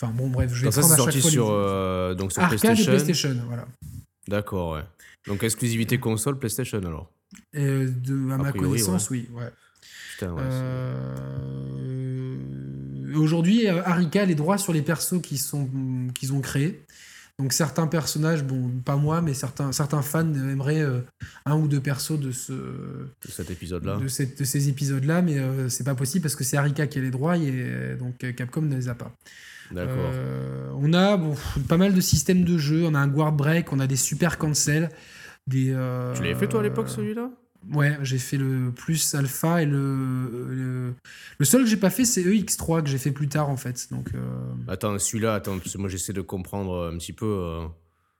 [0.00, 1.30] enfin bon, bref, je vais donc prendre ça, à chaque fois.
[1.30, 2.92] Sur, donc sur Arcade PlayStation.
[2.92, 3.66] et PlayStation, voilà.
[4.28, 4.84] D'accord, ouais.
[5.26, 7.10] Donc exclusivité console PlayStation alors.
[7.54, 9.50] de, à ma connaissance, oui, ouais.
[10.12, 10.42] Putain, ouais.
[13.16, 16.84] Aujourd'hui, Arika a les droits sur les persos qu'ils ont créés.
[17.38, 21.00] Donc certains personnages, bon, pas moi, mais certains, certains fans aimeraient euh,
[21.44, 25.82] un ou deux persos de ce de cet épisode-là, de, ces épisodes-là, mais euh, c'est
[25.82, 28.88] pas possible parce que c'est Arika qui a les droits et donc Capcom ne les
[28.88, 29.12] a pas.
[29.70, 30.10] D'accord.
[30.12, 31.34] Euh, on a bon,
[31.68, 32.84] pas mal de systèmes de jeu.
[32.84, 34.90] On a un guard break, on a des super cancel.
[35.46, 35.66] Des,
[36.14, 37.30] tu l'avais fait toi à l'époque celui-là?
[37.72, 40.94] Ouais, j'ai fait le plus alpha et le.
[41.38, 43.88] Le, seul que j'ai pas fait, c'est EX3 que j'ai fait plus tard en fait.
[43.90, 44.20] Donc, euh,
[44.68, 47.26] Attends, celui-là, attends, parce que moi j'essaie de comprendre un petit peu.
[47.26, 47.66] Euh,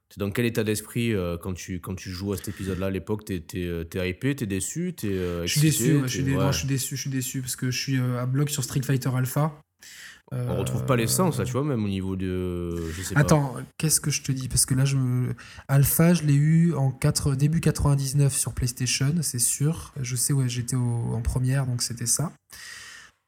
[0.08, 2.90] t'es dans quel état d'esprit euh, quand, tu, quand tu joues à cet épisode-là à
[2.90, 3.24] l'époque?
[3.24, 7.10] T'es es, hypé, t'es déçu Je suis déçu, je, suis je suis déçu, je suis
[7.10, 9.60] déçu parce que je suis à bloc sur Street Fighter Alpha.
[10.32, 12.90] On retrouve pas l'essence, là, tu vois, même au niveau de.
[13.14, 14.48] Attends, qu'est-ce que je te dis?
[14.48, 14.96] Parce que là, je
[15.68, 17.36] Alpha, je l'ai eu en 4...
[17.36, 19.92] début 99 sur PlayStation, c'est sûr.
[20.00, 22.32] Je sais, ouais, j'étais en première, donc c'était ça.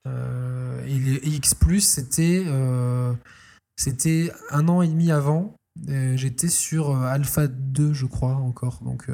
[0.06, 2.44] Euh, et les X, c'était.
[2.46, 3.12] Euh,
[3.76, 5.56] c'était un an et demi avant.
[6.14, 8.80] J'étais sur euh, Alpha 2, je crois, encore.
[8.82, 9.08] Donc.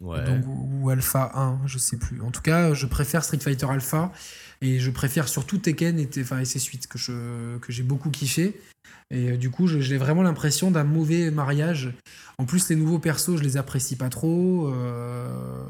[0.00, 0.24] Ouais.
[0.24, 2.20] Donc, ou Alpha 1, je sais plus.
[2.20, 4.12] En tout cas, je préfère Street Fighter Alpha.
[4.60, 8.10] Et je préfère surtout Tekken et, enfin, et ses suites que, je, que j'ai beaucoup
[8.10, 8.60] kiffé.
[9.10, 11.92] Et euh, du coup, j'ai vraiment l'impression d'un mauvais mariage.
[12.38, 14.68] En plus, les nouveaux persos, je les apprécie pas trop.
[14.68, 15.64] Euh,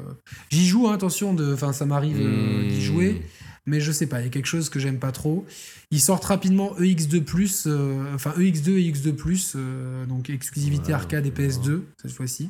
[0.49, 1.53] j'y joue, hein, attention, de...
[1.53, 2.81] enfin, ça m'arrive euh, d'y hmm.
[2.81, 3.21] jouer.
[3.65, 5.45] Mais je sais pas, il y a quelque chose que j'aime pas trop.
[5.91, 7.21] Ils sortent rapidement EX2,
[8.15, 12.49] enfin EX2 et EX2, donc exclusivité arcade et PS2 cette fois-ci.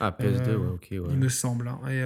[0.00, 0.88] Ah, PS2, ouais, ok.
[0.90, 0.98] Ouais.
[1.10, 1.68] Il me semble.
[1.68, 1.80] Hein.
[1.90, 2.02] Et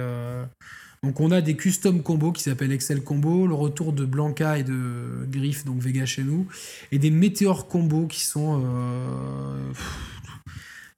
[1.03, 4.63] donc on a des custom combos qui s'appellent Excel Combo, le retour de Blanca et
[4.63, 6.47] de Griff, donc Vega chez nous,
[6.91, 8.61] et des météores combos qui sont...
[8.63, 9.73] Euh,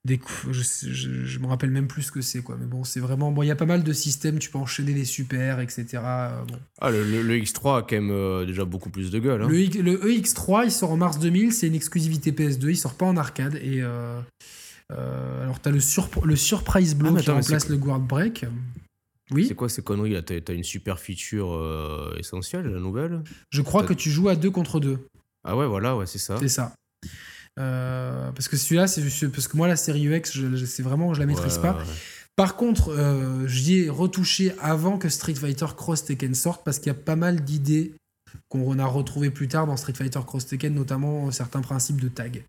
[0.04, 0.20] des,
[0.50, 3.44] je, je, me rappelle même plus ce que c'est quoi mais bon c'est vraiment bon
[3.44, 6.42] il y a pas mal de systèmes tu peux enchaîner les super etc euh,
[6.80, 9.48] ah le, le, X3 a quand même euh, déjà beaucoup plus de gueule hein.
[9.48, 13.06] le, le, EX3 il sort en mars 2000 c'est une exclusivité PS2 il sort pas
[13.06, 13.84] en arcade et
[15.52, 15.80] alors t'as le,
[16.26, 18.45] le surprise blow ah, qui remplace le guard break
[19.32, 19.45] oui.
[19.47, 20.22] C'est quoi ces conneries là?
[20.22, 23.24] T'as une super feature euh, essentielle, la nouvelle?
[23.49, 25.08] Je crois que tu joues à deux contre deux.
[25.45, 26.36] Ah ouais, voilà, ouais, c'est ça.
[26.38, 26.76] C'est ça.
[27.58, 31.22] Euh, parce que celui-là, c'est parce que moi la série UX, je, c'est vraiment, je
[31.22, 31.82] la maîtrise pas.
[32.36, 36.88] Par contre, euh, j'y ai retouché avant que Street Fighter Cross Tekken sorte parce qu'il
[36.88, 37.93] y a pas mal d'idées
[38.49, 42.43] qu'on a retrouvées plus tard dans Street Fighter Cross Tekken, notamment certains principes de tag.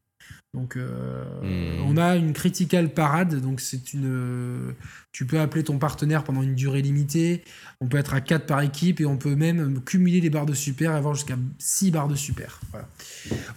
[0.54, 1.82] Donc, euh, hmm.
[1.86, 3.40] on a une critical parade.
[3.40, 4.74] Donc, c'est une.
[5.10, 7.42] Tu peux appeler ton partenaire pendant une durée limitée.
[7.80, 10.54] On peut être à 4 par équipe et on peut même cumuler les barres de
[10.54, 12.60] super et avoir jusqu'à 6 barres de super.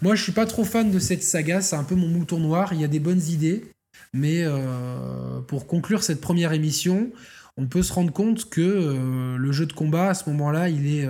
[0.01, 1.61] Moi, je suis pas trop fan de cette saga.
[1.61, 2.71] C'est un peu mon mouton noir.
[2.73, 3.65] Il y a des bonnes idées.
[4.13, 7.11] Mais euh, pour conclure cette première émission,
[7.57, 10.87] on peut se rendre compte que euh, le jeu de combat, à ce moment-là, il
[10.87, 11.07] est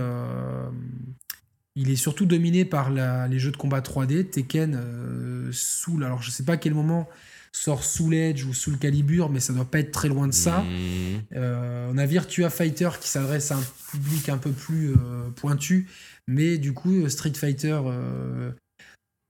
[1.76, 4.30] il est surtout dominé par les jeux de combat 3D.
[4.30, 7.10] Tekken, euh, Soul, alors je sais pas à quel moment
[7.52, 10.62] sort Soul Edge ou Soul Calibur, mais ça doit pas être très loin de ça.
[10.62, 11.36] Mmh.
[11.36, 15.88] Euh, on a Virtua Fighter qui s'adresse à un public un peu plus euh, pointu,
[16.28, 17.80] mais du coup Street Fighter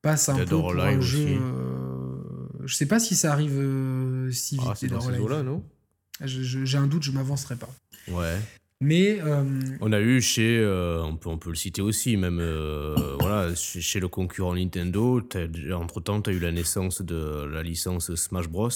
[0.01, 1.39] passe un peu pour un jeu.
[2.63, 3.59] je sais pas si ça arrive
[4.31, 4.91] si ah, vite.
[4.91, 5.63] Ah, non?
[6.23, 7.69] J'ai un doute, je m'avancerai pas.
[8.07, 8.39] Ouais.
[8.81, 9.43] Mais euh,
[9.79, 13.55] on a eu chez, euh, on, peut, on peut le citer aussi, même euh, voilà,
[13.55, 15.21] chez, le concurrent Nintendo,
[15.73, 18.69] entre temps, tu as eu la naissance de la licence Smash Bros.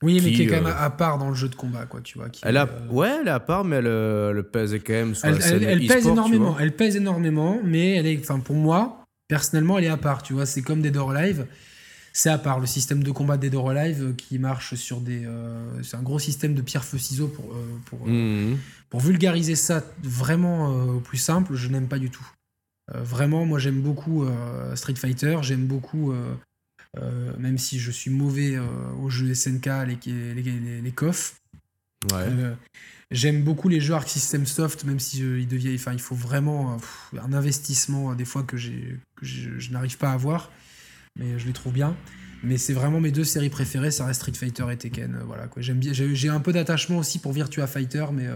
[0.00, 2.18] Oui, mais qui est quand même à part dans le jeu de combat, quoi, tu
[2.18, 2.28] vois.
[2.44, 5.70] elle a, ouais, elle est à part, mais elle, pèse quand même sur elle, la
[5.72, 6.56] elle, pèse énormément.
[6.58, 10.34] Elle pèse énormément, mais elle est, enfin, pour moi, personnellement, elle est à part, tu
[10.34, 10.46] vois.
[10.46, 11.46] C'est comme Dead or Alive.
[12.18, 15.24] C'est à part le système de combat Dead or Alive qui marche sur des.
[15.84, 17.54] c'est un gros système de pierre, feu, ciseaux pour,
[17.86, 18.56] pour, mmh.
[18.90, 22.26] Pour vulgariser ça vraiment euh, au plus simple, je n'aime pas du tout.
[22.94, 26.14] Euh, vraiment, moi j'aime beaucoup euh, Street Fighter, j'aime beaucoup,
[27.38, 28.58] même si je suis mauvais
[29.00, 30.94] aux jeux SNK, les, les, les, les
[33.10, 36.78] J'aime beaucoup les jeux Arc System Soft, même si il, enfin, il faut vraiment
[37.16, 40.50] un investissement des fois que, que je, je n'arrive pas à avoir,
[41.18, 41.96] mais je les trouve bien.
[42.42, 45.18] Mais c'est vraiment mes deux séries préférées, ça reste Street Fighter et Tekken.
[45.26, 45.60] voilà, quoi.
[45.60, 48.28] J'aime bien, j'ai, un peu d'attachement aussi pour Virtua Fighter, mais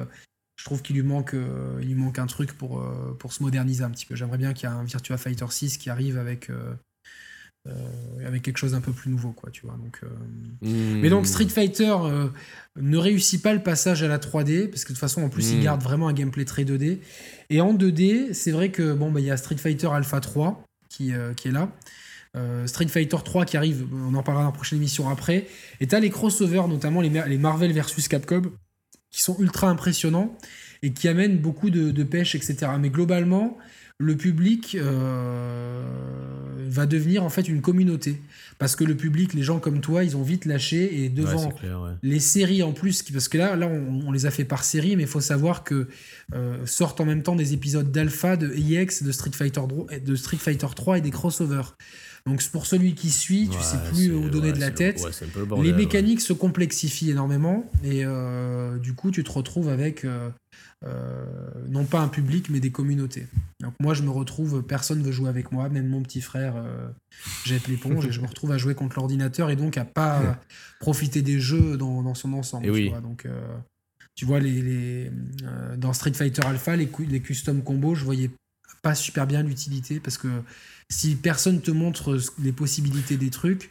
[0.63, 3.83] je trouve qu'il lui manque, euh, il manque un truc pour, euh, pour se moderniser
[3.83, 4.15] un petit peu.
[4.15, 6.75] J'aimerais bien qu'il y ait un Virtua Fighter 6 qui arrive avec, euh,
[8.25, 9.77] avec quelque chose un peu plus nouveau, quoi, tu vois.
[9.77, 10.01] Donc,
[10.61, 11.01] hmm.
[11.01, 11.97] Mais donc Street Fighter
[12.77, 15.51] ne réussit pas le passage à la 3D, parce que de toute façon, en plus,
[15.51, 15.65] il hmm.
[15.65, 17.01] garde vraiment un gameplay très 2D.
[17.51, 20.63] Et en 2D, c'est vrai que bon, bah, il y a Street Fighter Alpha 3
[20.89, 21.73] qui, qui est là.
[22.67, 25.47] Street Fighter 3 qui arrive, on en parlera dans la prochaine émission après.
[25.81, 28.43] Et t'as les crossovers, notamment les, les Marvel versus Capcom,
[29.11, 30.37] qui sont ultra impressionnants.
[30.83, 32.73] et qui amène beaucoup de, pêche, etc.
[32.81, 33.57] Mais globalement,
[33.99, 35.85] le public euh,
[36.69, 38.21] va devenir en fait une communauté.
[38.59, 41.53] Parce que le public, les gens comme toi, ils ont vite lâché et devant
[42.03, 45.05] les séries en plus, parce que là, là on, les a fait par série, mais
[45.05, 45.89] il faut savoir que
[46.35, 49.61] euh, sortent en même temps des épisodes d'Alpha, de EX, de Street Fighter,
[50.05, 51.77] de Street Fighter 3 et des crossovers.
[52.27, 55.05] Donc pour celui qui suit, tu sais plus où donner de la tête.
[55.61, 60.31] les mécaniques se complexifient énormément et euh, du coup tu te retrouves avec euh,
[60.85, 61.25] euh,
[61.69, 63.27] non pas un public mais des communautés.
[63.59, 66.55] Donc moi je me retrouve, personne veut jouer avec moi, même mon petit frère
[67.45, 70.39] jette l'éponge et je me retrouve à jouer contre l'ordinateur et donc à pas
[70.81, 72.73] profiter des jeux dans, son ensemble.
[72.73, 73.27] tu vois, donc
[74.15, 75.11] tu vois les,
[75.77, 78.31] dans Street Fighter Alpha les, les custom combos je voyais
[78.83, 80.29] pas super bien l'utilité parce que
[80.93, 83.71] si personne te montre les possibilités des trucs,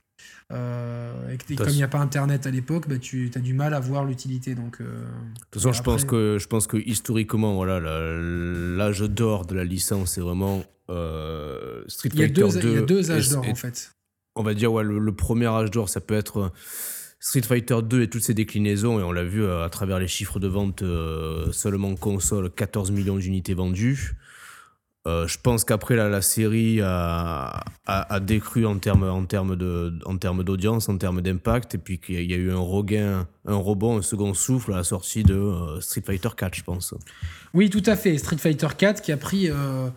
[0.52, 1.14] euh,
[1.50, 3.80] et comme il n'y a pas internet à l'époque, bah, tu as du mal à
[3.80, 4.56] voir l'utilité.
[4.56, 9.46] Donc, euh, de toute façon, je, pense que, je pense que historiquement, voilà, l'âge d'or
[9.46, 12.60] de la licence, c'est vraiment euh, Street Fighter 2.
[12.64, 13.92] Il y a deux âges d'or en fait.
[14.36, 16.52] On va dire, ouais, le, premier âge d'or, ça peut être
[17.20, 20.40] Street Fighter 2 et toutes ses déclinaisons, et on l'a vu à travers les chiffres
[20.40, 20.84] de vente
[21.54, 24.18] seulement console, 14 millions d'unités vendues.
[25.08, 30.18] Euh, je pense qu'après la, série a, a, décru en termes en termes de en
[30.18, 33.98] termes d'audience, en termes d'impact, et puis qu'il y a eu un regain, un rebond,
[33.98, 36.94] un second souffle à la sortie de euh, Street Fighter 4, je pense.
[37.56, 38.16] Oui, tout à fait.
[38.20, 39.90] Street Fighter 4 qui a pris euh,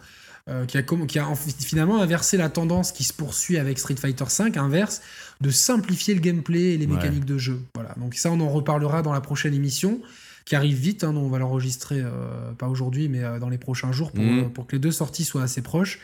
[0.67, 4.57] qui a, qui a finalement inversé la tendance qui se poursuit avec Street Fighter 5,
[4.57, 5.03] inverse,
[5.43, 7.61] de simplifier le gameplay et les mécaniques de jeu.
[7.75, 7.95] Voilà.
[7.99, 10.01] Donc ça, on en reparlera dans la prochaine émission
[10.45, 11.05] qui arrive vite.
[11.05, 14.49] Hein, on va l'enregistrer, euh, pas aujourd'hui, mais euh, dans les prochains jours pour, euh,
[14.49, 16.01] pour, que les deux sorties soient assez proches.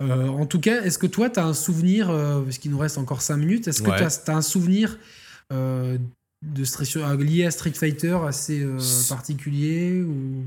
[0.00, 3.22] en tout cas, est-ce que toi, tu as un souvenir, parce qu'il nous reste encore
[3.22, 4.98] 5 minutes, est-ce que tu as, un souvenir
[5.50, 8.66] de lié à Street Fighter assez
[9.08, 10.44] particulier ou...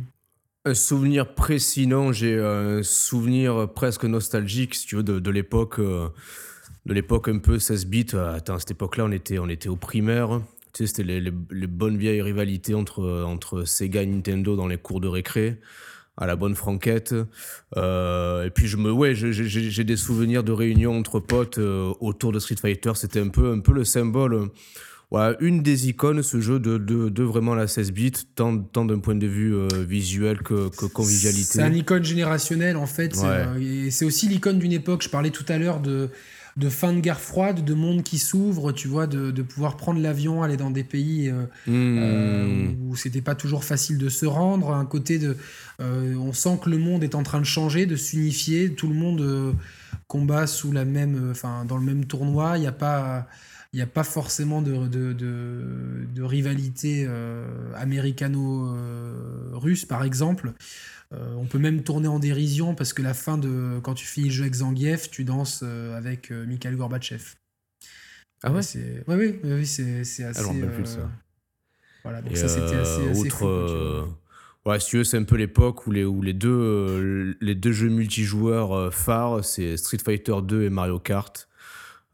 [0.66, 2.12] Un souvenir précis, non.
[2.12, 7.58] J'ai un souvenir presque nostalgique, si tu veux, de, de l'époque de l'époque un peu
[7.58, 8.16] 16 bits.
[8.16, 10.42] Attends, à cette époque-là, on était, on était au primaire
[10.86, 15.60] c'était les, bonnes vieilles rivalités entre, entre Sega et Nintendo dans les cours de récré
[16.18, 17.14] à la bonne franquette.
[17.78, 22.32] Euh, et puis je me, ouais, j'ai des souvenirs de réunions entre potes euh, autour
[22.32, 22.92] de Street Fighter.
[22.96, 24.50] C'était un peu, un peu le symbole.
[25.10, 29.00] Ouais, une des icônes, ce jeu de, de, vraiment la 16 bits, tant, tant d'un
[29.00, 31.46] point de vue euh, visuel que, que convivialité.
[31.46, 33.16] C'est un icône générationnel en fait.
[33.62, 35.04] et c'est aussi l'icône d'une époque.
[35.04, 36.10] Je parlais tout à l'heure de
[36.58, 40.42] de fin de guerre froide, de monde qui s'ouvre, tu vois, de, pouvoir prendre l'avion,
[40.42, 44.74] aller dans des pays euh, euh, où c'était pas toujours facile de se rendre.
[44.74, 45.38] Un côté de,
[45.80, 48.74] euh, on sent que le monde est en train de changer, de s'unifier.
[48.74, 49.56] Tout le monde
[50.08, 52.58] combat sous la même, enfin, dans le même tournoi.
[52.58, 53.28] Il n'y a pas
[53.74, 57.08] il n'y a pas forcément de, de, rivalité
[57.76, 60.54] américano-russe, par exemple.
[61.14, 64.28] Euh, on peut même tourner en dérision parce que la fin de quand tu finis
[64.28, 67.36] le jeu avec Zangief, tu danses euh, avec euh, Mikhail Gorbatchev.
[68.44, 68.62] Ah ouais?
[68.62, 70.24] C'est ouais, oui, c'est assez.
[70.24, 71.10] Alors, plus ça.
[72.04, 73.46] Voilà, donc ça c'était assez, fou,
[74.66, 77.72] Ouais, si tu veux, c'est un peu l'époque où les, où les deux, les deux
[77.72, 81.47] jeux multijoueurs phares, c'est Street Fighter 2 et Mario Kart.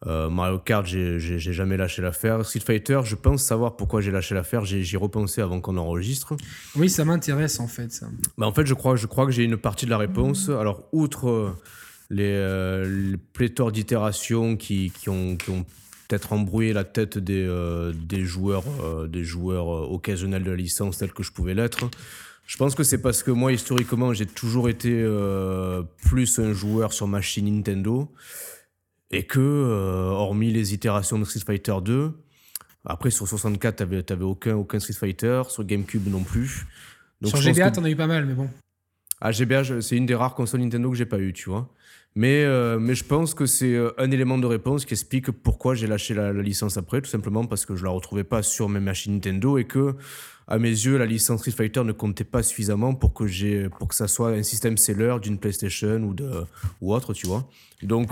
[0.06, 2.46] Euh, Mario Kart, j'ai jamais lâché l'affaire.
[2.46, 4.66] Street Fighter, je pense savoir pourquoi j'ai lâché l'affaire.
[4.66, 6.36] J'y repensé avant qu'on enregistre.
[6.76, 7.92] Oui, ça m'intéresse en fait.
[7.92, 8.08] Ça.
[8.38, 10.50] Bah, en fait, je crois, je crois que j'ai une partie de la réponse.
[10.50, 11.52] Alors, outre euh,
[12.12, 15.66] euh, les, pléthores d'itérations qui, qui, ont, qui ont
[16.08, 17.50] peut-être embrouillé la tête des,
[17.96, 18.66] des joueurs,
[19.08, 21.90] des joueurs occasionnels de la licence tels que je pouvais l'être.
[22.46, 24.92] Je pense que c'est parce que moi, historiquement, j'ai toujours été
[26.04, 28.12] plus un joueur sur machine Nintendo.
[29.14, 32.11] Et que, euh, hormis les itérations de Street Fighter 2,
[32.85, 36.65] après sur 64, t'avais, t'avais aucun, aucun Street Fighter, sur GameCube non plus.
[37.23, 38.49] sur GBA, t'en as eu pas mal, mais bon.
[39.22, 41.69] Ah, GBA, c'est une des rares consoles Nintendo que j'ai pas eu, tu vois.
[42.15, 45.73] Mais, euh, mais je pense que c'est euh, un élément de réponse qui explique pourquoi
[45.73, 48.80] j'ai lâché la, licence après, tout simplement parce que je la retrouvais pas sur mes
[48.80, 49.95] machines Nintendo et que,
[50.48, 53.88] à mes yeux, la licence Street Fighter ne comptait pas suffisamment pour que, j'ai, pour
[53.88, 56.30] que ça soit un système seller d'une PlayStation ou, de,
[56.81, 57.49] ou autre, tu vois.
[57.81, 58.11] Donc,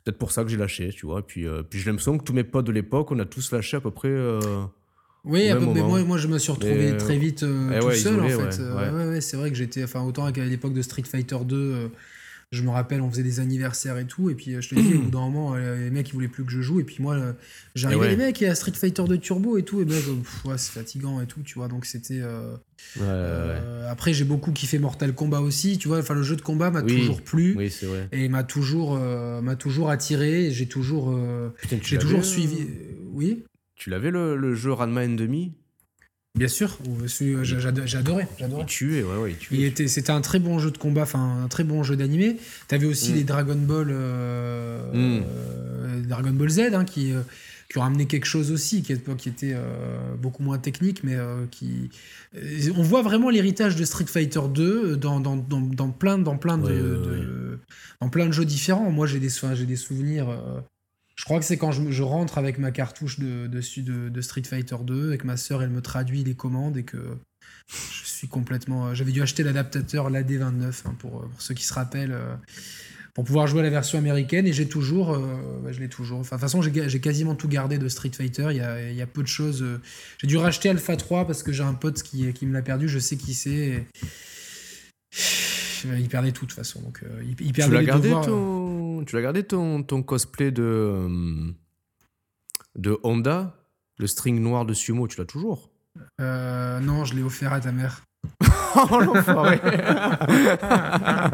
[0.00, 1.26] c'est peut-être pour ça que j'ai lâché, tu vois.
[1.26, 3.76] Puis, euh, puis j'ai l'impression que tous mes potes de l'époque, on a tous lâché
[3.76, 4.08] à peu près.
[4.08, 4.40] Euh,
[5.24, 8.28] oui, mais moi, moi, je me suis retrouvé très vite euh, eh tout seul en
[8.28, 8.62] fait.
[8.62, 11.90] Ouais, c'est vrai que j'étais, enfin autant à l'époque de Street Fighter 2,
[12.52, 14.94] je me rappelle, on faisait des anniversaires et tout, et puis euh, je te dis,
[14.94, 16.96] au bout d'un moment, euh, les mecs ils voulaient plus que je joue, et puis
[16.98, 17.32] moi, euh,
[17.76, 19.94] j'arrivais, les mecs, a Street Fighter de Turbo et tout, et ben,
[20.44, 22.20] ouais, c'est fatigant et tout, tu vois, donc c'était.
[23.88, 26.82] après, j'ai beaucoup kiffé Mortal Kombat aussi, tu vois, enfin, le jeu de combat m'a
[26.82, 28.08] toujours plu, oui, vrai.
[28.10, 31.16] et m'a toujours, m'a toujours attiré, j'ai toujours,
[31.82, 32.66] j'ai toujours suivi.
[33.12, 33.44] Oui
[33.76, 35.52] Tu l'avais le, le jeu Ranma Demi?
[36.38, 36.78] Bien sûr,
[37.42, 38.28] j'adorais.
[38.38, 41.48] Il tuait, ouais, ouais, il était, c'était un très bon jeu de combat, enfin un
[41.48, 42.36] très bon jeu d'animé.
[42.68, 43.14] T'avais aussi mm.
[43.16, 45.22] les Dragon Ball, mm.
[46.06, 47.12] Dragon Ball Z, hein, qui
[47.70, 51.46] qui ont ramené quelque chose aussi, qui, qui était euh, beaucoup moins technique, mais euh,
[51.50, 51.88] qui.
[52.34, 56.36] Euh, on voit vraiment l'héritage de Street Fighter 2 dans, dans, dans, dans plein, dans,
[56.36, 57.60] plein de,
[58.00, 58.90] dans plein de jeux différents.
[58.90, 60.26] Moi, j'ai des, j'ai des souvenirs.
[61.20, 64.42] Je crois que c'est quand je, je, rentre avec ma cartouche de, de, de, Street
[64.42, 67.18] Fighter 2 et que ma sœur, elle me traduit les commandes et que
[67.68, 68.94] je suis complètement.
[68.94, 72.16] J'avais dû acheter l'adaptateur, l'AD29, hein, pour, pour, ceux qui se rappellent
[73.14, 76.20] pour pouvoir jouer à la version américaine et j'ai toujours, euh, bah, je l'ai toujours.
[76.20, 78.48] Enfin, de toute façon, j'ai quasiment tout gardé de Street Fighter.
[78.50, 79.62] Il y a, il y a peu de choses.
[79.62, 79.80] Euh,
[80.18, 82.88] j'ai dû racheter Alpha 3 parce que j'ai un pote qui, qui me l'a perdu.
[82.88, 83.86] Je sais qui c'est.
[85.84, 86.80] Il perdait tout de toute façon.
[86.80, 88.89] Donc, euh, il, perdait tu l'as gardé, ton...
[89.04, 91.52] tu l'as gardé ton, ton cosplay de
[92.76, 93.56] de Honda,
[93.98, 95.08] le string noir de sumo.
[95.08, 95.70] Tu l'as toujours?
[96.18, 98.02] Non, je l'ai offert à ta mère.
[98.90, 101.30] oh l'enfoiré Ah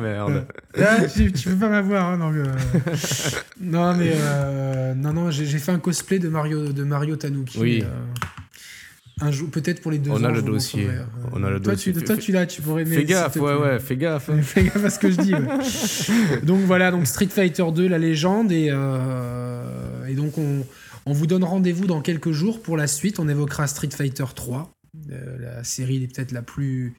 [0.00, 0.46] merde
[0.78, 2.54] ah, tu, peux pas m'avoir, hein, euh.
[3.60, 7.58] non, mais euh, non, non, j'ai fait un cosplay de Mario, de Mario Tanuki.
[7.58, 7.84] Oui.
[9.22, 10.88] Euh, un jour, peut-être pour les deux On a le dossier.
[11.32, 11.92] On a le toi, dossier.
[11.92, 14.30] Tu, toi, tu l'as, tu pourrais Fais gaffe, ouais, ouais, fais gaffe.
[14.42, 15.32] fais gaffe à ce que je dis.
[16.44, 18.66] donc voilà, donc Street Fighter 2, la légende, et,
[20.08, 20.64] et donc on,
[21.06, 23.18] on vous donne rendez-vous dans quelques jours pour la suite.
[23.18, 24.72] On évoquera Street Fighter 3
[25.40, 26.94] la série est peut-être la plus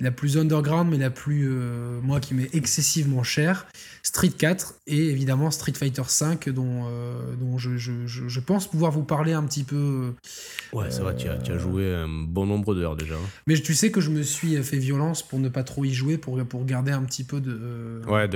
[0.00, 3.66] la plus underground, mais la plus, euh, moi, qui m'est excessivement chère.
[4.02, 8.90] Street 4 et évidemment Street Fighter 5, dont, euh, dont je, je, je, pense pouvoir
[8.90, 10.14] vous parler un petit peu.
[10.74, 13.14] Euh, ouais, c'est vrai, tu as, tu as, joué un bon nombre d'heures déjà.
[13.46, 16.18] Mais tu sais que je me suis fait violence pour ne pas trop y jouer,
[16.18, 18.02] pour, pour garder un petit peu de.
[18.08, 18.28] ouais,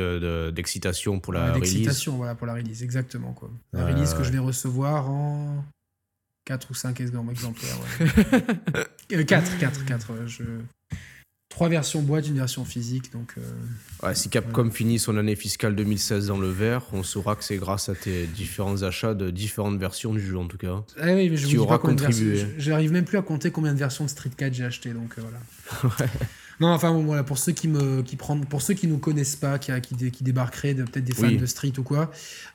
[0.52, 1.72] d'excitation de, pour la release.
[1.72, 3.32] D'excitation, voilà, pour la release, exactement.
[3.32, 3.50] Quoi.
[3.72, 5.64] La release que je vais recevoir en.
[6.46, 7.78] 4 ou 5 exemplaires.
[9.10, 9.24] Ouais.
[9.24, 10.12] 4, 4, 4.
[10.26, 10.44] Je...
[11.56, 13.10] 3 versions boîte, une version physique.
[13.14, 17.34] Donc, euh, ouais, si Capcom finit son année fiscale 2016 dans le vert, on saura
[17.34, 20.84] que c'est grâce à tes différents achats de différentes versions du jeu en tout cas.
[21.00, 22.44] Ah oui, mais je qui aura contribué.
[22.58, 24.90] J'arrive même plus à compter combien de versions de Street 4 j'ai acheté.
[24.90, 25.94] Donc euh, voilà.
[25.98, 26.10] ouais.
[26.60, 29.36] Non, enfin bon, voilà, pour ceux qui me, qui prennent, pour ceux qui nous connaissent
[29.36, 32.10] pas, qui, qui, qui débarqueraient, peut-être des fans de Street ou quoi,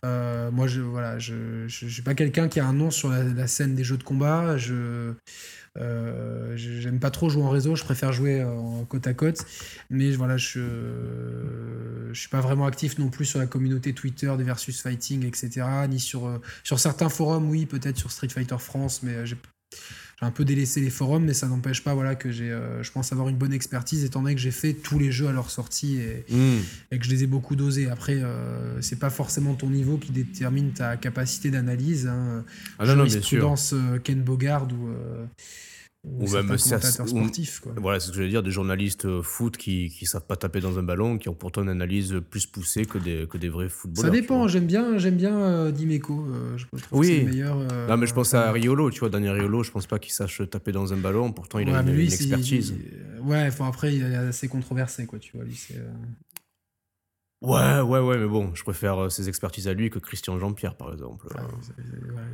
[0.05, 3.47] euh, moi je, voilà, je, je, suis pas quelqu'un qui a un nom sur la,
[3.47, 4.57] scène des jeux de combat.
[4.57, 5.13] Je,
[5.79, 9.45] euh, j'aime pas trop jouer en réseau, je préfère jouer en côte à côte.
[9.89, 10.59] Mais voilà, je,
[12.11, 15.65] je suis pas vraiment actif non plus sur la communauté Twitter des versus fighting, etc.
[15.89, 19.37] Ni sur, euh, sur certains forums, oui, peut-être sur Street Fighter France, mais j'ai
[20.23, 23.11] un peu délaissé les forums, mais ça n'empêche pas voilà, que j'ai, euh, je pense
[23.11, 25.97] avoir une bonne expertise, étant donné que j'ai fait tous les jeux à leur sortie
[25.97, 26.59] et, hmm.
[26.91, 27.89] et que je les ai beaucoup dosés.
[27.89, 32.05] Après, euh, c'est pas forcément ton niveau qui détermine ta capacité d'analyse.
[32.05, 32.45] Hein.
[32.77, 33.55] Ah non, non, bien sûr.
[33.73, 34.89] Euh, Ken Bogard ou
[36.03, 37.61] ou, même sportif.
[37.77, 40.35] Voilà, c'est ce que je veux dire, des journalistes euh, foot qui ne savent pas
[40.35, 43.49] taper dans un ballon, qui ont pourtant une analyse plus poussée que des, que des
[43.49, 44.11] vrais footballeurs.
[44.11, 46.25] Ça dépend, j'aime bien, j'aime bien euh, Dimeco.
[46.25, 47.19] Euh, je trouve oui.
[47.19, 47.55] que meilleur.
[47.87, 50.41] non, mais je pense à Riolo, tu vois, Daniel Riolo, je pense pas qu'il sache
[50.49, 52.73] taper dans un ballon, pourtant il a une, expertise.
[53.21, 55.45] ouais, enfin, après, il est assez controversé, quoi, tu vois.
[55.45, 55.57] Lui,
[57.43, 60.91] Ouais, ouais, ouais, mais bon, je préfère ses expertises à lui que Christian Jean-Pierre, par
[60.93, 61.27] exemple.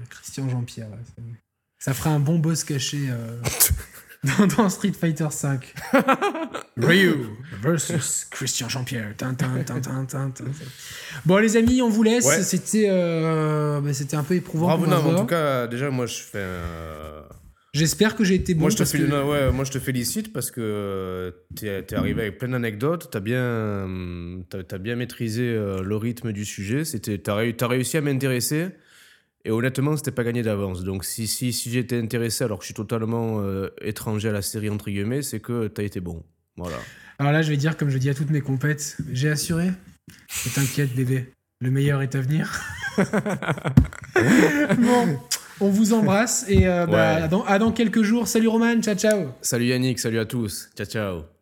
[0.09, 0.89] Christian Jean-Pierre,
[1.79, 3.39] ça ferait un bon boss caché euh,
[4.57, 5.59] dans, Street Fighter V.
[6.77, 7.13] Ryu
[7.61, 9.13] versus Christian Jean-Pierre.
[11.25, 12.27] Bon, les amis, on vous laisse.
[12.43, 14.67] C'était euh, bah, c'était un peu éprouvant.
[14.67, 16.45] Bravo, non, en tout cas, déjà, moi, je fais.
[17.73, 18.61] J'espère que j'ai été bon.
[18.61, 22.49] Moi, je, te ouais, moi, je te félicite parce que tu es, arrivé avec plein
[22.49, 23.09] d'anecdotes.
[23.11, 23.87] Tu as, bien,
[24.71, 26.83] as, bien maîtrisé euh, le rythme du sujet.
[26.83, 28.69] Tu as, as réussi à m'intéresser.
[29.47, 30.83] Et honnêtement, c'était pas gagné d'avance.
[30.83, 34.41] Donc, si, si, si j'étais intéressé, alors que je suis totalement euh, étranger à la
[34.41, 36.21] série, entre guillemets, c'est que tu as été bon.
[36.57, 36.75] Voilà.
[37.17, 39.67] Alors là, je vais dire, comme je dis à toutes mes compètes, j'ai assuré.
[39.67, 41.31] Ne t'inquiète, bébé.
[41.61, 42.61] Le meilleur est à venir.
[44.79, 45.17] bon,
[45.61, 48.27] on vous embrasse et euh, bah, dans, à dans quelques jours.
[48.27, 49.27] Salut Roman, ciao ciao.
[49.41, 50.69] Salut Yannick, salut à tous.
[50.75, 51.36] Ciao ciao.